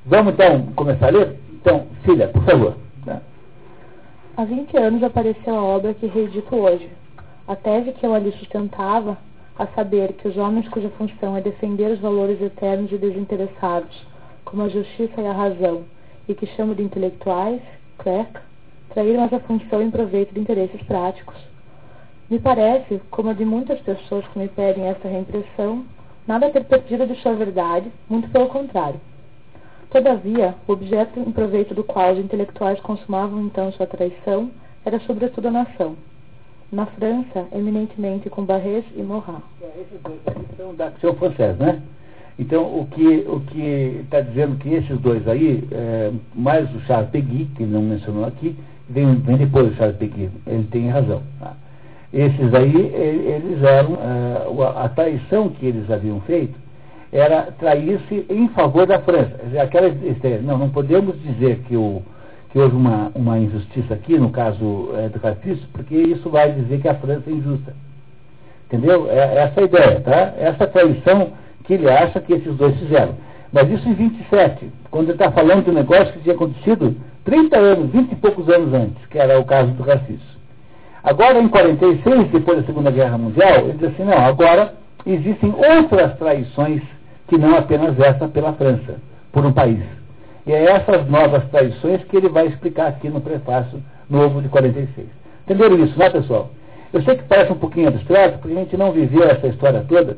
[0.05, 1.39] Vamos então começar a ler?
[1.53, 2.75] Então, filha, por favor.
[4.37, 6.89] Há 20 anos apareceu a obra que reedito hoje.
[7.45, 9.17] A tese que eu ali sustentava,
[9.59, 13.93] a saber que os homens cuja função é defender os valores eternos e desinteressados,
[14.45, 15.83] como a justiça e a razão,
[16.29, 17.61] e que chamo de intelectuais,
[17.97, 18.39] clerc,
[18.93, 21.35] traíram essa função em proveito de interesses práticos.
[22.29, 25.83] Me parece, como a de muitas pessoas que me pedem essa reimpressão,
[26.25, 28.99] nada ter perdido de sua verdade, muito pelo contrário.
[29.91, 34.49] Todavia, o objeto em proveito do qual os intelectuais consumavam então sua traição
[34.85, 35.97] era sobretudo a nação.
[36.71, 39.41] Na França, eminentemente com Barrés e Morat.
[39.61, 40.21] É, esses dois
[40.55, 40.93] são da
[41.59, 41.81] né?
[42.39, 47.09] Então, o que o que está dizendo que esses dois aí, é, mais o Charles
[47.09, 48.55] Peguy, que ele não mencionou aqui,
[48.89, 51.21] vem, vem depois do Charles Peguy, ele tem razão.
[51.37, 51.53] Tá?
[52.13, 56.57] Esses aí, eles eram, é, a traição que eles haviam feito
[57.11, 59.37] era trair-se em favor da França.
[59.61, 62.01] Aquela ideia, não, não podemos dizer que, o,
[62.51, 66.79] que houve uma, uma injustiça aqui, no caso é, do Carpício, porque isso vai dizer
[66.81, 67.75] que a França é injusta.
[68.67, 69.11] Entendeu?
[69.11, 70.33] É, essa é a ideia, tá?
[70.37, 71.33] Essa traição
[71.65, 73.15] que ele acha que esses dois fizeram.
[73.51, 76.95] Mas isso em 27, quando ele está falando de um negócio que tinha acontecido
[77.25, 80.31] 30 anos, 20 e poucos anos antes, que era o caso do Carcício.
[81.03, 84.73] Agora, em 46, depois da Segunda Guerra Mundial, ele diz assim, não, agora
[85.05, 86.81] existem outras traições
[87.31, 88.97] que não apenas essa pela França,
[89.31, 89.79] por um país.
[90.45, 95.07] E é essas novas traições que ele vai explicar aqui no prefácio novo de 46.
[95.45, 96.49] Entenderam isso, né, pessoal?
[96.91, 100.17] Eu sei que parece um pouquinho abstrato, porque a gente não viveu essa história toda,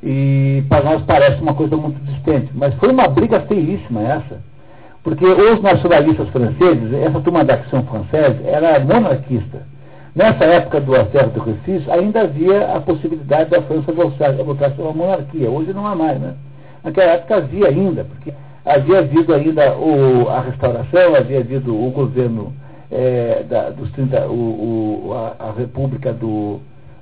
[0.00, 2.48] e para nós parece uma coisa muito distante.
[2.54, 4.40] Mas foi uma briga feíssima essa.
[5.02, 9.66] Porque os nacionalistas franceses, essa turma da Ação Française, era monarquista.
[10.14, 14.82] Nessa época do Affaire de Rufus, ainda havia a possibilidade da França voltar, voltar a
[14.82, 15.50] uma monarquia.
[15.50, 16.34] Hoje não há mais, né?
[16.84, 18.32] Naquela época havia ainda, porque
[18.64, 22.54] havia havido ainda o, a restauração, havia havido o governo
[22.92, 26.60] é, da, dos 30, o, o, a, a República do,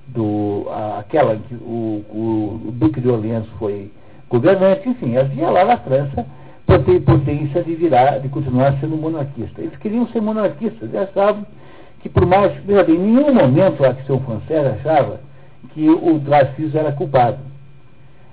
[0.09, 0.67] do
[0.99, 3.91] aquela que o, o, o, Duque de Orleans foi
[4.31, 6.25] governante, enfim, havia lá na França
[7.05, 9.61] potência de virar, de continuar sendo monarquista.
[9.61, 11.45] Eles queriam ser monarquistas, eles achavam
[12.03, 15.21] que por mais, veja bem, em nenhum momento a Ação Francesa achava
[15.73, 17.39] que o Dreyfus era culpado.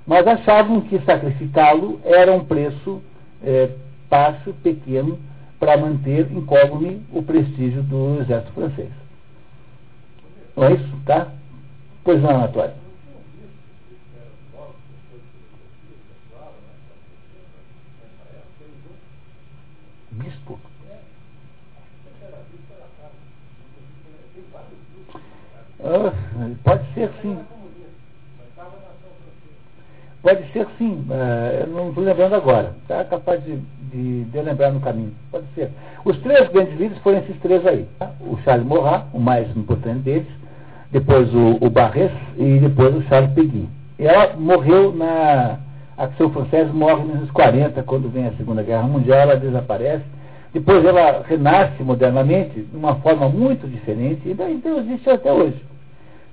[0.05, 3.01] Mas achavam que sacrificá-lo era um preço
[3.43, 3.69] é,
[4.09, 5.19] baixo, pequeno,
[5.59, 8.89] para manter incólume o prestígio do exército francês.
[10.55, 11.27] Não é isso, tá?
[12.03, 12.73] Pois não, Anatório.
[20.11, 20.59] Bispo?
[25.13, 25.19] Ah,
[26.63, 27.37] pode ser sim.
[30.21, 32.73] Pode ser sim, uh, eu não estou lembrando agora.
[32.81, 33.55] Está capaz de,
[33.89, 35.13] de, de, lembrar no caminho.
[35.31, 35.71] Pode ser.
[36.03, 37.87] Os três grandes líderes foram esses três aí.
[37.97, 38.11] Tá?
[38.19, 40.27] O Charles Morat, o mais importante deles,
[40.91, 43.69] depois o, o Barres e depois o Charles Peguy.
[43.97, 45.59] E ela morreu na.
[45.97, 50.05] A Ação Francesa morre nos anos 40, quando vem a Segunda Guerra Mundial, ela desaparece.
[50.53, 55.68] Depois ela renasce modernamente, de uma forma muito diferente, e daí então existe até hoje.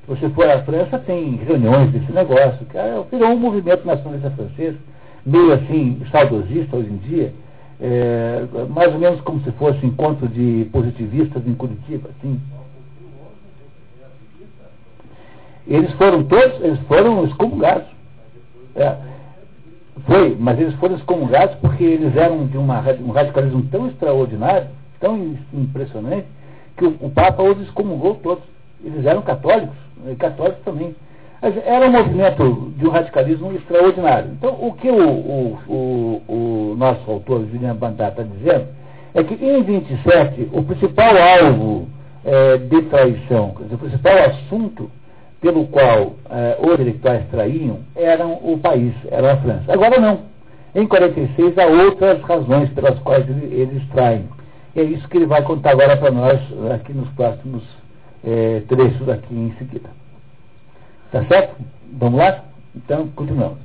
[0.09, 4.76] Você for à França, tem reuniões desse negócio, que é, virou um movimento nacionalista francês,
[5.24, 7.32] meio assim, saudosista hoje em dia,
[7.80, 12.40] é, mais ou menos como se fosse encontro de positivistas em Curitiba, assim,
[15.66, 17.86] Eles foram todos, eles foram excomungados.
[18.76, 18.96] É,
[20.07, 24.68] foi, mas eles foram excomungados porque eles eram de uma, um radicalismo tão extraordinário,
[25.00, 26.26] tão impressionante,
[26.76, 28.44] que o, o Papa os excomungou todos.
[28.84, 29.76] Eles eram católicos,
[30.18, 30.94] católicos também.
[31.42, 34.30] Era um movimento de um radicalismo extraordinário.
[34.32, 36.22] Então, o que o, o, o,
[36.72, 38.66] o nosso autor, Julian Bandar, está dizendo
[39.14, 41.88] é que em 27, o principal alvo
[42.24, 44.90] é, de traição, o principal assunto
[45.40, 49.72] pelo qual eh, os intelectuais traíam eram o país, era a França.
[49.72, 50.20] Agora não.
[50.74, 54.28] Em 46 há outras razões pelas quais eles traem.
[54.74, 56.40] E é isso que ele vai contar agora para nós
[56.74, 57.62] aqui nos próximos
[58.27, 59.89] eh, trechos aqui em seguida.
[61.12, 61.57] Tá certo?
[61.93, 62.45] Vamos lá?
[62.74, 63.59] Então, continuamos.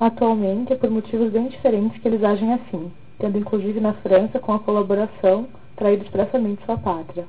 [0.00, 4.52] Atualmente é por motivos bem diferentes que eles agem assim, tendo inclusive na França, com
[4.52, 7.24] a colaboração, traído expressamente sua pátria.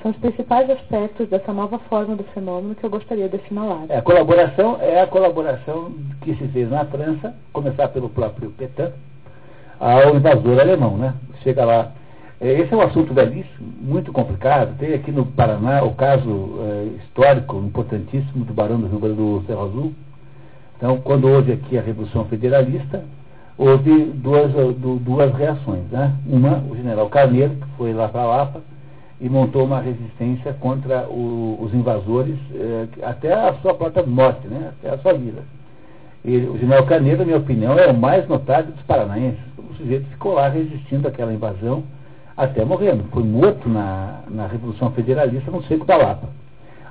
[0.00, 3.84] São os principais aspectos dessa nova forma do fenômeno que eu gostaria de assinalar.
[3.88, 5.92] É, a colaboração é a colaboração
[6.22, 8.92] que se fez na França, começar pelo próprio Petain,
[9.80, 11.14] ao invasor alemão, né?
[11.42, 11.92] Chega lá.
[12.40, 14.76] É, esse é um assunto velhíssimo, muito complicado.
[14.78, 19.42] Tem aqui no Paraná o caso é, histórico importantíssimo do Barão do Rio Grande do
[19.46, 19.92] Cerro Azul.
[20.76, 23.04] Então, quando houve aqui a Revolução Federalista,
[23.56, 24.52] houve duas,
[25.00, 25.82] duas reações.
[25.90, 26.14] Né?
[26.26, 28.62] Uma, o general Carneiro, que foi lá para Lapa,
[29.20, 34.70] e montou uma resistência contra o, os invasores eh, até a sua própria morte, né?
[34.78, 35.42] até a sua vida.
[36.24, 39.40] E o general Canedo, na minha opinião, é o mais notável dos paranaenses.
[39.58, 41.82] O sujeito ficou lá resistindo àquela invasão
[42.38, 43.04] até morrendo.
[43.10, 46.28] Foi morto na, na Revolução Federalista no Seco da Lapa.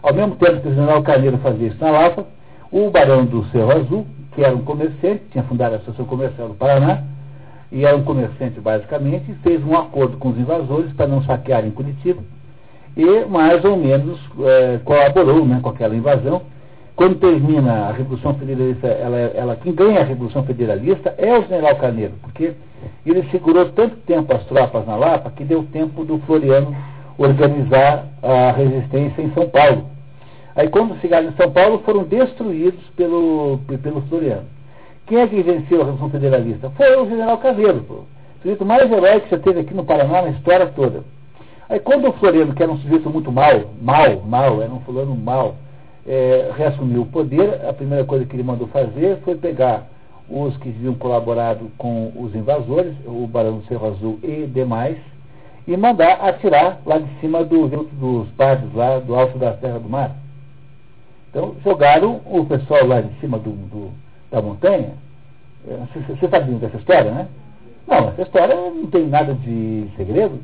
[0.04, 2.26] Ao mesmo tempo que o general Carneiro fazia isso na Lapa,
[2.70, 6.54] o barão do Cerro Azul, que era um comerciante, tinha fundado a Associação Comercial do
[6.54, 7.04] Paraná,
[7.72, 12.22] e era um comerciante basicamente, fez um acordo com os invasores para não saquearem Curitiba,
[12.96, 16.42] e mais ou menos é, colaborou né, com aquela invasão.
[16.96, 21.76] Quando termina a Revolução Federalista, ela, ela, quem ganha a Revolução Federalista é o general
[21.76, 22.54] Carneiro, porque
[23.06, 26.76] ele segurou tanto tempo as tropas na Lapa que deu tempo do Floriano
[27.18, 29.86] organizar a resistência em São Paulo.
[30.56, 34.46] Aí quando chegaram em São Paulo foram destruídos pelo, pelo Floriano.
[35.06, 36.70] Quem é que venceu a Revolução Federalista?
[36.72, 40.30] Foi o general Caveiro, o sujeito mais heróico que já teve aqui no Paraná na
[40.30, 41.04] história toda.
[41.70, 45.16] Aí quando o Floriano, que era um sujeito muito mal, mal, mal, era um fulano
[45.16, 45.56] mal,
[46.06, 49.88] é, reassumiu o poder, a primeira coisa que ele mandou fazer foi pegar
[50.30, 54.98] os que haviam colaborado com os invasores, o Barão do Cerro Azul e demais,
[55.68, 59.90] e mandar atirar lá de cima do, dos padres lá do alto da Terra do
[59.90, 60.16] Mar.
[61.30, 63.92] Então jogaram o pessoal lá de cima do, do
[64.32, 64.94] da montanha.
[65.68, 67.28] É, você sabe dessa história, né?
[67.88, 70.40] Não, essa história não tem nada de segredo.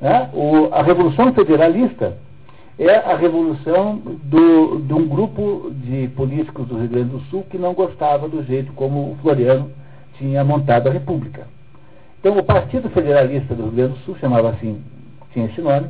[0.00, 0.30] Né?
[0.34, 2.16] O, a Revolução Federalista
[2.78, 7.56] é a revolução do, de um grupo de políticos do Rio Grande do Sul que
[7.56, 9.70] não gostava do jeito como o Floriano
[10.18, 11.46] tinha montado a República.
[12.18, 14.82] Então, o Partido Federalista do Rio Grande do Sul, chamava assim,
[15.32, 15.88] tinha esse nome,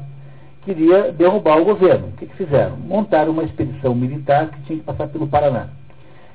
[0.65, 2.09] queria derrubar o governo.
[2.09, 2.77] O que, que fizeram?
[2.77, 5.69] Montaram uma expedição militar que tinha que passar pelo Paraná.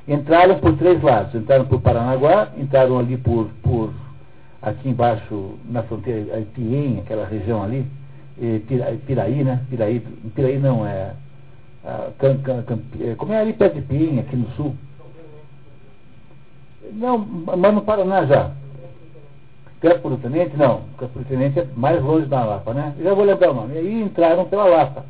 [0.07, 1.35] Entraram por três lados.
[1.35, 3.91] Entraram por Paranaguá, entraram ali por, por
[4.61, 7.85] aqui embaixo, na fronteira, Ipiem, aquela região ali,
[9.05, 9.61] Piraí, né?
[9.69, 9.99] Piraí,
[10.33, 11.13] Piraí não, é,
[12.17, 14.75] can, can, can, é, como é ali perto de Ipiem, aqui no sul.
[16.93, 18.51] Não, mas no Paraná já.
[19.81, 20.81] Campo Tenente, não.
[20.97, 22.93] Campo do Tenente é mais longe da Lapa, né?
[23.01, 23.75] Já vou lembrar o nome.
[23.75, 25.05] E aí entraram pela Lapa.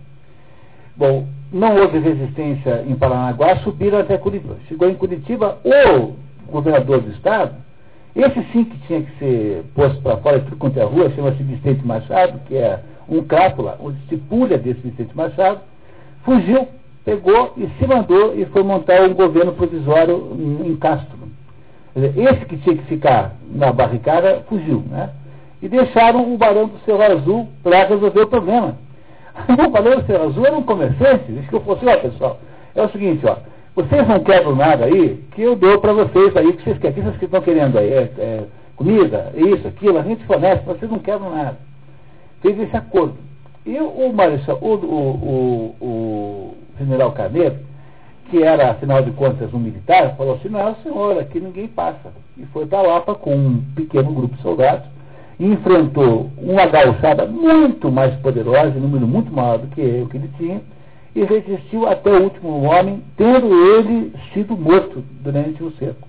[0.95, 4.57] Bom, não houve resistência em Paranaguá, subiram até Curitiba.
[4.67, 6.15] Chegou em Curitiba, o
[6.51, 7.55] governador do estado,
[8.15, 11.41] esse sim que tinha que ser posto para fora de tudo quanto é rua, chama-se
[11.41, 12.79] Vicente Machado, que é
[13.09, 15.59] um crápula, onde se pulha desse Vicente Machado,
[16.23, 16.67] fugiu,
[17.03, 21.17] pegou e se mandou e foi montar um governo provisório em Castro.
[21.95, 25.09] Esse que tinha que ficar na barricada fugiu, né?
[25.61, 28.77] E deixaram o Barão do Cerro Azul para resolver o problema.
[29.47, 32.39] O Barão do Cerro Azul era um comerciante, disse que eu fosse, ó pessoal,
[32.75, 33.37] é o seguinte, ó,
[33.75, 37.01] vocês não quebram nada aí, que eu dou para vocês aí, que vocês querem, que
[37.01, 38.43] vocês estão querendo aí, é, é,
[38.75, 41.57] comida, isso, aquilo, a gente fornece, vocês não quebram nada.
[42.41, 43.17] Fez esse acordo.
[43.65, 47.57] E o Marechal, o, o, o, o general Carneiro,
[48.29, 52.13] que era, afinal de contas, um militar, falou assim, não, senhor, aqui ninguém passa.
[52.37, 54.87] E foi para Lapa com um pequeno grupo de soldados,
[55.39, 60.17] e enfrentou uma gauchada muito mais poderosa, um número muito maior do que o que
[60.17, 60.61] ele tinha,
[61.15, 66.07] e resistiu até o último homem, tendo ele sido morto durante o cerco.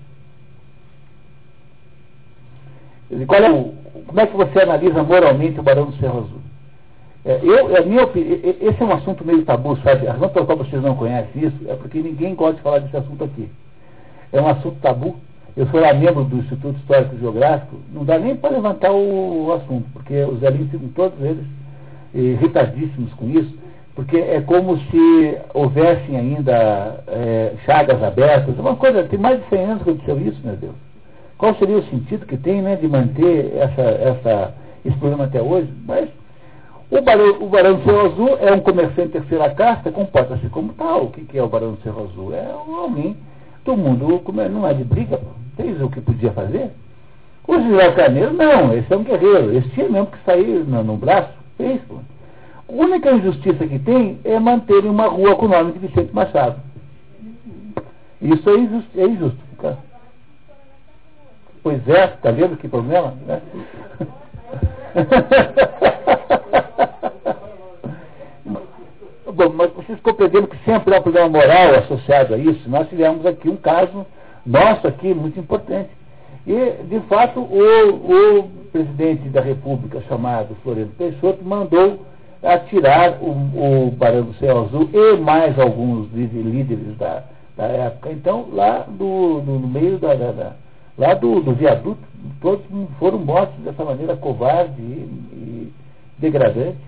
[3.27, 3.73] Qual é o,
[4.07, 6.41] como é que você analisa moralmente o Barão do Cerro Azul?
[7.23, 10.07] É, eu, é minha esse é um assunto meio tabu, sabe?
[10.07, 12.97] A razão pela qual vocês não conhecem isso é porque ninguém gosta de falar desse
[12.97, 13.47] assunto aqui.
[14.33, 15.15] É um assunto tabu.
[15.55, 19.47] Eu sou lá membro do Instituto Histórico e Geográfico, não dá nem para levantar o,
[19.47, 21.45] o, assunto, porque os velhinhos ficam todos eles
[22.13, 23.53] irritadíssimos com isso,
[23.93, 28.57] porque é como se houvessem ainda é, chagas abertas.
[28.57, 30.90] Uma coisa, tem mais de 100 anos que aconteceu isso, meu Deus.
[31.41, 34.53] Qual seria o sentido que tem né, de manter essa, essa,
[34.85, 35.73] esse problema até hoje?
[35.87, 36.07] Mas
[36.91, 41.05] o barão, o barão do Cerro Azul é um comerciante terceira casta, comporta-se como tal.
[41.05, 42.31] O que, que é o barão do Cerro Azul?
[42.31, 43.17] É alguém
[43.65, 44.21] do mundo,
[44.51, 45.19] não é de briga,
[45.57, 46.69] fez o que podia fazer.
[47.47, 50.95] O José Carneiro, não, esse é um guerreiro, esse tinha mesmo que sair no, no
[50.95, 51.81] braço, fez.
[51.87, 51.95] Pô.
[52.69, 56.57] A única injustiça que tem é manter uma rua com o nome de Vicente Machado.
[58.21, 58.89] Isso é injusto.
[58.95, 59.50] É injusto?
[61.63, 63.13] Pois é, está vendo que problema?
[63.25, 63.41] Né?
[69.33, 72.69] Bom, mas vocês compreendem que sempre há um problema moral associado a isso.
[72.69, 74.05] Nós tivemos aqui um caso
[74.45, 75.89] nosso aqui muito importante.
[76.45, 82.05] E, de fato, o, o presidente da República, chamado Floriano Peixoto, mandou
[82.41, 87.23] atirar o, o Barão do Céu Azul e mais alguns líderes da,
[87.55, 88.11] da época.
[88.11, 90.55] Então, lá do, do no meio da, da
[90.97, 92.01] lá do, do, viaduto,
[92.41, 92.65] todos
[92.99, 94.83] foram mortos dessa maneira covarde e,
[95.33, 95.73] e
[96.17, 96.79] degradante.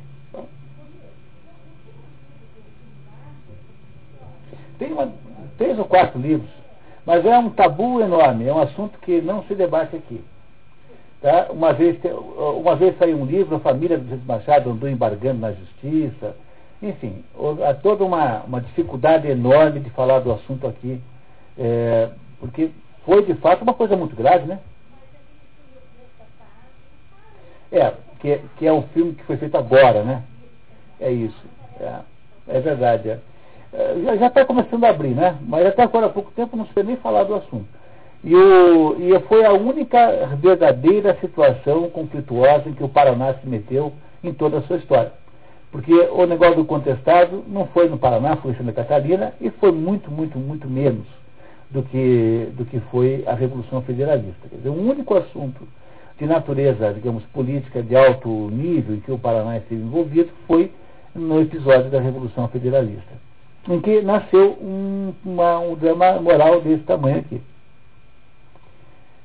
[4.78, 5.12] Tem uma,
[5.58, 6.50] três ou quatro livros,
[7.06, 10.24] mas é um tabu enorme, é um assunto que não se debate aqui.
[11.22, 11.48] Tá?
[11.52, 11.98] Uma, vez,
[12.58, 16.36] uma vez saiu um livro, a família do Vicente Machado andou embargando na justiça.
[16.82, 17.24] Enfim,
[17.66, 21.00] há toda uma, uma dificuldade enorme de falar do assunto aqui,
[21.58, 22.10] é,
[22.42, 22.72] porque
[23.06, 24.60] foi de fato uma coisa muito grave, né?
[27.72, 30.24] É, que, que é um filme que foi feito agora, né?
[31.00, 31.44] É isso.
[31.80, 32.00] É,
[32.48, 33.10] é verdade.
[33.10, 33.20] É.
[33.74, 35.38] é já está começando a abrir, né?
[35.42, 37.68] Mas até agora há pouco tempo não se nem falar do assunto.
[38.24, 43.92] E, o, e foi a única verdadeira situação conflituosa em que o Paraná se meteu
[44.24, 45.12] em toda a sua história.
[45.72, 49.72] Porque o negócio do contestado não foi no Paraná, foi em Santa Catarina, e foi
[49.72, 51.23] muito, muito, muito menos
[51.72, 54.48] do que, do que foi a Revolução Federalista.
[54.50, 55.68] Quer dizer, o único assunto
[56.18, 60.72] de natureza, digamos, política de alto nível em que o Paraná esteve envolvido foi
[61.16, 63.14] no episódio da Revolução Federalista,
[63.68, 67.42] em que nasceu um, uma, um drama moral desse tamanho aqui.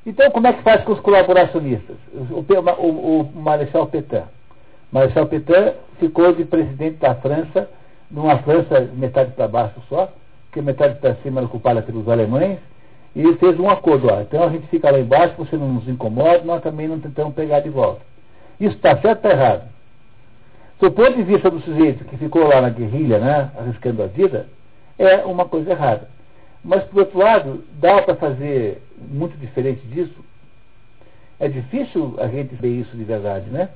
[0.07, 1.97] Então, como é que faz com os colaboracionistas?
[2.15, 4.25] O, o, o Marechal Petain.
[4.91, 7.69] Marechal Petain ficou de presidente da França,
[8.11, 10.11] numa França metade para baixo só,
[10.53, 12.59] que metade para cima era ocupada pelos alemães,
[13.15, 14.09] e fez um acordo.
[14.11, 17.35] Ó, então a gente fica lá embaixo, você não nos incomoda, nós também não tentamos
[17.35, 18.01] pegar de volta.
[18.61, 19.69] Isso está certo ou está errado?
[20.81, 24.47] Do ponto de vista do sujeito que ficou lá na guerrilha, né, arriscando a vida,
[24.97, 26.09] é uma coisa errada.
[26.65, 30.25] Mas, por outro lado, dá para fazer muito diferente disso?
[31.41, 33.71] É difícil a gente ver isso de verdade, né?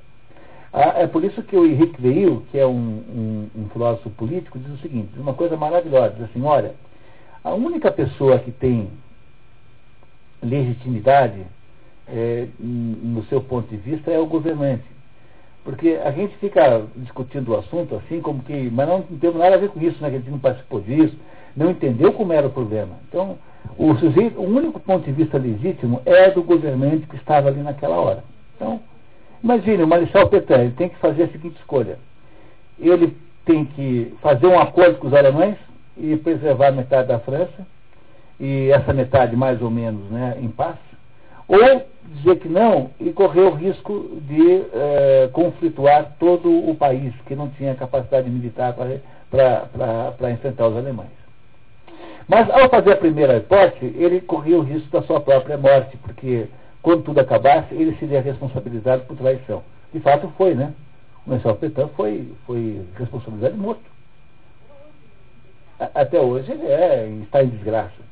[0.73, 4.59] Ah, é por isso que o Henrique Veil, que é um, um, um, filósofo político,
[4.59, 6.75] diz o seguinte, uma coisa maravilhosa, diz assim, olha,
[7.45, 8.89] a única pessoa que tem
[10.43, 11.43] legitimidade
[12.09, 14.85] é, no seu ponto de vista é o governante.
[15.65, 19.59] Porque a gente fica discutindo o assunto assim, como que, mas não temos nada a
[19.59, 20.11] ver com isso, né?
[20.11, 21.17] Que a gente não participou disso,
[21.57, 22.97] não entendeu como era o problema.
[23.09, 23.39] Então,
[23.79, 27.97] o, sujeito, o único ponto de vista legítimo é do governante que estava ali naquela
[27.97, 28.25] hora.
[28.57, 28.81] Então,
[29.43, 31.99] imagine, o Marechal Petain tem que fazer a seguinte escolha.
[32.79, 35.57] Ele tem que fazer um acordo com os alemães
[35.97, 37.67] e preservar metade da França,
[38.41, 40.77] e essa metade mais ou menos né, em paz,
[41.47, 47.35] ou dizer que não e correr o risco de eh, conflituar todo o país, que
[47.35, 48.75] não tinha capacidade militar
[49.31, 51.11] para enfrentar os alemães.
[52.29, 56.47] Mas ao fazer a primeira hipótese, ele corria o risco da sua própria morte, porque
[56.83, 59.63] quando tudo acabasse, ele seria responsabilizado por traição.
[59.95, 60.75] De fato foi, né?
[61.25, 63.93] O Marcelo Petain foi, foi responsabilizado e morto.
[65.95, 68.03] Até hoje ele é, está em desgraça.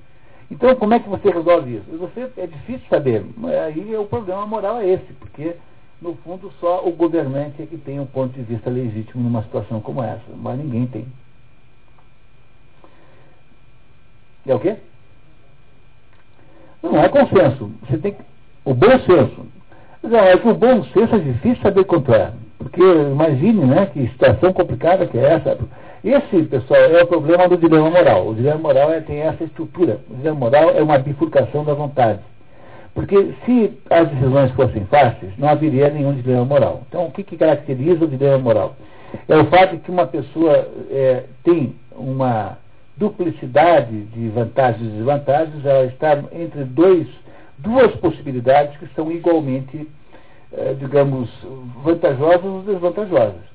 [0.51, 1.99] Então, como é que você resolve isso?
[1.99, 3.25] Você, é difícil saber.
[3.67, 5.55] Aí o problema moral é esse, porque,
[6.03, 9.81] no fundo, só o governante é que tem um ponto de vista legítimo numa situação
[9.81, 11.07] como essa, mas ninguém tem.
[14.47, 14.77] É o quê?
[16.83, 17.71] Não é consenso.
[17.83, 18.23] Você tem que,
[18.65, 19.47] o bom senso.
[20.03, 21.85] É que o bom senso é difícil saber
[22.15, 22.31] é.
[22.59, 25.59] Porque imagine né, que situação complicada que é essa.
[26.03, 28.29] Esse, pessoal, é o problema do dilema moral.
[28.29, 30.01] O dilema moral é, tem essa estrutura.
[30.11, 32.21] O dilema moral é uma bifurcação da vontade.
[32.95, 36.83] Porque se as decisões fossem fáceis, não haveria nenhum dilema moral.
[36.89, 38.75] Então, o que, que caracteriza o dilema moral?
[39.29, 42.59] É o fato de que uma pessoa é, tem uma
[42.97, 47.07] duplicidade de vantagens e desvantagens, ela está entre dois,
[47.63, 49.89] duas possibilidades que são igualmente,
[50.53, 51.31] é, digamos,
[51.83, 53.51] vantajosas ou desvantajosas.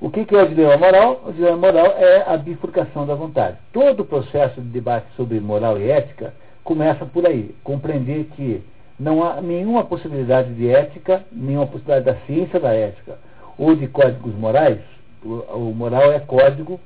[0.00, 1.22] O que, que é o dilema moral?
[1.26, 3.58] O dilema moral é a bifurcação da vontade.
[3.70, 6.32] Todo o processo de debate sobre moral e ética
[6.64, 7.54] começa por aí.
[7.62, 8.62] Compreender que
[8.98, 13.18] não há nenhuma possibilidade de ética, nenhuma possibilidade da ciência da ética
[13.58, 14.78] ou de códigos morais.
[15.22, 16.80] O, moral é código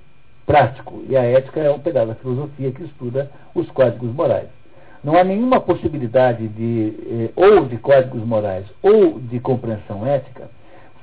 [0.44, 4.48] prático e a ética é um pedaço da filosofia que estuda os códigos morais.
[5.04, 10.48] Não há nenhuma possibilidade de eh, ou de códigos morais ou de compreensão ética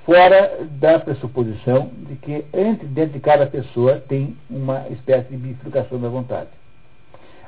[0.05, 2.43] fora da pressuposição de que
[2.87, 6.49] dentro de cada pessoa tem uma espécie de bifurcação da vontade.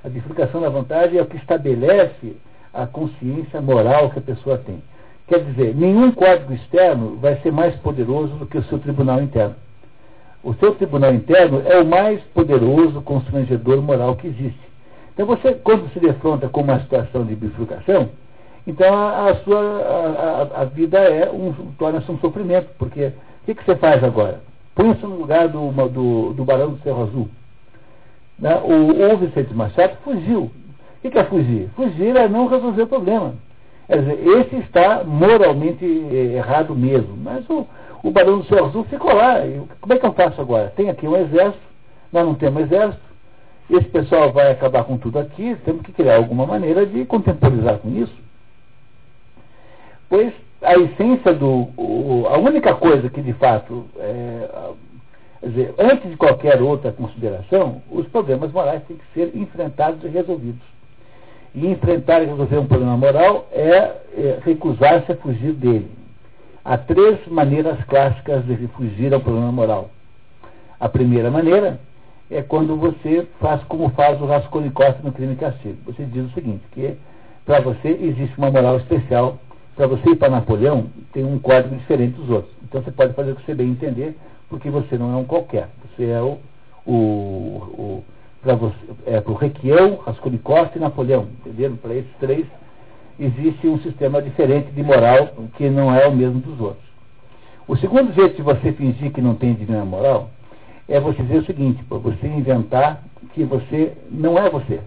[0.03, 2.35] A bifurcação da vontade é o que estabelece
[2.71, 4.81] a consciência moral que a pessoa tem.
[5.27, 9.55] Quer dizer, nenhum código externo vai ser mais poderoso do que o seu tribunal interno.
[10.43, 14.72] O seu tribunal interno é o mais poderoso constrangedor moral que existe.
[15.14, 18.09] Então você, quando se defronta com uma situação de bifurcação,
[18.66, 23.55] então a, a sua a, a, vida é um, torna-se um sofrimento, porque o que,
[23.55, 24.41] que, você faz agora?
[24.74, 27.30] Põe-se no lugar do, do, do Barão do Cerro Azul.
[28.39, 28.55] Né?
[28.64, 30.43] O, o Vicente Machado fugiu.
[30.43, 30.51] O
[31.01, 31.70] que, que é fugir?
[31.76, 33.36] Fugir é não resolver o problema.
[33.88, 37.16] Quer dizer, esse está moralmente eh, errado mesmo.
[37.18, 37.68] Mas o,
[38.01, 39.45] o Barão do Cerro Azul ficou lá.
[39.45, 40.74] E, como é que eu faço agora?
[40.76, 41.61] Tem aqui um exército,
[42.11, 43.03] nós não temos exército,
[43.70, 47.89] esse pessoal vai acabar com tudo aqui, temos que criar alguma maneira de contemporizar com
[47.89, 48.16] isso.
[50.09, 51.70] pois a essência do.
[51.78, 53.86] O, a única coisa que de fato.
[53.97, 54.72] É,
[55.43, 60.61] dizer, antes de qualquer outra consideração, os problemas morais têm que ser enfrentados e resolvidos.
[61.53, 63.68] E enfrentar e resolver um problema moral é,
[64.18, 65.91] é recusar-se a fugir dele.
[66.64, 69.89] Há três maneiras clássicas de fugir ao problema moral.
[70.80, 71.78] A primeira maneira
[72.30, 75.78] é quando você faz como faz o Raskolnikov no crime e castigo.
[75.86, 76.97] Você diz o seguinte, que
[77.45, 79.38] para você existe uma moral especial,
[79.76, 82.53] para você ir para Napoleão tem um código diferente dos outros.
[82.63, 84.17] Então você pode fazer o que você bem entender,
[84.49, 85.69] porque você não é um qualquer.
[85.95, 86.38] Você é o,
[86.86, 88.03] o, o
[88.41, 88.53] para
[89.05, 91.78] é o Requião, Raskolnikov e Napoleão, entenderam?
[91.78, 92.45] Para esses três
[93.17, 96.84] existe um sistema diferente de moral que não é o mesmo dos outros.
[97.67, 100.30] O segundo jeito de você fingir que não tem divina moral
[100.88, 103.03] é você dizer o seguinte, você inventar
[103.34, 104.79] que você não é você.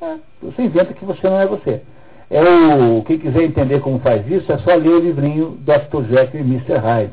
[0.00, 1.82] É, você inventa que você não é você.
[2.30, 6.04] É o, quem quiser entender como faz isso, é só ler o livrinho Dr.
[6.08, 6.78] Jekyll e Mr.
[6.78, 7.12] Hyde.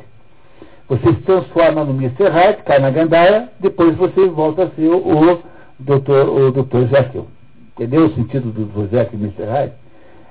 [0.88, 2.30] Você se transforma no Mr.
[2.30, 5.39] Hyde, cai na gandaia, depois você volta a ser o, o
[5.80, 6.11] Dr.
[6.11, 6.88] O Dr.
[6.89, 7.28] Jekyll.
[7.74, 8.95] Entendeu o sentido do Dr.
[8.95, 9.43] Jekyll e Mr.
[9.43, 9.74] Hyde?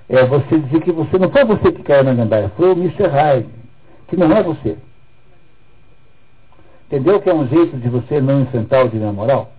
[0.08, 3.08] É você dizer que você não foi você que caiu na gandaia, foi o Mr.
[3.08, 3.48] Hyde,
[4.08, 4.76] que não é você.
[6.88, 9.52] Entendeu que é um jeito de você não enfrentar o dilema moral?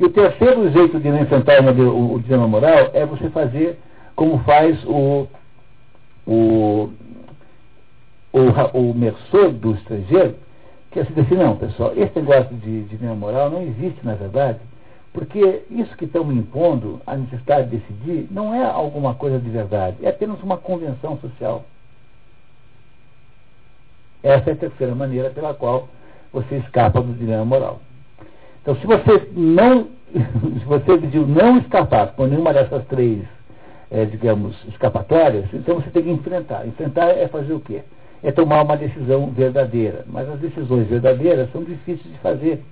[0.00, 3.78] E o terceiro jeito de não enfrentar o, o dilema moral é você fazer
[4.16, 5.28] como faz o,
[6.26, 6.90] o,
[8.32, 8.40] o,
[8.74, 10.34] o Merceau do estrangeiro,
[10.90, 14.58] que é assim, assim, não, pessoal, esse negócio de dilema moral não existe na verdade,
[15.12, 19.48] porque isso que estão me impondo, a necessidade de decidir, não é alguma coisa de
[19.48, 21.64] verdade, é apenas uma convenção social.
[24.24, 25.88] Essa é a terceira maneira pela qual
[26.32, 27.80] você escapa do dilema moral.
[28.62, 33.22] Então, se você não, se você decidiu não escapar por nenhuma dessas três,
[33.90, 36.66] é, digamos, escapatórias, então você tem que enfrentar.
[36.66, 37.82] Enfrentar é fazer o quê?
[38.22, 40.04] É tomar uma decisão verdadeira.
[40.06, 42.62] Mas as decisões verdadeiras são difíceis de fazer,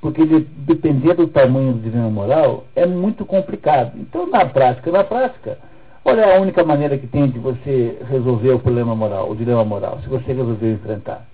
[0.00, 3.92] porque de, depender do tamanho do dilema moral é muito complicado.
[3.96, 5.58] Então, na prática, na prática,
[6.04, 9.64] olha é a única maneira que tem de você resolver o problema moral, o dilema
[9.64, 11.24] moral, se você resolver enfrentar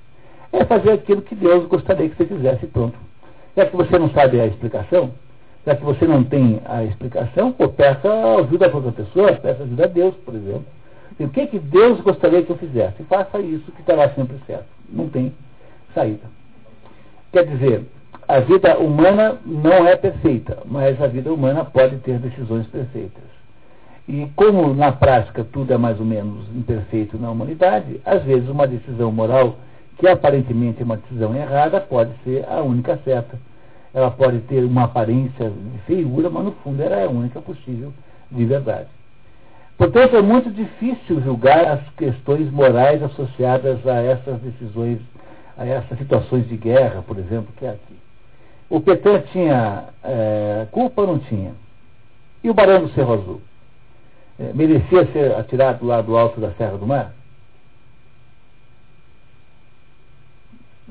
[0.52, 2.98] é fazer aquilo que Deus gostaria que você fizesse pronto.
[3.56, 5.12] Já que você não sabe a explicação,
[5.66, 8.08] já que você não tem a explicação, pô, peça
[8.40, 10.66] ajuda para outra pessoa, peça ajuda a Deus, por exemplo.
[11.18, 13.02] E o que, que Deus gostaria que eu fizesse?
[13.04, 14.66] Faça isso que estará sempre certo.
[14.88, 15.32] Não tem
[15.94, 16.24] saída.
[17.32, 17.84] Quer dizer,
[18.26, 23.22] a vida humana não é perfeita, mas a vida humana pode ter decisões perfeitas.
[24.08, 28.66] E como na prática tudo é mais ou menos imperfeito na humanidade, às vezes uma
[28.66, 29.56] decisão moral
[30.00, 33.38] que aparentemente é uma decisão errada, pode ser a única certa.
[33.92, 37.92] Ela pode ter uma aparência de feiura, mas no fundo ela é a única possível
[38.30, 38.88] de verdade.
[39.76, 45.00] Portanto, é muito difícil julgar as questões morais associadas a essas decisões,
[45.56, 47.98] a essas situações de guerra, por exemplo, que é aqui.
[48.70, 51.52] O Petan tinha é, culpa ou não tinha?
[52.42, 53.40] E o Barão do Cerro Azul?
[54.38, 57.12] É, merecia ser atirado lá do alto da Serra do Mar?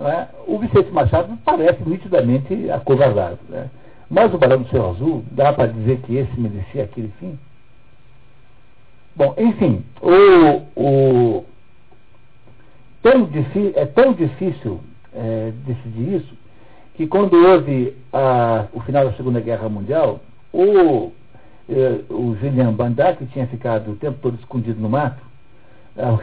[0.02, 0.28] É?
[0.48, 3.40] O Vicente Machado parece nitidamente acovardado.
[3.50, 3.70] Né?
[4.10, 7.38] Mas o Barão do Céu Azul, dá para dizer que esse merecia aquele fim?
[9.16, 11.46] Bom, enfim, o, o,
[13.04, 13.30] tão
[13.76, 14.80] é tão difícil
[15.14, 16.40] é, decidir isso
[16.96, 20.22] que quando houve a, o final da Segunda Guerra Mundial,
[20.54, 21.12] o,
[21.70, 25.22] é, o Julian Bandar, que tinha ficado o tempo todo escondido no mato,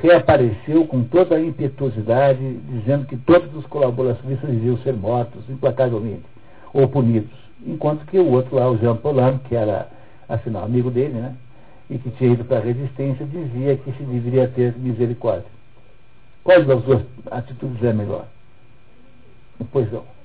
[0.00, 6.24] reapareceu com toda a impetuosidade, dizendo que todos os colaboracionistas deviam ser mortos implacavelmente
[6.72, 7.36] ou punidos.
[7.64, 9.88] Enquanto que o outro lá, o Jean Paulhan, que era,
[10.28, 11.34] afinal, amigo dele, né,
[11.90, 15.46] e que tinha ido para a resistência, dizia que se deveria ter misericórdia.
[16.42, 18.26] Qual das duas atitudes é melhor?
[19.72, 20.15] Pois não.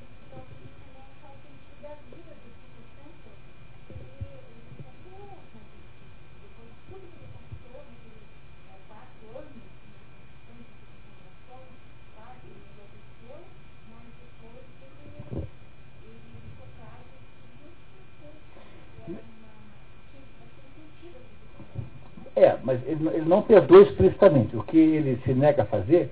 [22.36, 24.56] É, mas ele, ele, não perdoa explicitamente.
[24.56, 26.10] O que ele se nega a fazer,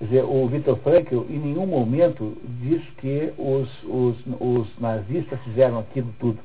[0.00, 6.12] dizer, o Victor Frankl em nenhum momento diz que os, os, os nazistas fizeram aquilo
[6.18, 6.38] tudo.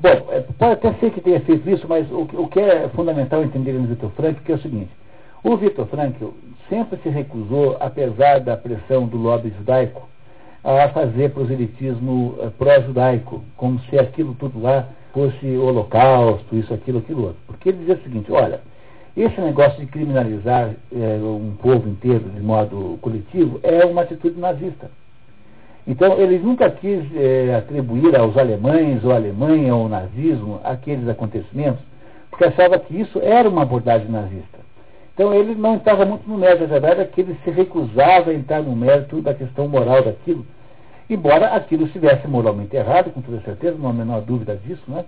[0.00, 3.42] Bom, é, pode até ser que tenha feito isso, mas o, o que é fundamental
[3.42, 4.90] entender no Vitor Frankl é o seguinte.
[5.42, 6.26] O Vitor Frankl
[6.68, 10.08] sempre se recusou, apesar da pressão do lobby judaico,
[10.62, 17.24] a fazer proselitismo eh, pró-judaico, como se aquilo tudo lá fosse holocausto, isso, aquilo, aquilo
[17.24, 17.40] outro.
[17.48, 18.60] Porque ele dizia o seguinte, olha,
[19.16, 24.88] esse negócio de criminalizar é, um povo inteiro de modo coletivo é uma atitude nazista.
[25.86, 31.08] Então, ele nunca quis é, atribuir aos alemães ou à Alemanha ou ao nazismo aqueles
[31.08, 31.80] acontecimentos,
[32.30, 34.58] porque achava que isso era uma abordagem nazista.
[35.14, 38.34] Então, ele não estava muito no mérito, a verdade é que ele se recusava a
[38.34, 40.46] entrar no mérito da questão moral daquilo,
[41.08, 45.04] embora aquilo estivesse moralmente errado, com toda certeza, não há a menor dúvida disso, né?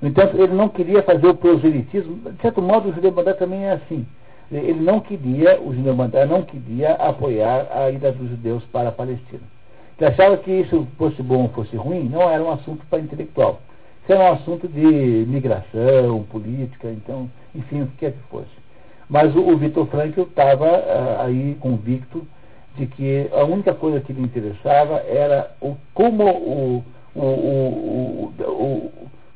[0.00, 2.16] No entanto, ele não queria fazer o proselitismo.
[2.32, 4.04] De certo modo, o judeu mandar também é assim.
[4.50, 8.92] Ele não queria, o judeu mandar não queria apoiar a ida dos judeus para a
[8.92, 9.42] Palestina.
[9.98, 13.60] Ele achava que isso fosse bom ou fosse ruim, não era um assunto para intelectual.
[14.02, 18.50] Isso era um assunto de migração, política, então, enfim, o que quer que fosse.
[19.08, 22.26] Mas o, o Vitor Frankl estava uh, aí convicto
[22.76, 28.92] de que a única coisa que lhe interessava era o, como o, o, o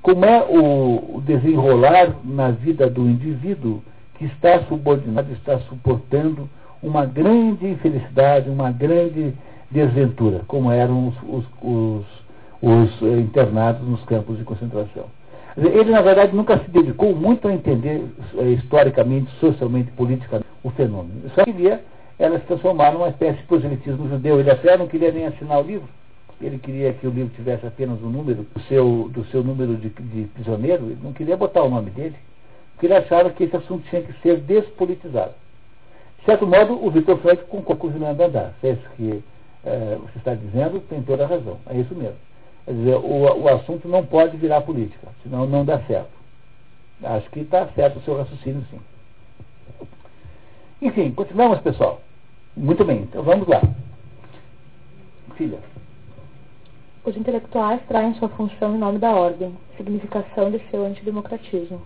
[0.07, 3.83] como é o desenrolar na vida do indivíduo
[4.15, 6.49] que está subordinado, está suportando
[6.81, 9.35] uma grande infelicidade, uma grande
[9.71, 12.07] desventura, como eram os, os, os,
[12.63, 15.05] os internados nos campos de concentração.
[15.57, 18.05] Ele, na verdade, nunca se dedicou muito a entender
[18.37, 21.31] eh, historicamente, socialmente, politicamente o fenômeno.
[21.35, 21.83] Só queria
[22.19, 24.39] ela se transformar numa espécie de proselitismo judeu.
[24.39, 25.89] Ele até não queria nem assinar o livro
[26.41, 29.89] ele queria que o livro tivesse apenas o número do seu, do seu número de,
[29.89, 32.17] de prisioneiro, ele não queria botar o nome dele,
[32.73, 35.33] porque ele achava que esse assunto tinha que ser despolitizado.
[36.19, 38.53] De certo modo, o Vitor Frank concorda com o Dandar.
[38.61, 39.23] Se é isso que
[39.65, 41.59] é, você está dizendo, tem toda a razão.
[41.67, 42.17] É isso mesmo.
[42.65, 46.11] Quer dizer, o, o assunto não pode virar política, senão não dá certo.
[47.03, 48.81] Acho que está certo o seu raciocínio, sim.
[50.83, 52.01] Enfim, continuamos, pessoal.
[52.57, 53.63] Muito bem, então vamos lá.
[55.37, 55.59] Filha.
[57.05, 61.81] Os intelectuais traem sua função em nome da ordem, significação de seu antidemocratismo.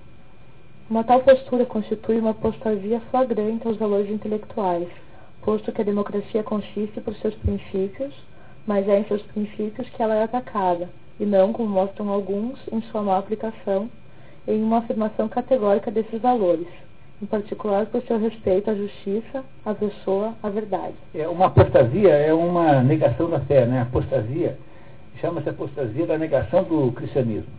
[0.89, 4.89] Uma tal postura constitui uma apostasia flagrante aos valores intelectuais,
[5.43, 8.15] posto que a democracia consiste por seus princípios,
[8.67, 10.89] mas é em seus princípios que ela é atacada,
[11.19, 13.91] e não, como mostram alguns, em sua má aplicação,
[14.47, 16.67] em uma afirmação categórica desses valores,
[17.23, 20.95] em particular por seu respeito à justiça, à pessoa, à verdade.
[21.15, 23.83] É, uma apostasia é uma negação da fé, né?
[23.83, 24.57] Apostasia
[25.21, 27.53] chama-se apostasia da negação do cristianismo.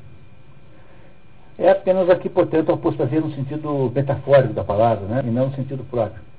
[1.57, 5.21] É apenas aqui, portanto, apostasia no sentido metafórico da palavra, né?
[5.23, 6.30] e não no sentido próprio.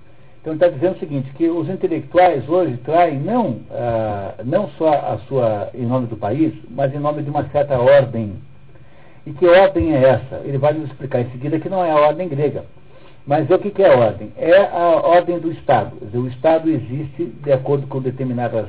[0.43, 5.19] Então está dizendo o seguinte, que os intelectuais hoje traem não, ah, não só a
[5.29, 8.35] sua, em nome do país, mas em nome de uma certa ordem.
[9.25, 10.43] E que ordem é essa?
[10.45, 12.65] Ele vai nos explicar em seguida que não é a ordem grega.
[13.25, 14.33] Mas é o que, é a ordem?
[14.37, 15.97] É a ordem do Estado.
[16.13, 18.67] O Estado existe de acordo com determinadas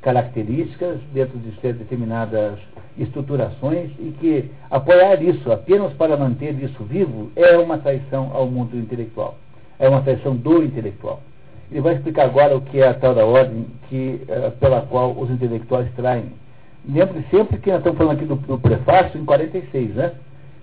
[0.00, 2.58] características, dentro de determinadas
[2.98, 8.76] estruturações, e que apoiar isso apenas para manter isso vivo é uma traição ao mundo
[8.76, 9.36] intelectual,
[9.82, 11.20] é uma traição do intelectual.
[11.68, 15.10] Ele vai explicar agora o que é a tal da ordem que, uh, pela qual
[15.18, 16.26] os intelectuais traem.
[16.88, 20.12] Lembre sempre que nós estamos falando aqui do, do prefácio em 46, né?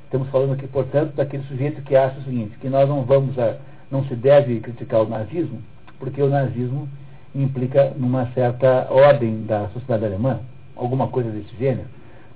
[0.06, 3.58] Estamos falando aqui, portanto, daquele sujeito que acha o seguinte, que nós não vamos a,
[3.92, 5.62] não se deve criticar o nazismo,
[6.00, 6.88] porque o nazismo
[7.36, 10.40] implica numa certa ordem da sociedade alemã,
[10.78, 11.88] alguma coisa desse gênero.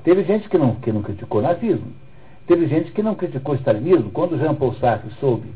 [0.04, 1.94] Teve gente que não, que não criticou o nazismo,
[2.46, 4.12] teve gente que não criticou o stalinismo.
[4.12, 5.48] Quando Jean Paul Sartre soube,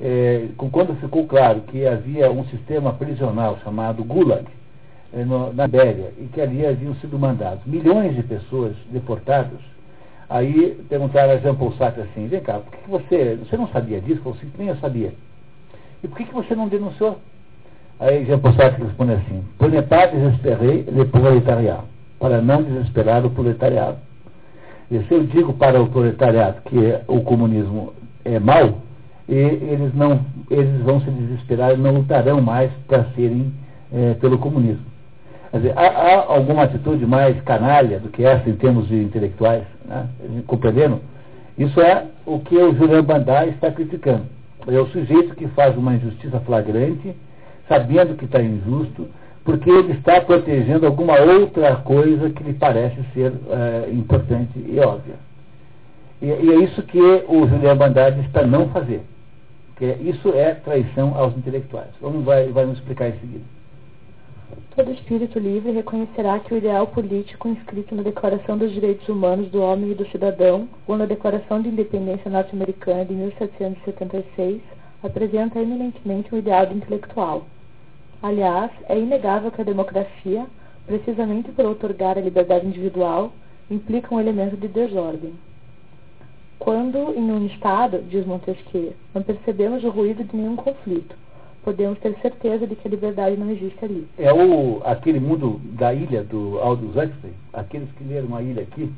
[0.00, 4.44] é, quando ficou claro que havia um sistema prisional chamado Gulag
[5.12, 9.58] é, no, na Ibéria e que ali haviam sido mandados milhões de pessoas deportadas,
[10.28, 13.68] aí perguntaram a Jean Paul Sartre assim, vem cá, por que, que você, você não
[13.68, 14.20] sabia disso?
[14.22, 15.14] Falou assim, nem eu sabia.
[16.04, 17.18] E por que, que você não denunciou?
[17.98, 21.84] Aí Jean Paul Sartre responde assim, por ne pas desesperer le proletariat,
[22.18, 23.96] para não desesperar o proletariado.
[24.90, 26.76] E se eu digo para o proletariado que
[27.08, 27.94] o comunismo
[28.24, 28.85] é mau,
[29.28, 30.20] e eles, não,
[30.50, 33.52] eles vão se desesperar e não lutarão mais para serem
[33.92, 34.84] é, pelo comunismo.
[35.52, 40.06] Dizer, há, há, alguma atitude mais canalha do que essa em termos de intelectuais, né?
[40.46, 41.00] compreendendo?
[41.56, 44.24] Isso é o que o Julian Bandai está criticando.
[44.66, 47.14] É o sujeito que faz uma injustiça flagrante
[47.68, 49.08] sabendo que está injusto,
[49.44, 55.14] porque ele está protegendo alguma outra coisa que lhe parece ser é, importante e óbvia.
[56.20, 59.02] E, e, é isso que o Julián Bandade está não fazer.
[59.80, 61.90] Isso é traição aos intelectuais.
[62.00, 63.44] Vamos vai, vai nos explicar em seguida.
[64.74, 69.60] Todo espírito livre reconhecerá que o ideal político inscrito na Declaração dos Direitos Humanos do
[69.60, 74.62] Homem e do Cidadão ou na Declaração de Independência Norte-Americana de 1776
[75.02, 77.46] apresenta eminentemente um ideal intelectual.
[78.22, 80.46] Aliás, é inegável que a democracia,
[80.86, 83.32] precisamente por otorgar a liberdade individual,
[83.70, 85.34] implica um elemento de desordem.
[86.58, 91.14] Quando, em um Estado, diz Montesquieu, não percebemos o ruído de nenhum conflito,
[91.62, 94.06] podemos ter certeza de que a liberdade não existe ali.
[94.18, 98.90] É o, aquele mundo da ilha do Aldous Huxley, aqueles que leram a ilha aqui,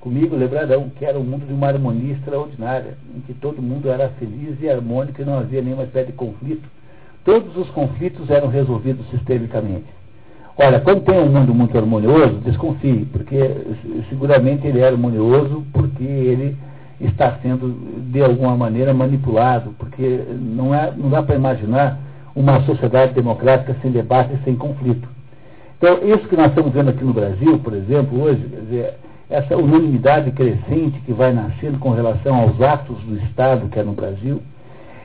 [0.00, 4.08] comigo lembrarão que era um mundo de uma harmonia extraordinária, em que todo mundo era
[4.18, 6.68] feliz e harmônico e não havia nenhuma espécie de conflito.
[7.24, 9.86] Todos os conflitos eram resolvidos sistemicamente.
[10.58, 13.36] Olha, quando tem um mundo muito harmonioso, desconfie, porque
[14.08, 16.56] seguramente ele é harmonioso porque ele
[17.00, 17.68] está sendo
[18.10, 21.98] de alguma maneira manipulado, porque não, é, não dá para imaginar
[22.34, 25.08] uma sociedade democrática sem debate e sem conflito.
[25.78, 28.94] Então, isso que nós estamos vendo aqui no Brasil, por exemplo, hoje, dizer,
[29.28, 33.92] essa unanimidade crescente que vai nascendo com relação aos atos do Estado que é no
[33.92, 34.40] Brasil,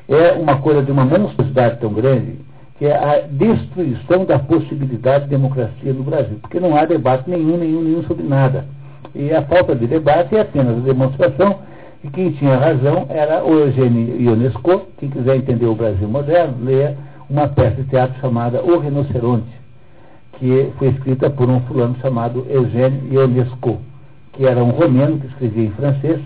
[0.07, 2.39] é uma coisa de uma monstruosidade tão grande
[2.77, 7.55] que é a destruição da possibilidade de democracia no Brasil, porque não há debate nenhum,
[7.55, 8.65] nenhum, nenhum sobre nada.
[9.13, 11.59] E a falta de debate é apenas a demonstração
[12.01, 14.87] que quem tinha razão era o Eugênio Ionesco.
[14.97, 16.97] Quem quiser entender o Brasil moderno, leia
[17.29, 19.51] uma peça de teatro chamada O Rinoceronte,
[20.33, 23.79] que foi escrita por um fulano chamado Eugène Ionesco,
[24.33, 26.19] que era um romeno que escrevia em francês,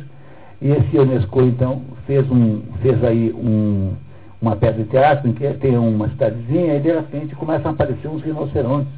[0.61, 3.93] e esse Ionesco, então, fez, um, fez aí um,
[4.41, 8.07] uma peça de teatro em que tem uma cidadezinha e de repente começam a aparecer
[8.07, 8.93] uns rinocerontes.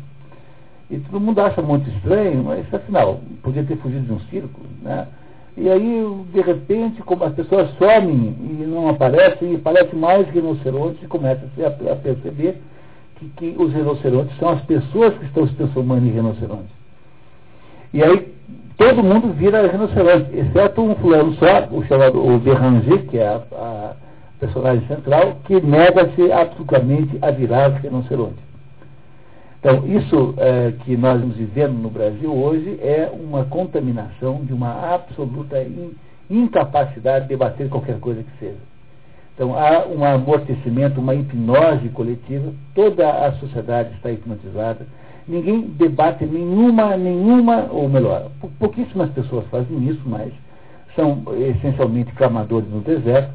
[0.90, 5.08] E todo mundo acha muito estranho, mas afinal, podia ter fugido de um circo, né?
[5.58, 11.02] E aí, de repente, como as pessoas somem e não aparecem, e aparece mais rinocerontes
[11.02, 12.62] e começa-se a, a, perceber
[13.16, 16.70] que, que, os rinocerontes são as pessoas que estão se transformando em rinocerontes.
[17.92, 18.32] E aí
[18.78, 23.42] todo mundo vira rinoceronte, exceto um fulano só, o chamado o Beranger, que é a,
[23.52, 23.96] a
[24.40, 28.47] personagem central, que nega-se absolutamente a virar rinoceronte.
[29.60, 34.94] Então, isso é, que nós estamos vivendo no Brasil hoje é uma contaminação de uma
[34.94, 35.94] absoluta in,
[36.30, 38.60] incapacidade de debater qualquer coisa que seja.
[39.34, 44.86] Então, há um amortecimento, uma hipnose coletiva, toda a sociedade está hipnotizada,
[45.28, 48.30] ninguém debate nenhuma, nenhuma, ou melhor,
[48.60, 50.32] pouquíssimas pessoas fazem isso, mas
[50.96, 53.32] são essencialmente clamadores no deserto,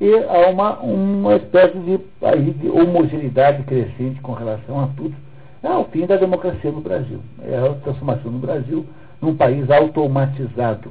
[0.00, 5.14] e há uma, uma espécie de, aí, de homogeneidade crescente com relação a tudo
[5.62, 7.20] é o fim da democracia no Brasil.
[7.42, 8.86] É a transformação no Brasil
[9.20, 10.90] num país automatizado,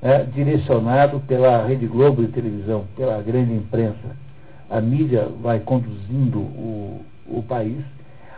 [0.00, 4.16] é, direcionado pela Rede Globo de televisão, pela grande imprensa.
[4.70, 7.84] A mídia vai conduzindo o, o país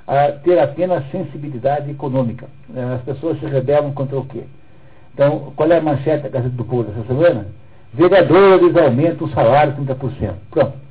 [0.06, 2.46] a ter apenas sensibilidade econômica.
[2.74, 4.42] É, as pessoas se rebelam contra o quê?
[5.14, 7.46] Então, qual é a manchete da Gazeta do Povo dessa semana?
[7.92, 10.34] Vereadores aumentam o salário 30%.
[10.50, 10.87] Pronto.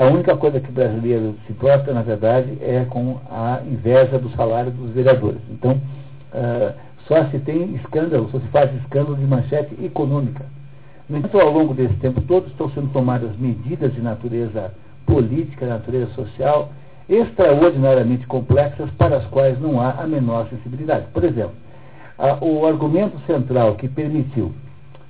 [0.00, 4.30] A única coisa que o brasileiro se importa, na verdade, é com a inveja do
[4.30, 5.42] salário dos vereadores.
[5.50, 6.72] Então, uh,
[7.06, 10.46] só se tem escândalo, só se faz escândalo de manchete econômica.
[11.06, 14.72] No entanto, ao longo desse tempo todo, estão sendo tomadas medidas de natureza
[15.04, 16.72] política, natureza social,
[17.06, 21.08] extraordinariamente complexas, para as quais não há a menor sensibilidade.
[21.12, 21.56] Por exemplo,
[22.40, 24.46] o argumento central que permitiu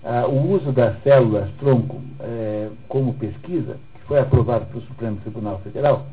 [0.03, 3.77] uh, o uso das células tronco eh, como pesquisa
[4.11, 6.05] foi aprovado pelo Supremo Tribunal Federal,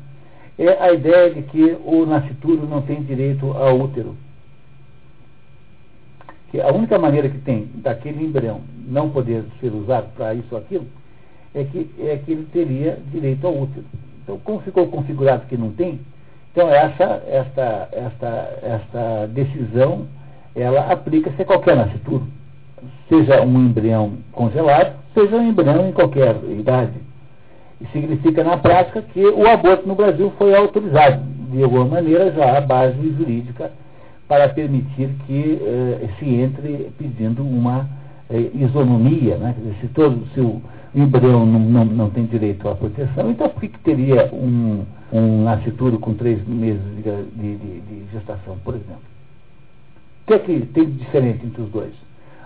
[0.56, 4.14] é a ideia de que o nascituro não tem direito ao útero.
[6.52, 10.58] Que a única maneira que tem daquele embrião não poder ser usado para isso ou
[10.58, 10.86] aquilo
[11.52, 13.84] é que, é que ele teria direito ao útero.
[14.22, 15.98] Então, como ficou configurado que não tem,
[16.52, 20.06] então essa, esta, esta, esta decisão
[20.54, 22.28] ela aplica-se a qualquer nascituro,
[23.08, 27.07] seja um embrião congelado, seja um embrião em qualquer idade.
[27.92, 31.22] Significa, na prática, que o aborto no Brasil foi autorizado.
[31.50, 33.70] De alguma maneira, já há base jurídica
[34.26, 37.88] para permitir que eh, se entre pedindo uma
[38.28, 39.36] eh, isonomia.
[39.38, 39.54] Né?
[39.56, 40.60] Dizer, se, todo, se o
[40.94, 45.44] embrião não, não, não, tem direito à proteção, então por que, que teria um, um
[45.44, 49.08] nascituro com três meses de, de, de gestação, por exemplo?
[50.22, 51.94] O que é que tem de diferente entre os dois?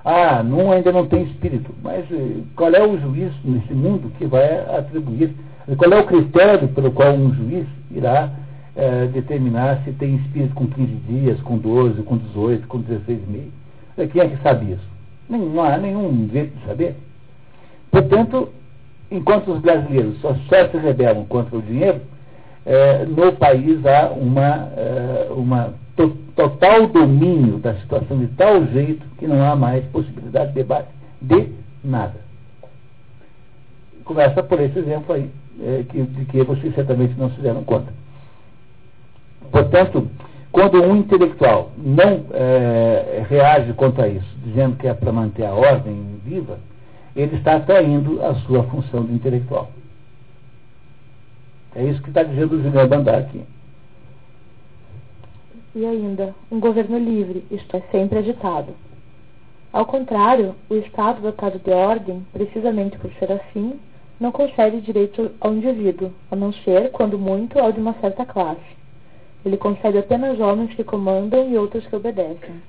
[0.04, 1.72] Ah, num ainda não tem espírito.
[1.82, 5.32] Mas eh, qual é o juiz nesse mundo que vai atribuir?
[5.76, 8.30] Qual é o critério pelo qual um juiz irá
[8.74, 13.52] eh, determinar se tem espírito com 15 dias, com 12, com 18, com 16 meses?
[13.96, 14.92] Eh, quem é que sabe isso?
[15.28, 16.96] Não há nenhum jeito de saber.
[17.90, 18.48] Portanto,
[19.10, 22.00] enquanto os brasileiros só, só se rebelam contra o dinheiro,
[23.08, 24.68] no país há uma,
[25.36, 30.54] uma to, total domínio da situação de tal jeito que não há mais possibilidade de
[30.54, 30.88] debate
[31.20, 31.48] de
[31.84, 32.20] nada.
[34.04, 35.30] Começa por esse exemplo aí,
[35.60, 37.92] é, que, de que vocês certamente não se deram conta.
[39.50, 40.08] Portanto,
[40.50, 46.20] quando um intelectual não é, reage contra isso, dizendo que é para manter a ordem
[46.24, 46.58] viva,
[47.14, 49.70] ele está traindo a sua função de intelectual.
[51.74, 53.42] É isso que está dizendo o Julião Bandar aqui.
[55.74, 58.74] E ainda, um governo livre, isto é, sempre agitado.
[59.72, 63.80] Ao contrário, o Estado dotado de ordem, precisamente por ser assim,
[64.20, 68.60] não concede direito ao indivíduo, a não ser, quando muito, ao de uma certa classe.
[69.46, 72.62] Ele concede apenas homens que comandam e outros que obedecem.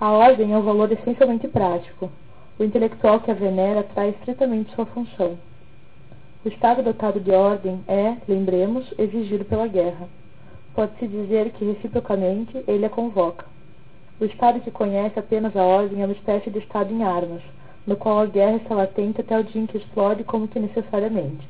[0.00, 2.12] A ordem é um valor essencialmente prático.
[2.60, 5.36] O intelectual que a venera traz estritamente sua função.
[6.44, 10.08] O Estado dotado de ordem é, lembremos, exigido pela guerra
[10.74, 13.44] pode-se dizer que reciprocamente ele a convoca.
[14.20, 17.42] O Estado que conhece apenas a ordem é uma espécie de Estado em armas,
[17.86, 21.48] no qual a guerra está latente até o dia em que explode como que necessariamente.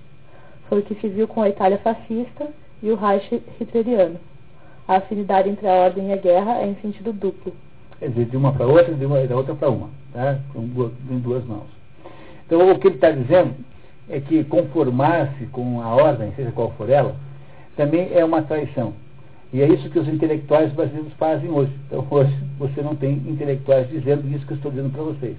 [0.68, 2.48] Foi o que se viu com a Itália fascista
[2.82, 4.20] e o Reich hitleriano.
[4.86, 7.52] A afinidade entre a ordem e a guerra é em sentido duplo.
[7.98, 10.38] Quer dizer, de uma para outra, de uma da outra para uma, tá?
[10.54, 11.66] em duas mãos.
[12.46, 13.54] Então, o que ele está dizendo
[14.08, 17.14] é que conformar-se com a ordem, seja qual for ela,
[17.76, 18.92] também é uma traição.
[19.52, 21.72] E é isso que os intelectuais brasileiros fazem hoje.
[21.86, 25.36] Então, hoje, você não tem intelectuais dizendo isso que eu estou dizendo para vocês.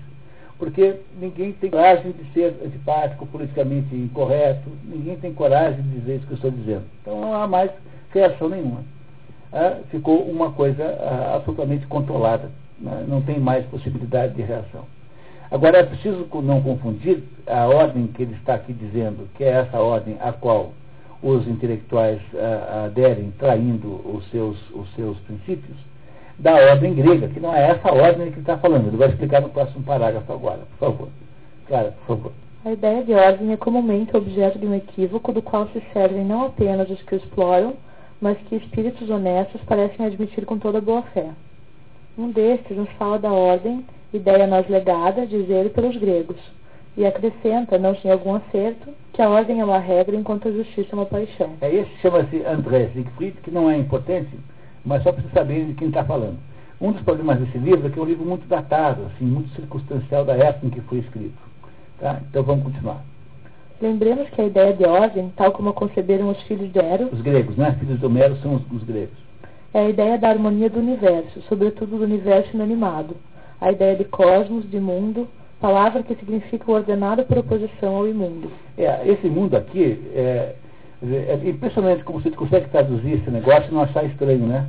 [0.57, 6.27] Porque ninguém tem coragem de ser antipático, politicamente incorreto, ninguém tem coragem de dizer isso
[6.27, 6.83] que eu estou dizendo.
[7.01, 7.71] Então, não há mais
[8.13, 8.83] reação nenhuma.
[9.51, 12.49] Ah, ficou uma coisa ah, absolutamente controlada.
[12.79, 13.05] Né?
[13.07, 14.85] Não tem mais possibilidade de reação.
[15.49, 19.79] Agora, é preciso não confundir a ordem que ele está aqui dizendo, que é essa
[19.79, 20.73] ordem a qual
[21.23, 25.77] os intelectuais uh, aderem, traindo os seus, os seus princípios,
[26.39, 28.87] da ordem grega, que não é essa ordem que ele está falando.
[28.87, 31.07] Ele vai explicar no próximo parágrafo agora, por favor.
[31.67, 32.31] Clara, por favor.
[32.65, 36.45] A ideia de ordem é comumente objeto de um equívoco do qual se servem não
[36.45, 37.73] apenas os que o exploram,
[38.19, 41.29] mas que espíritos honestos parecem admitir com toda boa fé.
[42.17, 46.37] Um destes nos fala da ordem, ideia nós legada, dizer pelos gregos,
[46.95, 50.89] e acrescenta, não sem algum acerto, que a ordem é uma regra enquanto a justiça
[50.91, 51.51] é uma paixão.
[51.61, 54.29] É esse chama-se André Siegfried, que não é importante,
[54.85, 56.37] mas só para você saber de quem está falando.
[56.79, 60.25] Um dos problemas desse livro é que é um livro muito datado, assim, muito circunstancial
[60.25, 61.37] da época em que foi escrito.
[61.99, 62.19] Tá?
[62.29, 63.03] Então vamos continuar.
[63.81, 67.09] Lembremos que a ideia de ordem, tal como a conceberam os filhos de Homero...
[67.11, 67.75] Os gregos, né?
[67.79, 69.17] Filhos de Homero são os, os gregos.
[69.73, 73.15] É a ideia da harmonia do universo, sobretudo do universo inanimado.
[73.59, 75.27] A ideia de cosmos, de mundo,
[75.61, 78.51] palavra que significa ordenado por oposição ao imundo.
[78.77, 80.55] É, esse mundo aqui, é,
[81.03, 84.67] é impressionante como você consegue traduzir esse negócio e não achar estranho, né?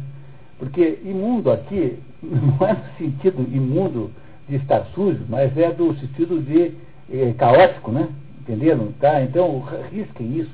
[0.58, 4.10] Porque imundo aqui não é no sentido imundo
[4.48, 6.72] de estar sujo, mas é do sentido de
[7.10, 8.08] é, caótico, né?
[8.40, 8.92] Entenderam?
[9.00, 9.22] Tá?
[9.22, 10.52] Então, risquem isso.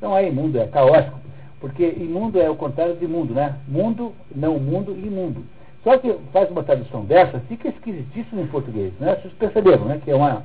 [0.00, 1.18] Não é imundo, é caótico.
[1.58, 3.56] Porque imundo é o contrário de mundo, né?
[3.68, 5.42] Mundo, não mundo, imundo.
[5.82, 9.16] Só que faz uma tradução dessa, fica esquisitíssimo em português, né?
[9.16, 10.00] Vocês perceberam, né?
[10.04, 10.42] Que é uma,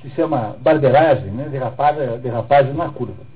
[0.00, 1.48] se chama barbeiragem, né?
[1.50, 3.30] Derrapada, derrapagem na curva.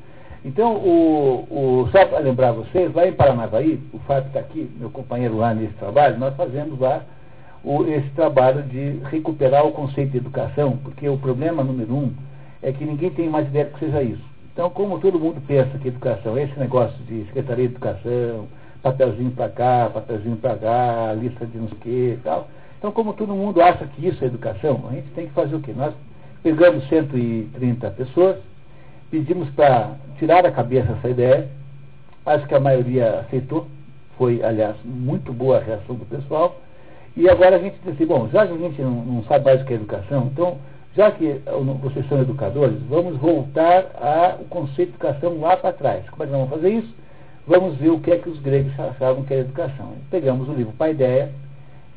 [0.45, 4.91] Então, o, o, só para lembrar vocês, lá em Paranavaí, o Fábio está aqui, meu
[4.91, 7.03] companheiro lá nesse trabalho, nós fazemos lá
[7.65, 12.13] o, esse trabalho de recuperar o conceito de educação, porque o problema número um
[12.63, 14.23] é que ninguém tem mais ideia que seja isso.
[14.53, 18.47] Então, como todo mundo pensa que educação é esse negócio de Secretaria de Educação,
[18.85, 22.49] papelzinho para cá, papelzinho para cá, lista de não sei o que e tal.
[22.79, 25.61] Então, como todo mundo acha que isso é educação, a gente tem que fazer o
[25.61, 25.73] quê?
[25.75, 25.95] Nós
[26.43, 28.37] pegamos 130 pessoas,
[29.11, 31.49] pedimos para tirar da cabeça essa ideia,
[32.27, 33.67] acho que a maioria aceitou,
[34.19, 36.61] foi, aliás, muito boa a reação do pessoal,
[37.17, 39.63] e agora a gente disse assim, bom, já que a gente não, não sabe mais
[39.63, 40.59] o que é educação, então,
[40.95, 41.41] já que
[41.81, 46.09] vocês são educadores, vamos voltar ao conceito de educação lá para trás.
[46.11, 47.04] Como é que nós vamos fazer isso?
[47.47, 49.93] Vamos ver o que é que os gregos achavam que era educação.
[50.11, 51.31] Pegamos o livro Paideia,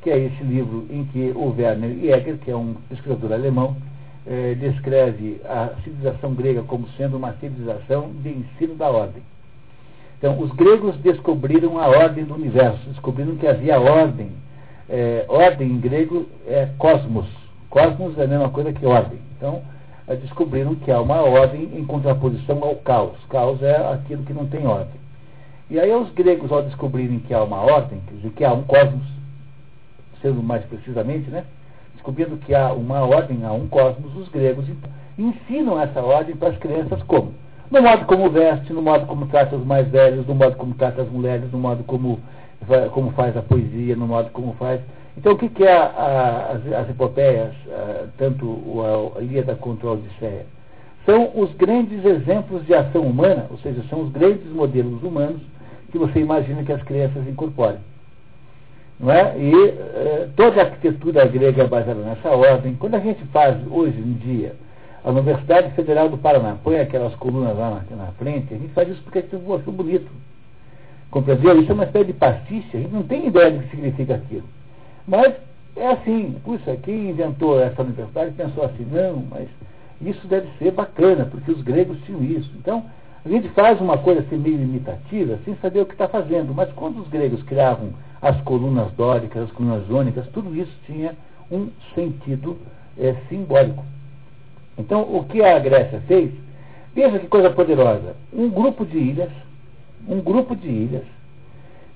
[0.02, 3.76] que é esse livro em que o Werner Jäger, que é um escritor alemão,
[4.26, 9.24] eh, descreve a civilização grega como sendo uma civilização de ensino da ordem.
[10.18, 14.32] Então, os gregos descobriram a ordem do universo, descobriram que havia ordem.
[14.90, 17.28] Eh, ordem em grego é cosmos.
[17.70, 19.20] Cosmos é a mesma coisa que ordem.
[19.38, 19.62] Então,
[20.08, 23.18] eh, descobriram que há uma ordem em contraposição ao caos.
[23.30, 25.07] Caos é aquilo que não tem ordem.
[25.70, 28.02] E aí os gregos, ao descobrirem que há uma ordem,
[28.36, 29.06] que há um cosmos,
[30.22, 31.44] sendo mais precisamente, né?
[31.94, 34.66] descobrindo que há uma ordem, há um cosmos, os gregos
[35.18, 37.34] ensinam essa ordem para as crianças como?
[37.70, 41.02] No modo como veste, no modo como trata os mais velhos, no modo como trata
[41.02, 42.20] as mulheres, no modo como
[42.92, 44.82] como faz a poesia, no modo como faz.
[45.16, 49.88] Então, o que, que é a, a, as, as epopeias, a, tanto a Ilíada quanto
[49.88, 50.46] a Odisseia?
[51.06, 55.42] São os grandes exemplos de ação humana, ou seja, são os grandes modelos humanos
[55.92, 57.80] que você imagina que as crianças incorporem.
[59.00, 59.38] Não é?
[59.38, 62.76] E eh, toda a arquitetura grega é baseada nessa ordem.
[62.76, 64.56] Quando a gente faz, hoje em dia,
[65.04, 68.90] a Universidade Federal do Paraná põe aquelas colunas lá na, na frente, a gente faz
[68.90, 70.12] isso porque a gente achou bonito.
[71.12, 71.62] Compreendeu?
[71.62, 74.44] Isso é uma espécie de pastiche, a gente não tem ideia do que significa aquilo.
[75.08, 75.34] Mas
[75.76, 79.48] é assim, puxa, quem inventou essa universidade pensou assim, não, mas
[80.02, 82.52] isso deve ser bacana, porque os gregos tinham isso.
[82.58, 82.84] Então,
[83.28, 86.54] a gente faz uma coisa assim meio imitativa, sem saber o que está fazendo.
[86.54, 87.90] Mas quando os gregos criavam
[88.22, 91.14] as colunas dóricas, as colunas jônicas, tudo isso tinha
[91.52, 92.58] um sentido
[92.98, 93.84] é, simbólico.
[94.78, 96.32] Então, o que a Grécia fez,
[96.96, 98.16] veja que coisa poderosa.
[98.32, 99.32] Um grupo de ilhas,
[100.08, 101.04] um grupo de ilhas,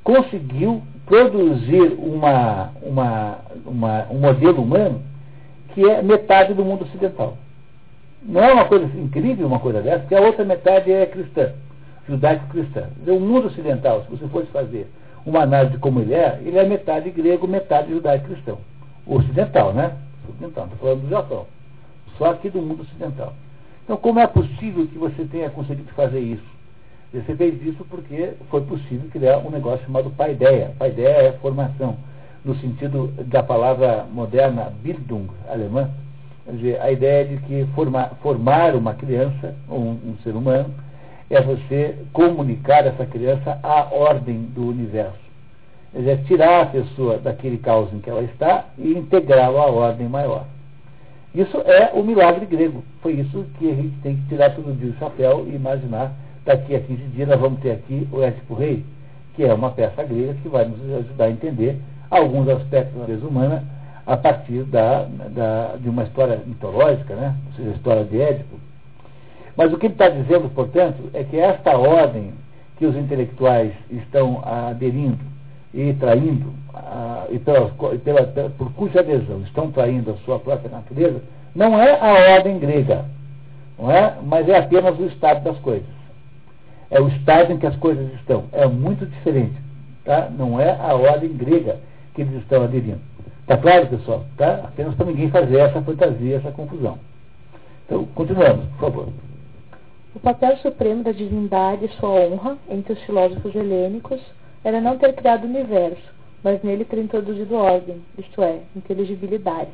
[0.04, 5.02] conseguiu produzir uma, uma, uma, um modelo humano
[5.74, 7.38] que é metade do mundo ocidental.
[8.22, 11.54] Não é uma coisa incrível uma coisa dessa, porque a outra metade é cristã,
[12.08, 12.90] judaico-cristã.
[13.08, 14.88] O mundo ocidental, se você fosse fazer
[15.26, 18.60] uma análise de como ele é, ele é metade grego, metade judaico-cristão.
[19.06, 19.94] Ocidental, né?
[20.30, 21.48] Ocidental, estou falando do Japão.
[22.18, 23.34] Só aqui do mundo ocidental.
[23.84, 26.52] Então, como é possível que você tenha conseguido fazer isso?
[27.14, 30.72] Você fez isso porque foi possível criar um negócio chamado paideia.
[30.80, 31.98] Paideia é formação,
[32.46, 35.90] no sentido da palavra moderna Bildung, alemã,
[36.46, 40.74] Quer dizer, a ideia de que formar, formar uma criança, um, um ser humano,
[41.30, 45.20] é você comunicar essa criança à ordem do universo.
[45.92, 50.08] Quer dizer, tirar a pessoa daquele caos em que ela está e integrá-la à ordem
[50.08, 50.46] maior.
[51.34, 52.84] Isso é o milagre grego.
[53.02, 56.12] Foi isso que a gente tem que tirar todo dia o chapéu e imaginar.
[56.44, 58.84] Daqui a 15 dias nós vamos ter aqui o Édipo Rei,
[59.36, 61.78] que é uma peça grega que vai nos ajudar a entender
[62.10, 63.64] alguns aspectos da natureza humana
[64.12, 67.34] a partir da, da, de uma história mitológica, né?
[67.48, 68.60] ou seja, a história de Édipo.
[69.56, 72.34] Mas o que ele está dizendo, portanto, é que esta ordem
[72.76, 75.24] que os intelectuais estão aderindo
[75.74, 77.70] e traindo, a, e, pela,
[78.04, 81.22] pela, por cuja adesão estão traindo a sua própria natureza,
[81.56, 83.06] não é a ordem grega,
[83.80, 84.14] não é?
[84.26, 85.88] mas é apenas o estado das coisas.
[86.90, 88.44] É o estado em que as coisas estão.
[88.52, 89.56] É muito diferente.
[90.04, 90.30] Tá?
[90.30, 91.80] Não é a ordem grega
[92.14, 93.00] que eles estão aderindo.
[93.52, 94.24] Está claro, pessoal?
[94.38, 94.62] Tá?
[94.64, 96.98] Apenas para ninguém fazer essa fantasia, essa confusão.
[97.86, 99.10] Então, continuamos, por favor.
[100.16, 104.22] O papel supremo da divindade e sua honra entre os filósofos helênicos
[104.64, 106.02] era não ter criado o universo,
[106.42, 109.72] mas nele ter introduzido ordem, isto é, inteligibilidade.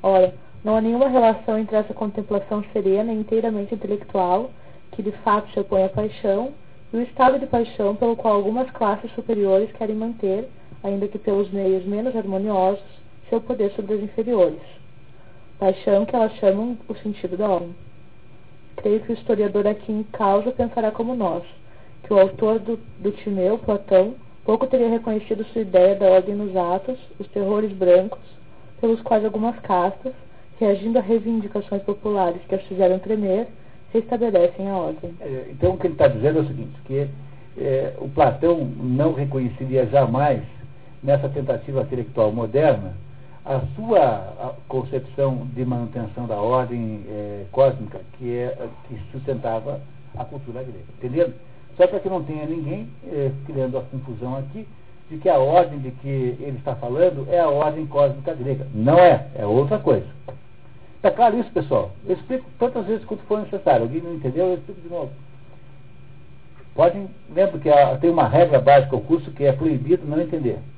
[0.00, 4.52] Ora, não há nenhuma relação entre essa contemplação serena e inteiramente intelectual,
[4.92, 6.52] que de fato se opõe à paixão,
[6.92, 10.48] e o estado de paixão pelo qual algumas classes superiores querem manter,
[10.84, 12.84] ainda que pelos meios menos harmoniosos,
[13.30, 14.60] seu poder sobre os inferiores.
[15.58, 17.74] Paixão que elas chamam o sentido da ordem.
[18.76, 21.42] Creio que o historiador aqui em causa pensará como nós,
[22.02, 26.54] que o autor do, do Timeu, Platão, pouco teria reconhecido sua ideia da ordem nos
[26.54, 28.20] atos, os terrores brancos,
[28.78, 30.12] pelos quais algumas castas,
[30.60, 33.46] reagindo a reivindicações populares que as fizeram tremer,
[33.90, 35.14] restabelecem a ordem.
[35.20, 37.08] É, então o que ele está dizendo é o seguinte, que
[37.56, 40.42] é, o Platão não reconheceria jamais
[41.04, 42.94] nessa tentativa intelectual moderna,
[43.44, 48.56] a sua concepção de manutenção da ordem é, cósmica que, é,
[48.88, 49.82] que sustentava
[50.16, 50.84] a cultura grega.
[50.96, 51.32] Entendeu?
[51.76, 54.66] Só para que não tenha ninguém é, criando a confusão aqui
[55.10, 58.66] de que a ordem de que ele está falando é a ordem cósmica grega.
[58.72, 60.06] Não é, é outra coisa.
[60.96, 61.90] Está claro isso, pessoal?
[62.06, 63.82] Eu explico tantas vezes quanto for necessário.
[63.82, 65.10] Alguém não entendeu, eu explico de novo.
[66.74, 67.68] Podem, lembra que
[68.00, 70.73] tem uma regra básica ao curso que é proibido não entender de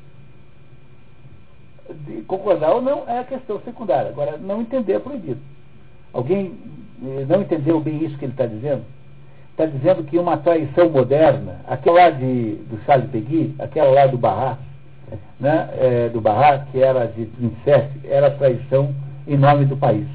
[2.26, 4.10] concordar ou não é a questão secundária.
[4.10, 5.40] Agora, não entender é proibido.
[6.12, 6.54] Alguém
[7.04, 8.82] eh, não entendeu bem isso que ele está dizendo?
[9.50, 14.18] Está dizendo que uma traição moderna, aquela lá de, do Charles Peggy, aquela lá do
[14.18, 14.58] Barra,
[15.40, 18.94] né, é, do Barra, que era de 27, era traição
[19.26, 20.06] em nome do país.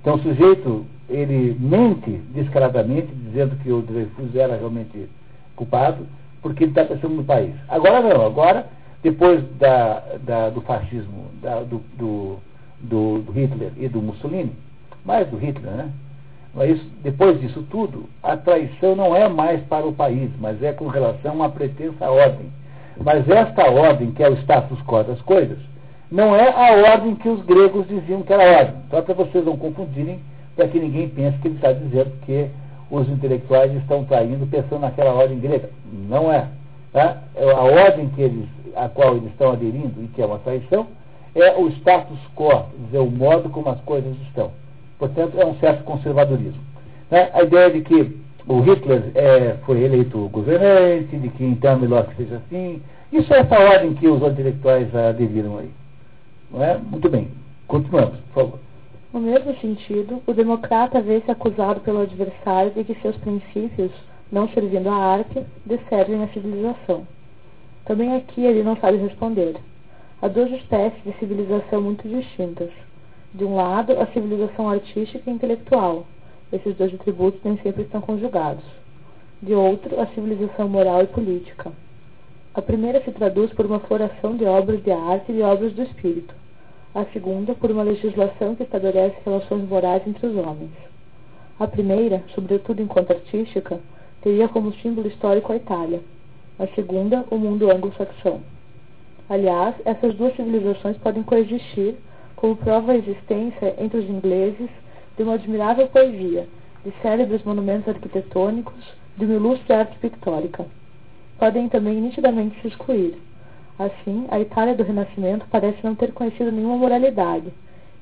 [0.00, 5.08] Então o sujeito, ele mente descaradamente, dizendo que o Dreyfus era realmente
[5.54, 6.06] culpado,
[6.42, 7.54] porque ele está pensando no país.
[7.68, 8.66] Agora não, agora
[9.02, 12.36] depois da, da, do fascismo da, do, do,
[12.80, 14.52] do, Hitler e do Mussolini,
[15.04, 15.90] mais do Hitler, né?
[16.54, 20.88] Mas depois disso tudo, a traição não é mais para o país, mas é com
[20.88, 22.50] relação a uma pretensa ordem.
[23.04, 25.58] Mas esta ordem, que é o status quo das coisas,
[26.10, 28.74] não é a ordem que os gregos diziam que era ordem.
[28.90, 30.20] Só para vocês não confundirem,
[30.56, 32.48] para que ninguém pense que ele está dizendo que
[32.90, 35.70] os intelectuais estão traindo pensando naquela ordem grega.
[36.08, 36.48] Não é.
[36.92, 37.18] tá?
[37.36, 40.86] É a ordem que eles, a qual eles estão aderindo e que é uma traição,
[41.34, 44.50] é o status quo, dizer, o modo como as coisas estão.
[44.98, 46.60] Portanto, é um certo conservadorismo.
[47.10, 47.30] Né?
[47.32, 48.16] A ideia de que
[48.46, 52.82] o Hitler é, foi eleito governante, de que então melhor que seja assim,
[53.12, 55.70] isso é essa ordem que os intelectuais aderiram aí.
[56.50, 56.78] Não é?
[56.78, 57.28] Muito bem.
[57.66, 58.58] Continuamos, por favor.
[59.12, 63.90] No mesmo sentido, o democrata vê-se acusado pelo adversário de que seus princípios,
[64.30, 67.06] não servindo à arte, desservem a civilização.
[67.88, 69.56] Também aqui ele não sabe responder.
[70.20, 72.68] Há duas espécies de civilização muito distintas.
[73.32, 76.04] De um lado, a civilização artística e intelectual.
[76.52, 78.64] Esses dois atributos nem sempre estão conjugados.
[79.40, 81.72] De outro, a civilização moral e política.
[82.52, 85.82] A primeira se traduz por uma floração de obras de arte e de obras do
[85.82, 86.34] espírito.
[86.94, 90.72] A segunda, por uma legislação que estabelece relações morais entre os homens.
[91.58, 93.80] A primeira, sobretudo enquanto artística,
[94.20, 96.02] teria como símbolo histórico a Itália.
[96.58, 98.40] A segunda, o mundo anglo-saxão.
[99.28, 101.94] Aliás, essas duas civilizações podem coexistir,
[102.34, 104.68] como prova a existência entre os ingleses
[105.16, 106.48] de uma admirável poesia,
[106.84, 108.74] de célebres monumentos arquitetônicos,
[109.16, 110.66] de uma ilustre arte pictórica.
[111.38, 113.16] Podem também nitidamente se excluir.
[113.78, 117.52] Assim, a Itália do Renascimento parece não ter conhecido nenhuma moralidade,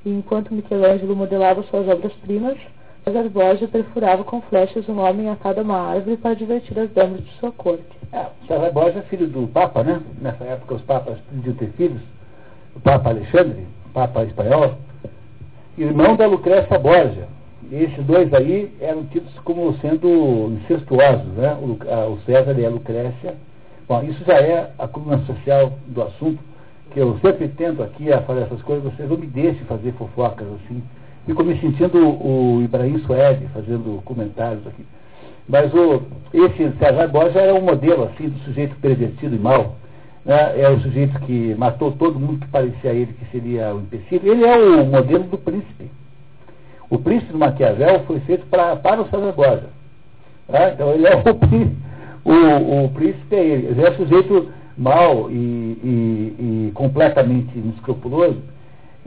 [0.05, 2.57] e enquanto Michelangelo modelava suas obras-primas,
[3.29, 7.31] Borgia perfurava com flechas um homem atado a uma árvore para divertir as damas de
[7.39, 7.83] sua corte.
[8.11, 10.01] É, César Borgia é filho do Papa, né?
[10.21, 12.01] Nessa época os papas podiam ter filhos.
[12.75, 14.73] O Papa Alexandre, o Papa espanhol,
[15.77, 17.27] irmão da Lucrécia Borgia.
[17.71, 21.57] E esses dois aí eram tidos como sendo incestuosos, né?
[21.61, 23.35] O, a, o César e a Lucrécia.
[23.87, 26.43] Bom, isso já é a coluna social do assunto,
[26.91, 30.45] que eu sempre tento aqui a fazer essas coisas, vocês não me deixem fazer fofocas
[30.45, 30.83] assim.
[31.27, 34.85] Fico me sentindo o, Ibrahim Suede fazendo comentários aqui.
[35.47, 36.01] Mas o,
[36.33, 39.75] esse César Borges era um modelo assim do sujeito pervertido e mau.
[40.23, 40.61] Né?
[40.61, 44.31] É o sujeito que matou todo mundo que parecia a ele que seria o empecilho.
[44.31, 45.91] Ele é o modelo do príncipe.
[46.89, 49.69] O príncipe do Maquiavel foi feito pra, para o César Borges.
[50.47, 50.69] Tá?
[50.69, 51.75] Então ele é o príncipe.
[52.23, 53.67] O, o príncipe é ele.
[53.67, 58.41] Ele é o sujeito mau e, e, e completamente inescrupuloso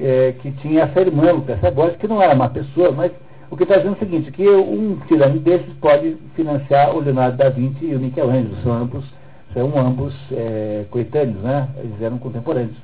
[0.00, 3.12] é, que tinha essa irmã, Lucrécia Borges, que não era uma pessoa, mas
[3.50, 7.36] o que está dizendo é o seguinte, que um tirano desses pode financiar o Leonardo
[7.36, 9.04] da Vinci e o Michelangelo, são ambos,
[9.52, 11.68] são ambos é, coetâneos, né?
[11.78, 12.76] Eles eram contemporâneos,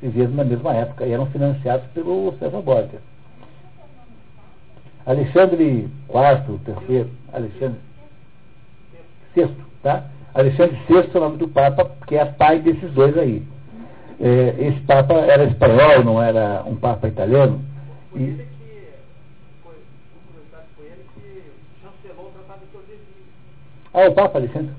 [0.00, 3.00] viviam na mesma época e eram financiados pelo César Borgia.
[5.04, 7.80] Alexandre IV, terceiro, Alexandre
[9.34, 9.50] VI,
[9.82, 10.04] tá?
[10.34, 13.42] Alexandre VI é o nome do Papa, que é pai desses dois aí.
[14.22, 17.60] É, esse Papa era espanhol, não era um Papa italiano.
[18.14, 18.46] E,
[23.94, 24.70] Ah, o Papa Alexandre.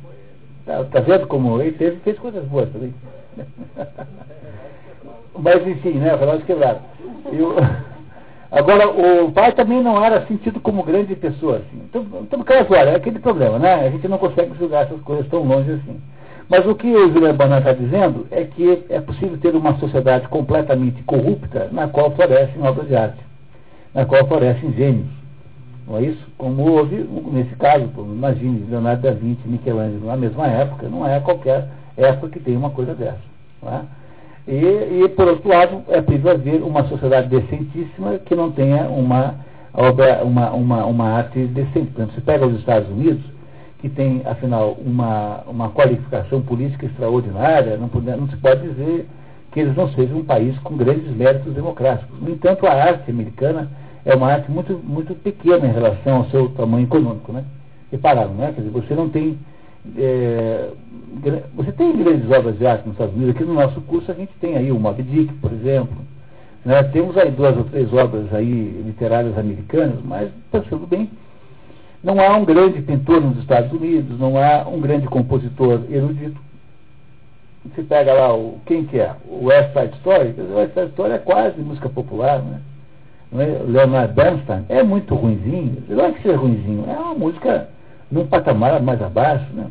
[0.61, 2.93] Está tá vendo como ele teve, fez coisas boas também.
[5.37, 6.15] Mas enfim, né?
[6.15, 6.79] Relógio quebrado.
[7.31, 7.55] Eu,
[8.51, 11.81] agora, o pai também não era sentido como grande pessoa, assim.
[11.89, 13.73] Então, então caso, olha, é aquele problema, né?
[13.73, 16.01] A gente não consegue julgar essas coisas tão longe assim.
[16.49, 20.27] Mas o que o William Banan está dizendo é que é possível ter uma sociedade
[20.27, 23.19] completamente corrupta na qual florescem obras de arte,
[23.93, 25.23] na qual florescem gênios
[25.87, 26.25] não é isso?
[26.37, 26.95] Como houve,
[27.31, 31.67] nesse caso, imagine, Leonardo da Vinci Michelangelo na mesma época, não é qualquer
[31.97, 33.19] época que tem uma coisa dessa.
[33.65, 33.81] É?
[34.47, 39.35] E, e, por outro lado, é preciso haver uma sociedade decentíssima que não tenha uma,
[39.73, 41.91] obra, uma, uma, uma arte decente.
[41.91, 43.23] Por exemplo, você pega os Estados Unidos,
[43.83, 49.05] que tem, afinal, uma, uma qualificação política extraordinária, não, pode, não se pode dizer
[49.51, 52.17] que eles não sejam um país com grandes méritos democráticos.
[52.21, 53.69] No entanto, a arte americana
[54.05, 57.43] é uma arte muito, muito pequena em relação ao seu tamanho econômico, né?
[57.91, 58.53] Repararam, né?
[58.55, 59.37] Quer dizer, você não tem.
[59.97, 60.69] É,
[61.53, 64.31] você tem grandes obras de arte nos Estados Unidos, aqui no nosso curso a gente
[64.39, 65.97] tem aí o Moby Dick, por exemplo.
[66.63, 66.81] Né?
[66.83, 71.09] Temos aí duas ou três obras aí literárias americanas, mas pensando bem,
[72.03, 76.39] não há um grande pintor nos Estados Unidos, não há um grande compositor erudito.
[77.65, 79.15] Você pega lá o, quem que é?
[79.25, 82.59] O West Side Story, o West Side Story é quase música popular, né?
[83.39, 83.61] é?
[83.65, 85.81] Leonard Bernstein, é muito ruimzinho.
[85.87, 87.69] Não é que seja ruimzinho, é uma música
[88.11, 89.45] num patamar mais abaixo.
[89.53, 89.67] Né?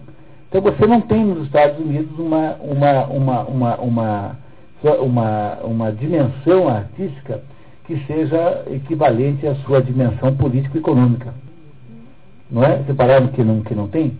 [0.48, 4.36] Então você não tem nos Estados Unidos uma, uma, uma, uma, uma,
[4.82, 7.42] uma, uma dimensão artística
[7.84, 11.34] que seja equivalente à sua dimensão político-econômica.
[12.52, 12.82] Não é?
[12.86, 14.16] Separaram que não, que não tem?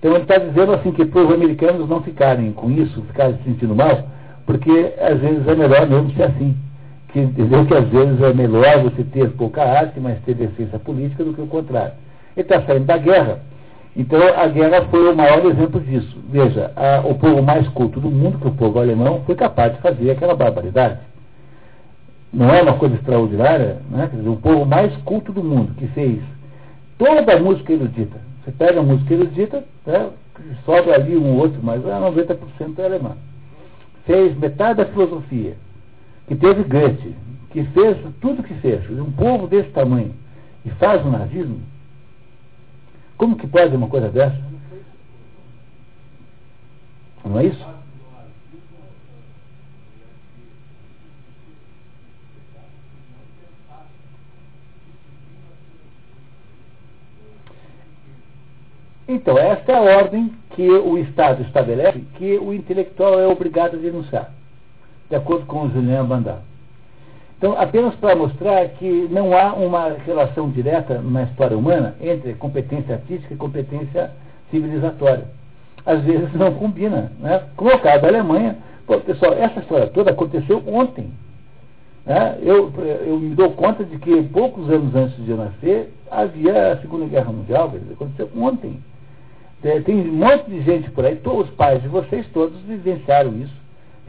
[0.00, 3.44] Então ele está dizendo assim que para os americanos não ficarem com isso, ficarem se
[3.44, 4.08] sentindo mal,
[4.44, 6.56] porque às vezes é melhor mesmo ser assim
[7.14, 11.22] que entendeu que às vezes é melhor você ter pouca arte, mas ter defesa política
[11.22, 11.92] do que o contrário.
[12.36, 13.38] Ele está saindo da guerra
[13.96, 16.18] Então a guerra foi o maior exemplo disso.
[16.28, 19.72] Veja, a, o povo mais culto do mundo, que é o povo alemão, foi capaz
[19.74, 20.98] de fazer aquela barbaridade.
[22.32, 23.76] Não é uma coisa extraordinária?
[23.88, 24.08] Né?
[24.10, 26.18] Quer dizer, o povo mais culto do mundo, que fez
[26.98, 28.20] toda a música erudita.
[28.44, 30.10] Você pega a música erudita, né?
[30.64, 33.16] sobra ali um outro, mas 90% é alemã.
[34.04, 35.56] Fez metade da filosofia,
[36.26, 37.14] que teve Goethe,
[37.50, 38.88] que fez tudo que fez.
[38.90, 40.12] Um povo desse tamanho
[40.64, 41.60] e faz o nazismo,
[43.16, 44.36] como que pode uma coisa dessa?
[47.24, 47.73] Não é isso?
[59.06, 63.78] Então, esta é a ordem que o Estado estabelece que o intelectual é obrigado a
[63.78, 64.30] denunciar,
[65.10, 66.40] de acordo com o Julian Bandar.
[67.36, 72.94] Então, apenas para mostrar que não há uma relação direta na história humana entre competência
[72.94, 74.12] artística e competência
[74.50, 75.26] civilizatória.
[75.84, 77.12] Às vezes não combina.
[77.20, 77.42] Né?
[77.56, 78.56] Como é o caso da Alemanha,
[78.86, 81.10] pô, pessoal, essa história toda aconteceu ontem.
[82.06, 82.38] Né?
[82.40, 82.72] Eu,
[83.06, 87.04] eu me dou conta de que poucos anos antes de eu nascer havia a Segunda
[87.04, 88.80] Guerra Mundial, aconteceu ontem.
[89.84, 93.64] Tem um monte de gente por aí, todos os pais de vocês todos vivenciaram isso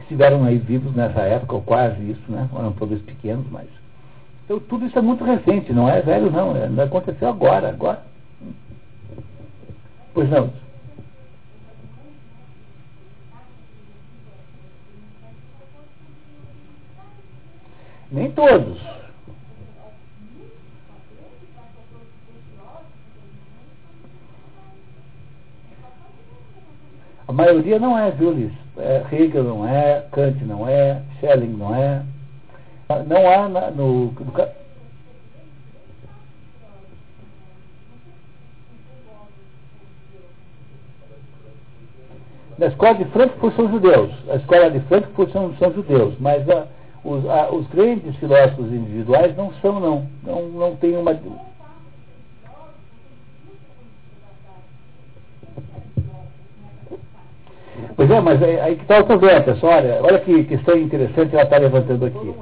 [0.06, 2.48] estiveram aí vivos nessa época, ou quase isso, né?
[2.54, 3.66] Eram todos pequenos, mas.
[4.44, 8.02] Então tudo isso é muito recente, não é velho não, é, não aconteceu agora, agora.
[10.14, 10.50] Pois não.
[18.12, 18.95] Nem todos.
[27.28, 28.52] A maioria não é, Liz?
[28.78, 32.02] é, Hegel não é, Kant não é, Schelling não é.
[33.06, 34.32] Não há na, no, no
[42.58, 44.10] Na escola de Frankfurt são judeus.
[44.30, 46.14] A escola de Frankfurt são, são judeus.
[46.18, 46.66] Mas a,
[47.04, 50.06] os, a, os grandes filósofos individuais não são, não.
[50.22, 51.12] Não, não tem uma.
[57.96, 59.74] Pois é, mas aí, aí que está o problema, pessoal.
[59.74, 62.34] Olha, olha que questão interessante ela está levantando aqui.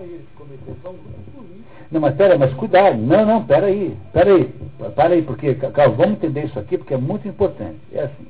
[1.90, 2.97] Não, mas pera, mas cuidado.
[2.97, 4.52] Não, não, pera aí, pera aí.
[4.97, 7.78] Para aí, porque, Carlos, vamos entender isso aqui, porque é muito importante.
[7.93, 8.27] É assim.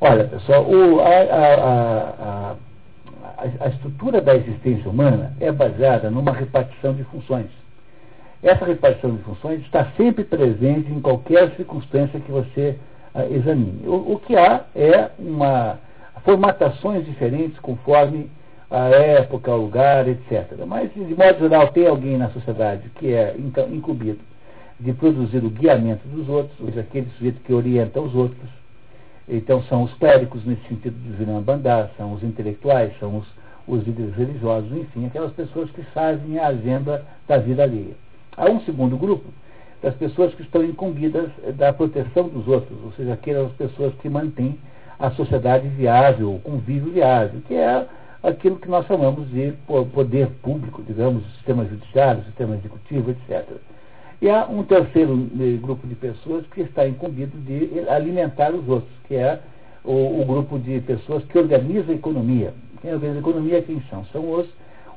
[0.00, 2.54] Olha, pessoal, o, a, a, a,
[3.60, 7.46] a, estrutura da existência humana é baseada numa repartição de funções.
[8.42, 12.76] Essa repartição de funções está sempre presente em qualquer circunstância que você
[13.14, 13.86] uh, examine.
[13.86, 15.78] O, o que há é uma
[16.24, 18.30] formatações diferentes conforme
[18.70, 20.52] a época, o lugar, etc.
[20.66, 24.20] Mas, de modo geral, tem alguém na sociedade que é então, incumbido
[24.80, 28.50] de produzir o guiamento dos outros, ou seja, aquele sujeito que orienta os outros.
[29.28, 33.26] Então, são os clérigos, nesse sentido de Viram Bandar, são os intelectuais, são os,
[33.68, 37.94] os líderes religiosos, enfim, aquelas pessoas que fazem a agenda da vida alheia.
[38.36, 39.30] Há um segundo grupo,
[39.80, 44.58] das pessoas que estão incumbidas da proteção dos outros, ou seja, aquelas pessoas que mantêm
[44.98, 47.86] a sociedade viável, o convívio viável, que é
[48.22, 49.52] aquilo que nós chamamos de
[49.92, 53.44] poder público, digamos, sistema judiciário, sistema executivo, etc.
[54.22, 58.92] E há um terceiro eh, grupo de pessoas que está incumbido de alimentar os outros,
[59.06, 59.40] que é
[59.84, 62.54] o, o grupo de pessoas que organiza a economia.
[62.80, 64.04] Quem organiza a economia quem são?
[64.06, 64.46] São os,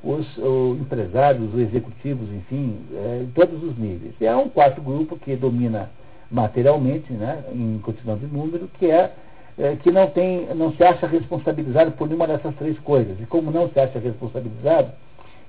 [0.04, 4.14] os, os empresários, os executivos, enfim, é, em todos os níveis.
[4.22, 5.90] E há um quarto grupo que domina
[6.32, 9.12] materialmente, né, em quantidade de número, que é
[9.58, 13.20] é, que não, tem, não se acha responsabilizado por nenhuma dessas três coisas.
[13.20, 14.92] E como não se acha responsabilizado,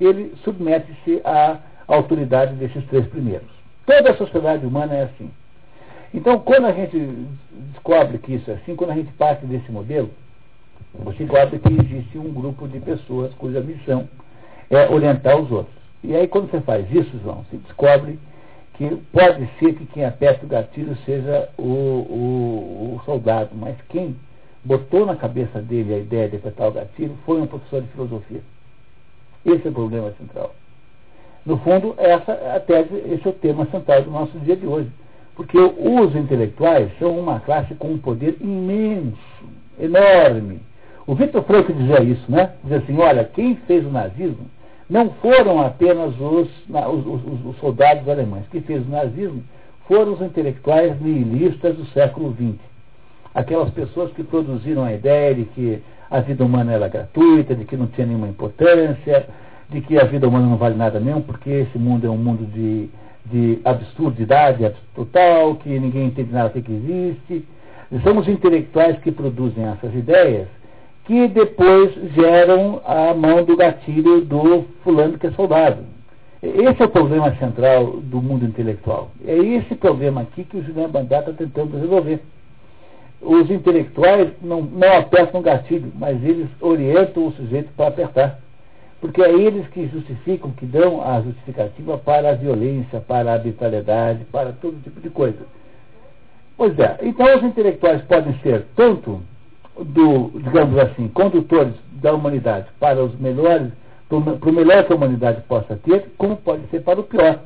[0.00, 3.48] ele submete-se à autoridade desses três primeiros.
[3.86, 5.30] Toda a sociedade humana é assim.
[6.12, 6.98] Então, quando a gente
[7.72, 10.10] descobre que isso é assim, quando a gente parte desse modelo,
[10.94, 14.08] você descobre que existe um grupo de pessoas cuja missão
[14.70, 15.76] é orientar os outros.
[16.02, 18.18] E aí, quando você faz isso, João, você descobre
[18.78, 24.14] que pode ser que quem aperta o gatilho seja o, o, o, soldado, mas quem
[24.64, 28.40] botou na cabeça dele a ideia de apertar o gatilho foi um professor de filosofia.
[29.44, 30.54] Esse é o problema central.
[31.44, 34.90] No fundo, essa a tese, esse é o tema central do nosso dia de hoje.
[35.34, 39.18] Porque os intelectuais são uma classe com um poder imenso,
[39.80, 40.60] enorme.
[41.04, 42.52] O Victor Frank dizia isso, né?
[42.62, 44.46] Dizia assim, olha, quem fez o nazismo
[44.88, 48.44] não foram apenas os, os, os, os soldados alemães.
[48.50, 49.42] que fez o nazismo
[49.86, 52.58] foram os intelectuais nihilistas do século XX.
[53.34, 57.76] Aquelas pessoas que produziram a ideia de que a vida humana era gratuita, de que
[57.76, 59.26] não tinha nenhuma importância,
[59.68, 62.46] de que a vida humana não vale nada mesmo, porque esse mundo é um mundo
[62.46, 62.88] de,
[63.26, 67.46] de absurdidade total, que ninguém entende nada do que existe.
[68.02, 70.48] São os intelectuais que produzem essas ideias
[71.08, 75.82] que depois geram a mão do gatilho do fulano que é soldado.
[76.42, 79.10] Esse é o problema central do mundo intelectual.
[79.26, 82.20] É esse problema aqui que o Julian Bandá está tentando resolver.
[83.22, 88.38] Os intelectuais não, não apertam o gatilho, mas eles orientam o sujeito para apertar.
[89.00, 94.26] Porque é eles que justificam, que dão a justificativa para a violência, para a arbitrariedade,
[94.26, 95.40] para todo tipo de coisa.
[96.54, 99.22] Pois é, então os intelectuais podem ser tanto
[99.84, 103.72] do, digamos assim, condutores da humanidade para os melhores,
[104.08, 107.40] para o melhor que a humanidade possa ter, como pode ser para o pior.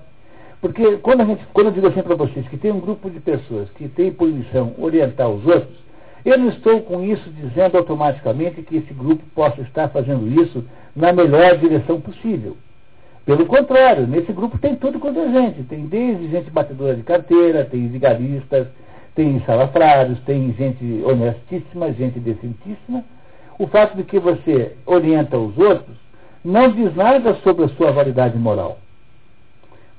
[0.60, 3.18] Porque quando, a gente, quando eu digo assim para vocês que tem um grupo de
[3.18, 5.82] pessoas que tem por missão orientar os outros,
[6.24, 10.64] eu não estou com isso dizendo automaticamente que esse grupo possa estar fazendo isso
[10.94, 12.56] na melhor direção possível.
[13.24, 15.62] Pelo contrário, nesse grupo tem tudo quanto é gente.
[15.64, 18.68] Tem desde gente batedora de carteira, tem vigaristas,
[19.14, 23.04] tem salafrários, tem gente honestíssima, gente decentíssima.
[23.58, 25.96] O fato de que você orienta os outros
[26.44, 28.78] não diz nada sobre a sua validade moral.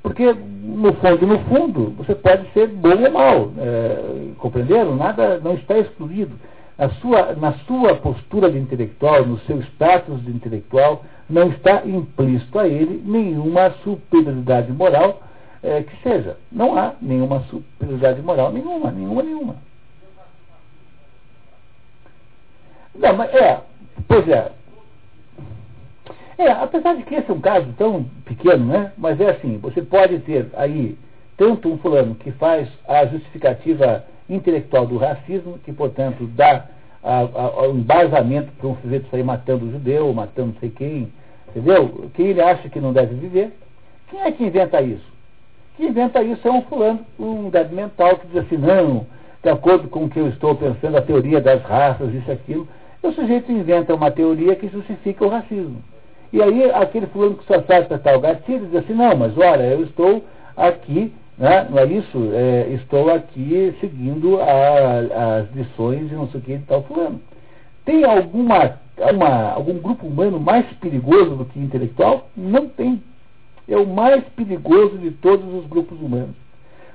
[0.02, 3.52] Porque, no fundo, no fundo, você pode ser bom ou mal.
[3.58, 4.96] É, compreenderam?
[4.96, 6.36] Nada não está excluído.
[6.78, 12.60] Na sua, na sua postura de intelectual, no seu status de intelectual, não está implícito
[12.60, 15.22] a ele nenhuma superioridade moral
[15.64, 16.38] é, que seja.
[16.52, 19.56] Não há nenhuma superioridade moral, nenhuma, nenhuma, nenhuma.
[22.94, 23.62] Não, mas é,
[24.08, 24.52] pois é.
[26.38, 28.92] É, apesar de que esse é um caso tão pequeno, né?
[28.98, 30.98] Mas é assim, você pode ter aí
[31.38, 36.68] tanto um fulano que faz a justificativa intelectual do racismo, que, portanto, dá
[37.04, 41.12] o embasamento para um sujeito sair matando o judeu, matando não sei quem,
[41.50, 42.10] entendeu?
[42.14, 43.52] Quem ele acha que não deve viver.
[44.10, 45.13] Quem é que inventa isso?
[45.76, 49.06] Que inventa isso é um fulano, um dado mental que diz assim, não,
[49.42, 52.68] de acordo com o que eu estou pensando, a teoria das raças, isso aquilo.
[53.02, 55.84] O sujeito inventa uma teoria que justifica o racismo.
[56.32, 59.64] E aí aquele fulano que só sabe tratar o gatilho diz assim, não, mas olha,
[59.64, 60.24] eu estou
[60.56, 62.32] aqui, né, não é isso?
[62.34, 67.22] É, estou aqui seguindo a, as lições e não sei o que de tal fulano.
[67.86, 72.30] Tem alguma, uma, algum grupo humano mais perigoso do que intelectual?
[72.36, 73.02] Não tem
[73.68, 76.36] é o mais perigoso de todos os grupos humanos,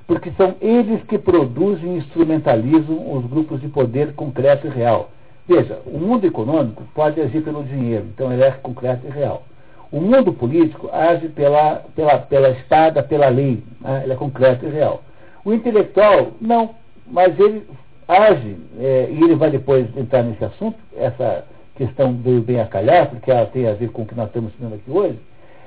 [0.07, 5.09] porque são eles que produzem e instrumentalizam os grupos de poder concreto e real.
[5.47, 9.43] Veja, o mundo econômico pode agir pelo dinheiro, então ele é concreto e real.
[9.91, 14.01] O mundo político age pela, pela, pela espada, pela lei, né?
[14.03, 15.01] ele é concreto e real.
[15.43, 16.75] O intelectual, não,
[17.07, 17.65] mas ele
[18.07, 23.09] age, é, e ele vai depois entrar nesse assunto, essa questão veio bem a calhar,
[23.09, 25.17] porque ela tem a ver com o que nós estamos estudando aqui hoje,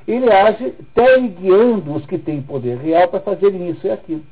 [0.07, 4.23] ele age teleguiando os que têm poder real para fazerem isso e aquilo.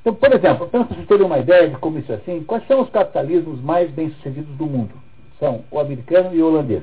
[0.00, 2.80] Então, por exemplo, para vocês terem uma ideia de como isso é assim, quais são
[2.80, 4.94] os capitalismos mais bem-sucedidos do mundo?
[5.40, 6.82] São o americano e o holandês.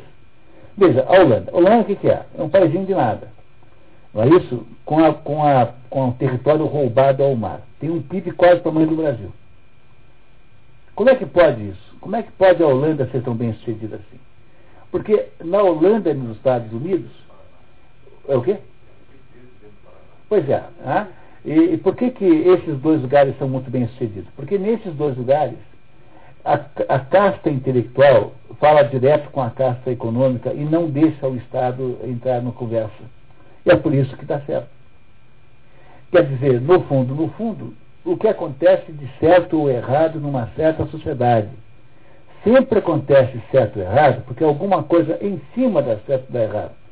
[0.78, 1.52] Veja, a Holanda.
[1.52, 2.26] A Holanda o que, que é?
[2.38, 3.32] É um país de nada.
[4.14, 4.66] Não é isso?
[4.86, 7.62] Com, a, com, a, com o território roubado ao mar.
[7.80, 9.32] Tem um PIB quase do tamanho do Brasil.
[10.96, 11.96] Como é que pode isso?
[12.00, 14.20] Como é que pode a Holanda ser tão bem sucedida assim?
[14.92, 17.10] Porque na Holanda e nos Estados Unidos,
[18.28, 18.58] é o quê?
[20.30, 20.64] Pois é.
[20.84, 21.08] Né?
[21.46, 24.30] E, e, por que, que esses dois lugares são muito bem sucedidos?
[24.36, 25.58] Porque nesses dois lugares,
[26.44, 26.54] a,
[26.90, 32.42] a casta intelectual fala direto com a casta econômica e não deixa o Estado entrar
[32.42, 33.04] na conversa.
[33.66, 34.70] E é por isso que está certo.
[36.12, 37.74] Quer dizer, no fundo, no fundo,
[38.06, 41.50] o que acontece de certo ou errado numa certa sociedade.
[42.44, 46.83] Sempre acontece certo ou errado, porque alguma coisa em cima da certo ou da errado.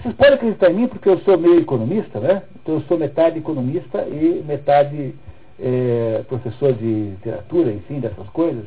[0.00, 2.42] Vocês podem acreditar em mim porque eu sou meio economista, né?
[2.60, 5.14] Então eu sou metade economista e metade
[5.58, 8.64] é, professor de literatura, enfim, dessas coisas.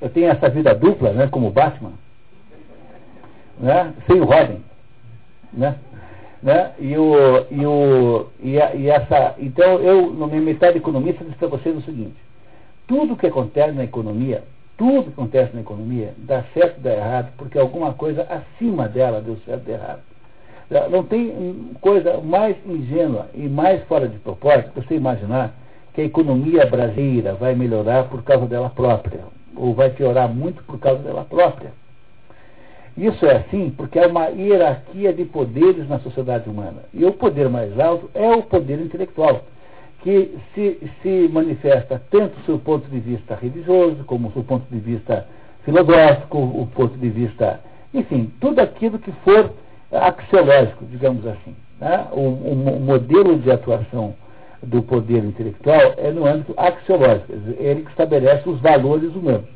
[0.00, 1.28] Eu tenho essa vida dupla, né?
[1.28, 1.92] Como Batman,
[3.58, 3.94] né?
[4.06, 4.62] Sem o Robin,
[5.52, 5.76] né?
[6.42, 6.72] Né?
[6.78, 11.36] E, o, e, o, e, a, e essa, então eu, na minha metade economista, disse
[11.36, 12.16] para vocês o seguinte:
[12.86, 14.44] tudo que acontece na economia
[14.78, 19.20] tudo que acontece na economia dá certo e dá errado, porque alguma coisa acima dela
[19.20, 20.00] deu certo e errado.
[20.90, 25.52] Não tem coisa mais ingênua e mais fora de propósito você imaginar
[25.94, 29.20] que a economia brasileira vai melhorar por causa dela própria,
[29.56, 31.72] ou vai piorar muito por causa dela própria.
[32.96, 36.82] Isso é assim porque há uma hierarquia de poderes na sociedade humana.
[36.94, 39.42] E o poder mais alto é o poder intelectual
[40.02, 44.64] que se, se manifesta tanto do seu ponto de vista religioso, como do seu ponto
[44.70, 45.26] de vista
[45.64, 47.60] filosófico, o ponto de vista,
[47.92, 49.52] enfim, tudo aquilo que for
[49.92, 51.54] axiológico, digamos assim.
[51.80, 52.06] Né?
[52.12, 54.14] O, o, o, modelo de atuação
[54.62, 59.46] do poder intelectual é no âmbito axiológico, ele que estabelece os valores humanos.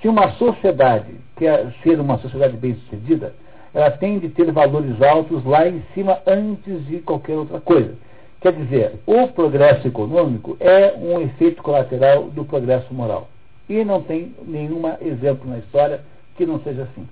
[0.00, 3.34] Se uma sociedade quer ser uma sociedade bem-sucedida,
[3.74, 7.94] ela tem de ter valores altos lá em cima antes de qualquer outra coisa.
[8.40, 13.28] Quer dizer, o progresso econômico é um efeito colateral do progresso moral.
[13.68, 16.00] E não tem nenhum exemplo na história
[16.36, 17.06] que não seja assim.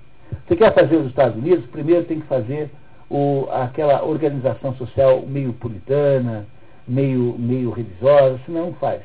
[0.47, 2.71] Você quer fazer os Estados Unidos, primeiro tem que fazer
[3.09, 6.45] o, aquela organização social meio puritana,
[6.87, 9.01] meio, meio religiosa, senão não faz.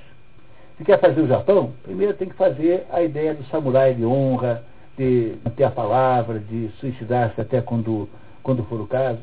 [0.79, 4.65] Se quer fazer o Japão, primeiro tem que fazer a ideia do samurai de honra,
[4.97, 8.09] de ter a palavra, de suicidar-se até quando,
[8.43, 9.21] quando for o caso.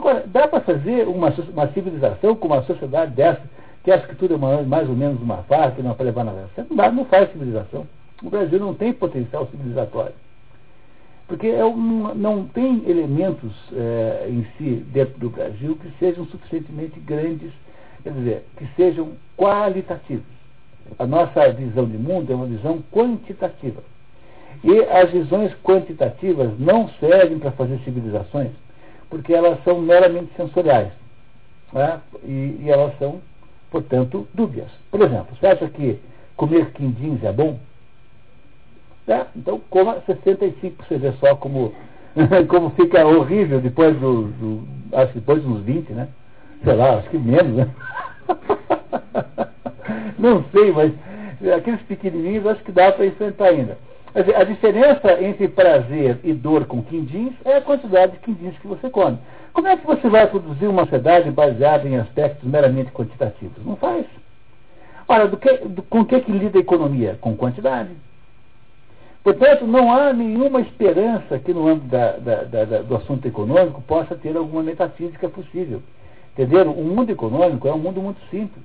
[0.00, 3.42] Agora, dá para fazer uma, uma civilização com uma sociedade dessa,
[3.84, 6.24] que acha que tudo é mais ou menos uma farsa, que não é para levar
[6.24, 6.66] na raça?
[6.70, 7.86] Não dá, não faz civilização.
[8.22, 10.14] O Brasil não tem potencial civilizatório.
[11.28, 16.98] Porque é um, não tem elementos é, em si, dentro do Brasil, que sejam suficientemente
[16.98, 17.52] grandes,
[18.02, 20.24] quer dizer, que sejam qualitativos.
[20.98, 23.82] A nossa visão de mundo é uma visão quantitativa.
[24.64, 28.50] E as visões quantitativas não servem para fazer civilizações,
[29.10, 30.92] porque elas são meramente sensoriais.
[31.72, 32.00] Né?
[32.24, 33.20] E, e, elas são,
[33.70, 34.70] portanto, dúbias.
[34.90, 35.98] Por exemplo, você acha que
[36.36, 37.58] comer quindins é bom?
[39.06, 39.26] Tá?
[39.36, 41.74] Então coma 65 você vê só como,
[42.48, 46.08] como fica horrível depois do, do, Acho que depois dos 20, né?
[46.64, 47.68] Sei lá, acho que menos, né?
[50.18, 50.92] Não sei, mas
[51.56, 53.78] aqueles pequenininhos acho que dá para enfrentar ainda.
[54.14, 58.90] A diferença entre prazer e dor com quindins é a quantidade de quindins que você
[58.90, 59.18] come.
[59.52, 63.64] Como é que você vai produzir uma sociedade baseada em aspectos meramente quantitativos?
[63.64, 64.04] Não faz.
[65.06, 67.18] Ora, do que, do, com o que, que lida a economia?
[67.20, 67.90] Com quantidade.
[69.22, 74.16] Portanto, não há nenhuma esperança que no âmbito da, da, da, do assunto econômico possa
[74.16, 75.82] ter alguma metafísica possível.
[76.32, 76.72] Entenderam?
[76.72, 78.64] O mundo econômico é um mundo muito simples.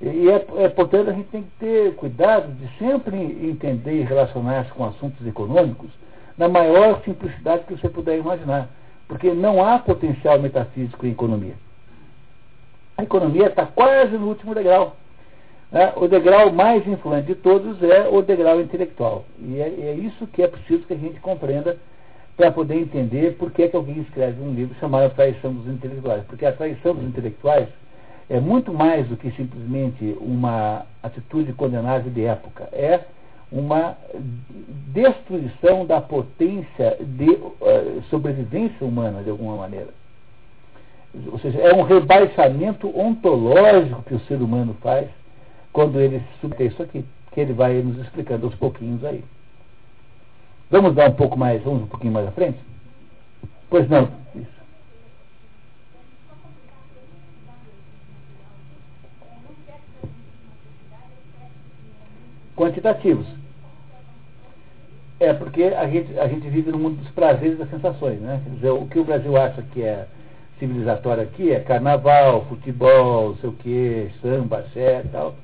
[0.00, 4.72] E, é, é, portanto, a gente tem que ter cuidado de sempre entender e relacionar-se
[4.72, 5.90] com assuntos econômicos
[6.38, 8.68] na maior simplicidade que você puder imaginar.
[9.06, 11.54] Porque não há potencial metafísico em economia.
[12.96, 14.96] A economia está quase no último degrau.
[15.70, 15.92] Né?
[15.96, 19.24] O degrau mais influente de todos é o degrau intelectual.
[19.38, 21.76] E é, é isso que é preciso que a gente compreenda
[22.36, 26.24] para poder entender por que, que alguém escreve um livro chamado A Traição dos Intelectuais.
[26.26, 27.68] Porque a traição dos intelectuais
[28.30, 32.68] é muito mais do que simplesmente uma atitude condenável de época.
[32.72, 33.00] É
[33.50, 33.96] uma
[34.94, 39.88] destruição da potência de uh, sobrevivência humana, de alguma maneira.
[41.26, 45.08] Ou seja, é um rebaixamento ontológico que o ser humano faz
[45.72, 49.24] quando ele subter isso aqui, que ele vai nos explicando aos pouquinhos aí.
[50.70, 52.60] Vamos dar um pouco mais, vamos um pouquinho mais à frente?
[53.68, 54.59] Pois não, isso.
[62.60, 63.26] Quantitativos.
[65.18, 68.38] É, porque a gente, a gente vive no mundo dos prazeres e das sensações, né?
[68.50, 70.06] Dizer, o que o Brasil acha que é
[70.58, 75.34] civilizatório aqui é carnaval, futebol, sei o que, samba, axé e tal.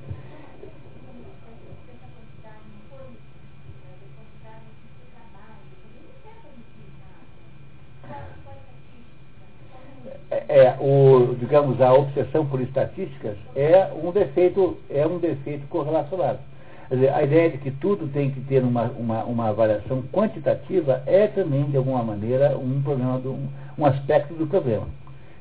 [10.29, 16.56] É, é, o, digamos, a obsessão por estatísticas é um defeito, é um defeito correlacionado.
[16.89, 21.27] Dizer, a ideia de que tudo tem que ter uma, uma, uma avaliação quantitativa é
[21.27, 23.35] também, de alguma maneira, um problema, do,
[23.77, 24.87] um aspecto do problema.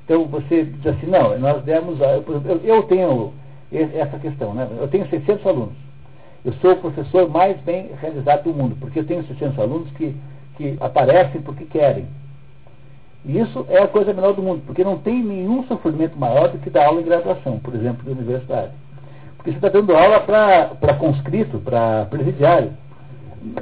[0.04, 1.98] Então você diz assim, não, nós demos.
[2.00, 3.32] Eu, eu tenho
[3.72, 4.68] essa questão, né?
[4.78, 5.74] Eu tenho 600 alunos.
[6.44, 10.14] Eu sou o professor mais bem realizado do mundo, porque eu tenho 600 alunos que,
[10.56, 12.06] que aparecem porque querem.
[13.24, 16.58] E isso é a coisa melhor do mundo, porque não tem nenhum sofrimento maior do
[16.58, 18.70] que dar aula em graduação, por exemplo, de universidade.
[19.46, 22.72] Porque você está dando aula para conscrito, para presidiário.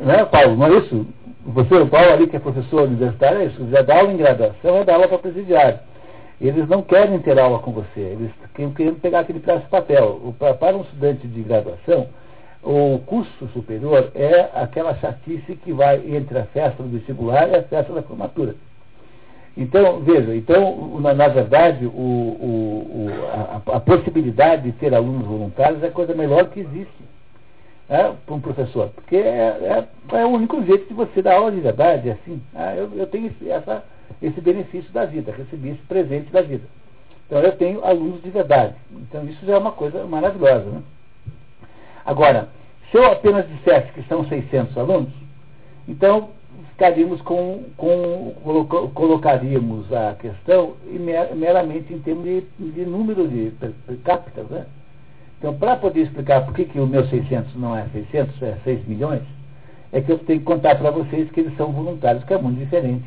[0.01, 0.56] Não é, Paulo?
[0.56, 1.06] Não é isso?
[1.44, 3.69] Você, o Paulo ali, que é professor universitário, é isso.
[3.69, 5.78] Já dá aula em graduação, é dar aula para presidiário.
[6.40, 10.35] Eles não querem ter aula com você, eles querem pegar aquele pedaço de papel.
[10.59, 12.06] Para um estudante de graduação,
[12.62, 17.62] o curso superior é aquela chatice que vai entre a festa do vestibular e a
[17.62, 18.55] festa da formatura.
[19.57, 25.83] Então, veja, então, na, na verdade, o, o, a, a, possibilidade de ter alunos voluntários
[25.83, 27.05] é a coisa melhor que existe
[27.89, 28.89] né, para um professor.
[28.89, 32.43] Porque é, é, é, o único jeito de você dar aula de verdade, é assim.
[32.53, 33.85] Ah, eu, eu tenho essa
[34.23, 36.65] esse benefício da vida, recebi esse presente da vida.
[37.27, 38.75] Então eu tenho alunos de verdade.
[38.93, 40.65] Então isso já é uma coisa maravilhosa.
[40.65, 40.83] Né?
[42.05, 42.49] Agora,
[42.91, 45.13] se eu apenas dissesse que são 600 alunos,
[45.89, 46.31] então
[46.75, 48.35] ficaríamos com, com
[48.95, 50.75] colocaríamos a questão
[51.37, 53.73] meramente em termos de, de número de per
[54.05, 54.67] capita, né?
[55.39, 58.89] Então, para poder explicar por que, que o meu 600 não é 600, é 6
[58.89, 59.23] milhões,
[59.93, 62.59] é que eu tenho que contar para vocês que eles são voluntários, que é muito
[62.59, 63.05] diferente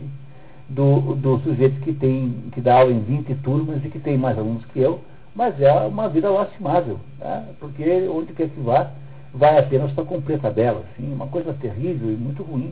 [0.70, 4.38] do, do sujeito que tem que dá aula em 20 turmas e que tem mais
[4.38, 5.02] alunos que eu,
[5.36, 7.46] mas é uma vida lastimável, né?
[7.60, 8.92] porque onde quer que vá,
[9.34, 12.72] vai apenas para cumprir a tabela, assim, uma coisa terrível e muito ruim.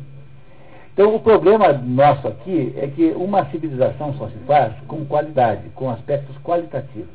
[0.95, 5.89] Então, o problema nosso aqui é que uma civilização só se faz com qualidade, com
[5.89, 7.13] aspectos qualitativos.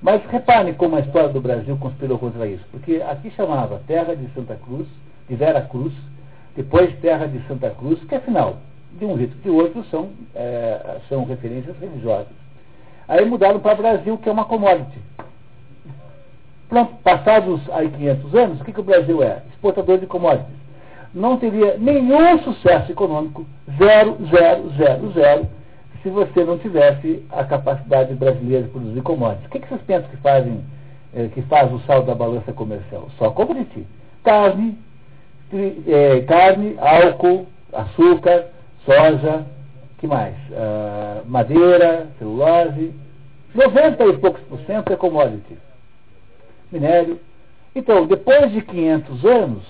[0.00, 4.32] Mas reparem como a história do Brasil conspirou contra isso, porque aqui chamava Terra de
[4.32, 4.86] Santa Cruz,
[5.28, 5.92] de Vera Cruz,
[6.54, 8.58] depois Terra de Santa Cruz, que afinal,
[8.96, 12.32] de um jeito ou de outro, são, é, são referências religiosas.
[13.08, 15.00] Aí mudaram para Brasil, que é uma commodity.
[16.68, 19.42] Pronto, passados aí 500 anos, o que, que o Brasil é?
[19.52, 20.63] Exportador de commodities
[21.14, 23.46] não teria nenhum sucesso econômico,
[23.78, 25.48] zero, zero, zero, zero,
[26.02, 29.46] se você não tivesse a capacidade brasileira de produzir commodities.
[29.46, 30.64] O que, que vocês pensam que fazem,
[31.14, 33.08] eh, que faz o saldo da balança comercial?
[33.16, 33.86] Só commodity.
[34.22, 34.76] Carne,
[35.52, 38.46] eh, carne, álcool, açúcar,
[38.84, 39.46] soja,
[39.98, 40.34] que mais?
[40.52, 42.92] Ah, madeira, celulose.
[43.54, 45.56] 90 e poucos por cento é commodity.
[46.70, 47.18] Minério.
[47.74, 49.62] Então, depois de 500 anos,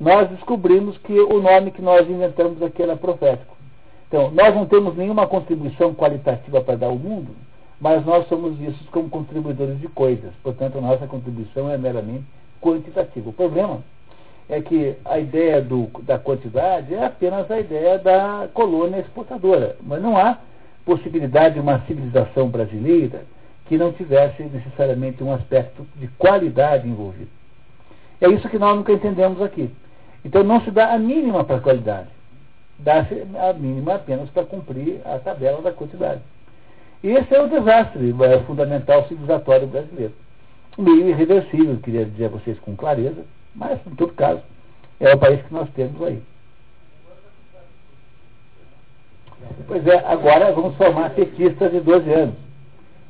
[0.00, 3.54] nós descobrimos que o nome que nós inventamos aqui era profético.
[4.08, 7.34] Então, nós não temos nenhuma contribuição qualitativa para dar ao mundo,
[7.80, 10.32] mas nós somos vistos como contribuidores de coisas.
[10.42, 12.24] Portanto, nossa contribuição é meramente
[12.60, 13.30] quantitativa.
[13.30, 13.82] O problema
[14.48, 20.02] é que a ideia do, da quantidade é apenas a ideia da colônia exportadora, mas
[20.02, 20.38] não há
[20.84, 23.22] possibilidade de uma civilização brasileira
[23.66, 27.30] que não tivesse necessariamente um aspecto de qualidade envolvido.
[28.20, 29.70] É isso que nós nunca entendemos aqui.
[30.24, 32.08] Então não se dá a mínima para a qualidade.
[32.78, 36.20] Dá-se a mínima apenas para cumprir a tabela da quantidade.
[37.02, 40.14] E esse é o desastre é, fundamental civilizatório brasileiro.
[40.78, 43.22] Meio irreversível, queria dizer a vocês com clareza,
[43.54, 44.40] mas, em todo caso,
[44.98, 46.20] é o país que nós temos aí.
[49.68, 52.34] Pois é, agora vamos formar petistas de 12 anos.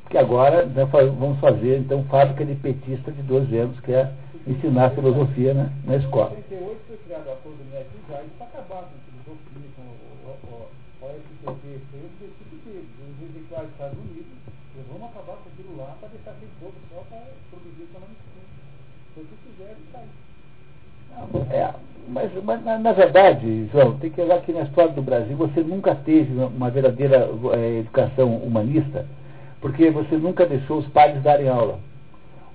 [0.03, 4.11] Porque agora né, vamos fazer, então, fábrica de petista de 12 anos, que é
[4.47, 6.37] ensinar filosofia né, na escola.
[6.37, 10.69] Em 1988 foi criado o acordo do MEC já para acabar com filosofia, com o
[11.05, 14.35] OSCP, foi o objetivo deles, os intelectuais dos Estados Unidos,
[14.75, 18.55] eles vão acabar com aquilo lá para deixar aquele povo só para produzir economicamente.
[19.15, 20.25] Foi o que fizeram saiu.
[21.51, 21.75] É,
[22.09, 25.63] mas, mas na, na, verdade, João, tem que olhar que na história do Brasil você
[25.63, 29.07] nunca teve uma verdadeira é, educação humanista,
[29.61, 31.79] porque você nunca deixou os pais darem aula.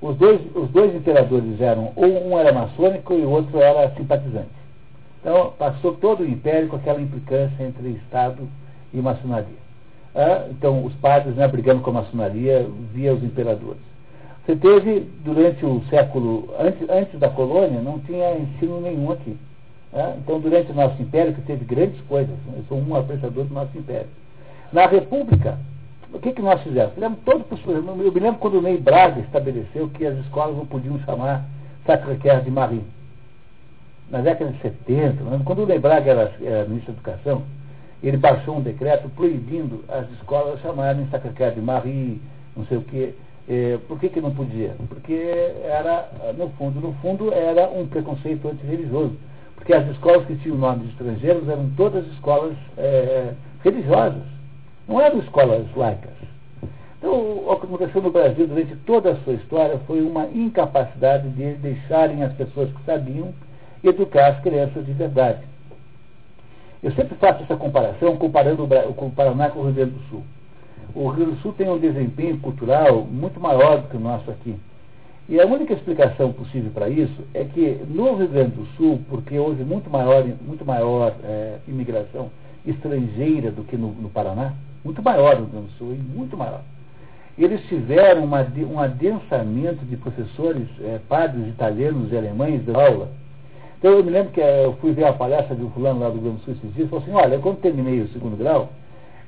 [0.02, 4.48] Os dois, os dois imperadores eram, ou um era maçônico e o outro era simpatizante.
[5.20, 8.48] Então, passou todo o império com aquela implicância entre Estado
[8.94, 9.60] e maçonaria.
[10.16, 13.82] Ah, então, os padres né, brigando com a maçonaria via os imperadores.
[14.46, 19.38] Você teve, durante o século, antes, antes da colônia, não tinha ensino nenhum aqui.
[19.94, 23.54] Ah, então, durante o nosso império, que teve grandes coisas, eu sou um apreciador do
[23.54, 24.08] nosso império.
[24.72, 25.60] Na República,
[26.14, 26.94] o que, que nós fizemos?
[26.94, 27.76] Fizemos todo possível.
[27.76, 31.46] Eu me lembro quando o Ney Braga estabeleceu que as escolas não podiam chamar
[31.86, 32.84] Sacré-Cœur de Marie.
[34.10, 37.44] Na década de 70, quando o Ney Braga era, era ministro da Educação,
[38.02, 42.22] ele baixou um decreto proibindo as escolas chamarem Sacré-Cœur de Marie,
[42.56, 43.14] não sei o quê.
[43.48, 44.76] É, por que, que não podia?
[44.88, 45.14] Porque
[45.64, 49.16] era, no fundo, no fundo, era um preconceito antirreligioso.
[49.56, 53.34] Porque as escolas que tinham nomes estrangeiros eram todas escolas é,
[53.64, 54.39] religiosas.
[54.90, 56.14] Não eram escolas laicas.
[56.98, 61.54] Então, o que aconteceu no Brasil durante toda a sua história foi uma incapacidade de
[61.54, 63.32] deixarem as pessoas que sabiam
[63.84, 65.44] educar as crianças de verdade.
[66.82, 70.24] Eu sempre faço essa comparação comparando o Paraná com o Rio Grande do Sul.
[70.96, 74.32] O Rio Grande do Sul tem um desempenho cultural muito maior do que o nosso
[74.32, 74.56] aqui.
[75.30, 79.38] E a única explicação possível para isso é que no Rio Grande do Sul, porque
[79.38, 82.32] houve muito maior, muito maior é, imigração
[82.66, 84.54] estrangeira do que no, no Paraná,
[84.84, 86.62] muito maior no Rio Grande do Sul, muito maior.
[87.38, 93.10] Eles tiveram uma, um adensamento de professores, é, padres italianos e alemães da aula.
[93.78, 96.10] Então eu me lembro que é, eu fui ver a palestra de um fulano lá
[96.10, 98.36] do Rio Grande do Sul esses dias e falou assim, olha, quando terminei o segundo
[98.36, 98.70] grau,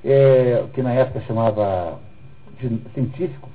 [0.04, 2.00] é, que na época chamava
[2.94, 3.50] científico,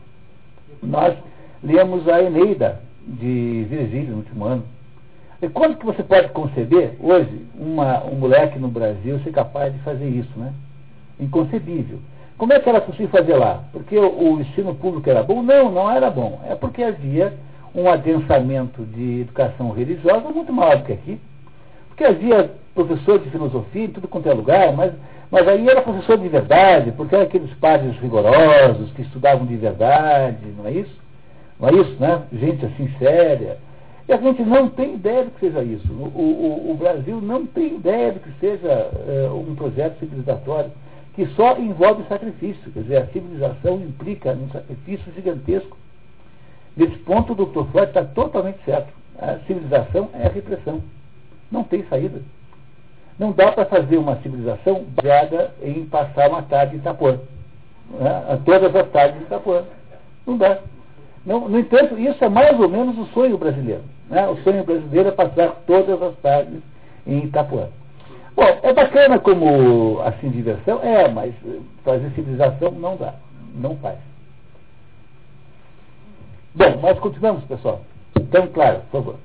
[0.82, 1.14] nós
[1.62, 4.64] lemos a Eneida de Virgílio no último ano.
[5.42, 9.78] E quando que você pode conceber, hoje, uma, um moleque no Brasil ser capaz de
[9.80, 10.52] fazer isso, né?
[11.18, 11.98] Inconcebível.
[12.38, 13.64] Como é que era possível fazer lá?
[13.72, 15.42] Porque o, ensino público era bom?
[15.42, 16.40] Não, não era bom.
[16.46, 17.32] É porque havia
[17.74, 21.20] um adensamento de educação religiosa muito maior do que aqui.
[21.88, 24.92] Porque havia professor de filosofia em tudo quanto é lugar, mas,
[25.30, 30.46] mas aí era professor de verdade, porque eram aqueles padres rigorosos que estudavam de verdade,
[30.58, 30.98] não é isso?
[31.58, 32.22] Não é isso, né?
[32.34, 33.56] Gente assim séria.
[34.06, 35.90] E a gente não tem ideia do que seja isso.
[35.90, 40.70] O, o, o Brasil não tem ideia do que seja é, um projeto civilizatório
[41.16, 42.70] que só envolve sacrifício.
[42.70, 45.76] Quer dizer, a civilização implica um sacrifício gigantesco.
[46.76, 47.70] Nesse ponto, o Dr.
[47.72, 48.92] Freud está totalmente certo.
[49.18, 50.82] A civilização é a repressão.
[51.50, 52.20] Não tem saída.
[53.18, 57.18] Não dá para fazer uma civilização baseada em passar uma tarde em Itapuã.
[57.98, 58.40] Né?
[58.44, 59.64] Todas as tardes em Itapuã.
[60.26, 60.58] Não dá.
[61.24, 63.82] Não, no entanto, isso é mais ou menos o sonho brasileiro.
[64.10, 64.28] Né?
[64.28, 66.60] O sonho brasileiro é passar todas as tardes
[67.06, 67.68] em Itapuã.
[68.36, 71.34] Bom, é bacana como assim diversão, é, mas
[71.82, 73.14] fazer civilização não dá.
[73.54, 73.98] Não faz.
[76.54, 77.80] Bom, mas continuamos, pessoal.
[78.14, 79.16] Então, claro, por favor.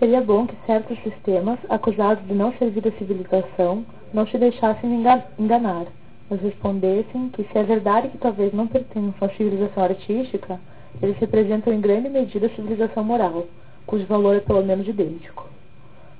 [0.00, 5.04] Seria bom que certos sistemas, acusados de não servir à civilização, não se deixassem
[5.38, 5.86] enganar,
[6.28, 10.60] mas respondessem que se é verdade que talvez não pertençam à civilização artística,
[11.00, 13.46] eles representam em grande medida a civilização moral,
[13.86, 15.48] cujo valor é pelo menos idêntico.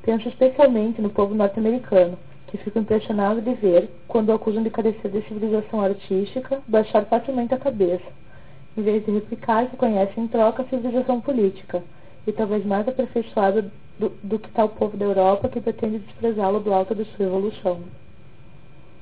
[0.03, 2.17] Penso especialmente no povo norte-americano,
[2.49, 7.55] que fica impressionado de ver, quando o acusam de carecer de civilização artística, baixar facilmente
[7.55, 8.07] a cabeça,
[8.77, 11.83] em vez de replicar que conhece em troca a civilização política,
[12.27, 16.73] e talvez mais aperfeiçoada do, do que tal povo da Europa que pretende desprezá-lo do
[16.73, 17.81] alto de sua evolução.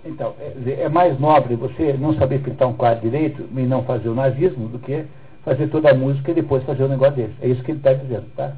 [0.05, 4.09] Então, é, é, mais nobre você não saber pintar um quadro direito e não fazer
[4.09, 5.05] o nazismo do que
[5.45, 7.35] fazer toda a música e depois fazer um negócio desse.
[7.41, 8.53] É isso que ele está dizendo, tá?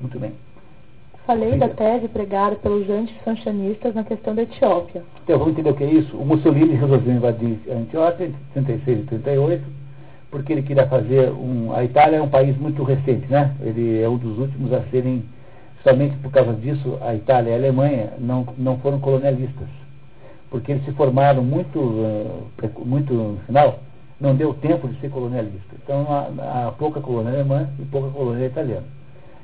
[0.00, 0.32] Muito bem.
[1.26, 5.02] Falei da tese pregada pelos anti-sanchanistas na questão da Etiópia.
[5.24, 6.16] Então, vamos entender o que é isso?
[6.16, 9.76] O Mussolini resolveu invadir a Etiópia entre 36 e 38
[10.30, 11.72] porque ele queria fazer um.
[11.74, 13.54] A Itália é um país muito recente, né?
[13.60, 15.24] Ele é um dos últimos a serem,
[15.82, 19.68] somente por causa disso, a Itália e a Alemanha não, não foram colonialistas.
[20.50, 21.78] Porque eles se formaram muito,
[22.62, 23.78] eh, muito no final,
[24.20, 25.74] não deu tempo de ser colonialista.
[25.82, 28.84] Então há, há pouca colônia alemã e pouca colônia italiana.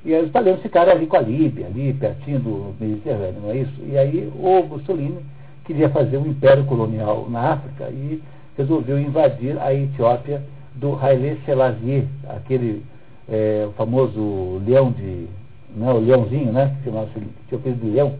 [0.04, 3.80] E os italianos ficaram ali com a Líbia, ali pertinho do Mediterrâneo, não é isso?
[3.86, 5.20] E aí o Mussolini
[5.64, 8.20] queria fazer um império colonial na África e
[8.56, 10.42] resolveu invadir a Etiópia
[10.74, 12.82] do Haile Selassie, aquele
[13.28, 15.28] é, famoso leão de.
[15.74, 16.76] Não, né, o leãozinho, né?
[16.78, 17.08] Que chamava
[17.48, 18.14] tinha o de leão.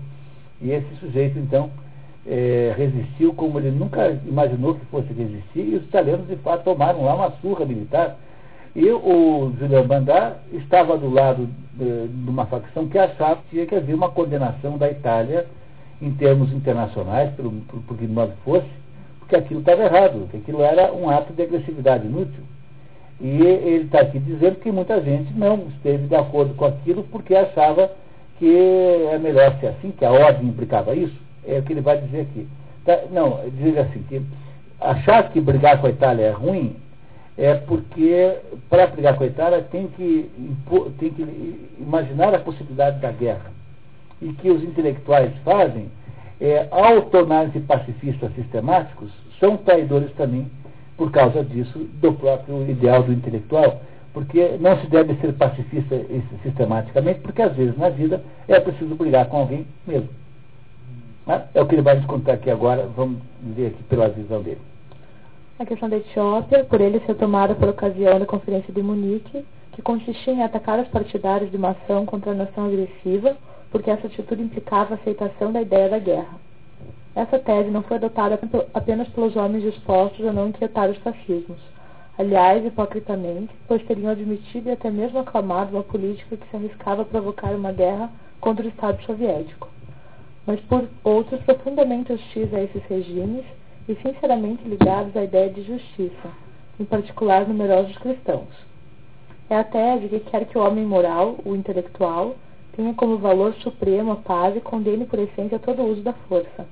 [0.60, 1.70] E esse sujeito, então,
[2.26, 7.04] é, resistiu como ele nunca imaginou que fosse resistir, e os italianos, de fato, tomaram
[7.04, 8.16] lá uma surra militar.
[8.74, 13.66] E o Julian Bandar estava do lado de, de uma facção que achava que tinha
[13.66, 15.47] que haver uma condenação da Itália
[16.01, 18.69] em termos internacionais, por, por, por que modo fosse,
[19.28, 22.43] que aquilo estava errado, que aquilo era um ato de agressividade inútil.
[23.20, 27.35] E ele está aqui dizendo que muita gente não esteve de acordo com aquilo porque
[27.35, 27.90] achava
[28.39, 28.53] que
[29.12, 31.16] é melhor ser assim, que a ordem implicava isso.
[31.47, 32.49] É o que ele vai dizer aqui.
[32.85, 34.20] Tá, não, dizer assim, que
[34.81, 36.77] achar que brigar com a Itália é ruim
[37.36, 38.36] é porque
[38.68, 40.30] para brigar com a Itália tem que,
[40.98, 43.50] tem que imaginar a possibilidade da guerra.
[44.20, 45.90] E que os intelectuais fazem
[46.40, 49.10] é, ao tornarem-se pacifistas sistemáticos,
[49.40, 50.50] são traidores também,
[50.96, 53.80] por causa disso, do próprio ideal do intelectual,
[54.12, 56.00] porque não se deve ser pacifista
[56.42, 60.09] sistematicamente, porque às vezes na vida é preciso brigar com alguém mesmo.
[61.26, 61.44] Né?
[61.54, 64.60] É o que ele vai nos contar aqui agora, vamos ver aqui pela visão dele.
[65.62, 69.80] A questão da Etiópia, por ele ser tomada por ocasião da Conferência de Munique, que
[69.80, 73.36] consistia em atacar os partidários de uma ação contra a nação agressiva,
[73.70, 76.34] porque essa atitude implicava a aceitação da ideia da guerra.
[77.14, 78.40] Essa tese não foi adotada
[78.74, 81.60] apenas pelos homens dispostos a não inquietar os fascismos.
[82.18, 87.05] Aliás, hipocritamente, pois teriam admitido e até mesmo aclamado uma política que se arriscava a
[87.05, 88.10] provocar uma guerra
[88.40, 89.68] contra o Estado soviético.
[90.44, 93.44] Mas por outros profundamente hostis a esses regimes
[93.88, 96.30] e sinceramente ligados à ideia de justiça,
[96.78, 98.48] em particular numerosos cristãos.
[99.50, 102.36] É a tese que quer que o homem moral, o intelectual,
[102.74, 106.66] tenha como valor supremo a paz e condene por essência todo uso da força.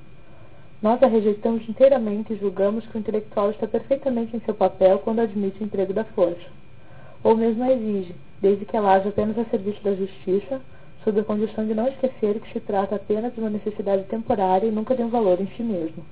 [0.81, 5.21] Nós a rejeitamos inteiramente e julgamos que o intelectual está perfeitamente em seu papel quando
[5.21, 6.49] admite o emprego da força.
[7.23, 10.61] Ou mesmo a exige, desde que ela haja apenas a serviço da justiça,
[11.05, 14.73] sob a condição de não esquecer que se trata apenas de uma necessidade temporária e
[14.73, 16.03] nunca de um valor em si mesmo.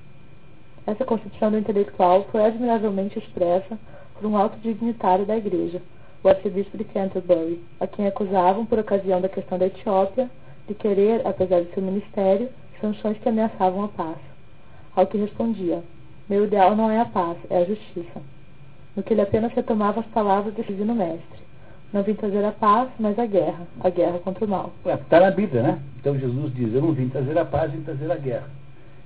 [0.89, 3.77] Essa concepção do intelectual foi admiravelmente expressa
[4.15, 5.79] por um alto dignitário da Igreja,
[6.23, 10.27] o arcebispo de Canterbury, a quem acusavam, por ocasião da questão da Etiópia,
[10.67, 12.49] de querer, apesar de seu ministério,
[12.81, 14.17] sanções que ameaçavam a paz.
[14.95, 15.83] Ao que respondia:
[16.27, 18.19] Meu ideal não é a paz, é a justiça.
[18.95, 21.39] No que ele apenas retomava as palavras do divino mestre:
[21.93, 23.67] Não vim trazer a paz, mas a guerra.
[23.81, 24.73] A guerra contra o mal.
[24.83, 25.79] Está na Bíblia, né?
[25.99, 28.49] Então Jesus diz, eu não vim trazer a paz, vim trazer a guerra.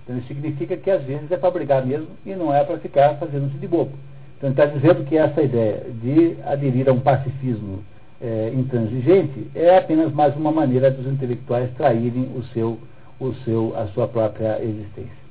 [0.04, 3.16] Então isso significa que às vezes é para brigar mesmo e não é para ficar
[3.16, 3.92] fazendo-se de bobo.
[4.38, 7.84] Então ele está dizendo que essa ideia de aderir a um pacifismo
[8.22, 12.78] é, intransigente é apenas mais uma maneira dos intelectuais traírem o seu,
[13.20, 15.24] o seu, a sua própria existência.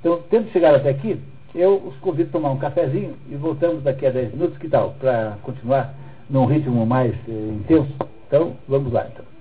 [0.00, 1.20] Então, tendo chegado até aqui,
[1.54, 4.94] eu os convido a tomar um cafezinho e voltamos daqui a 10 minutos, que tal?
[4.98, 5.94] Para continuar
[6.28, 7.92] num ritmo mais eh, intenso.
[8.26, 9.31] Então, vamos lá então.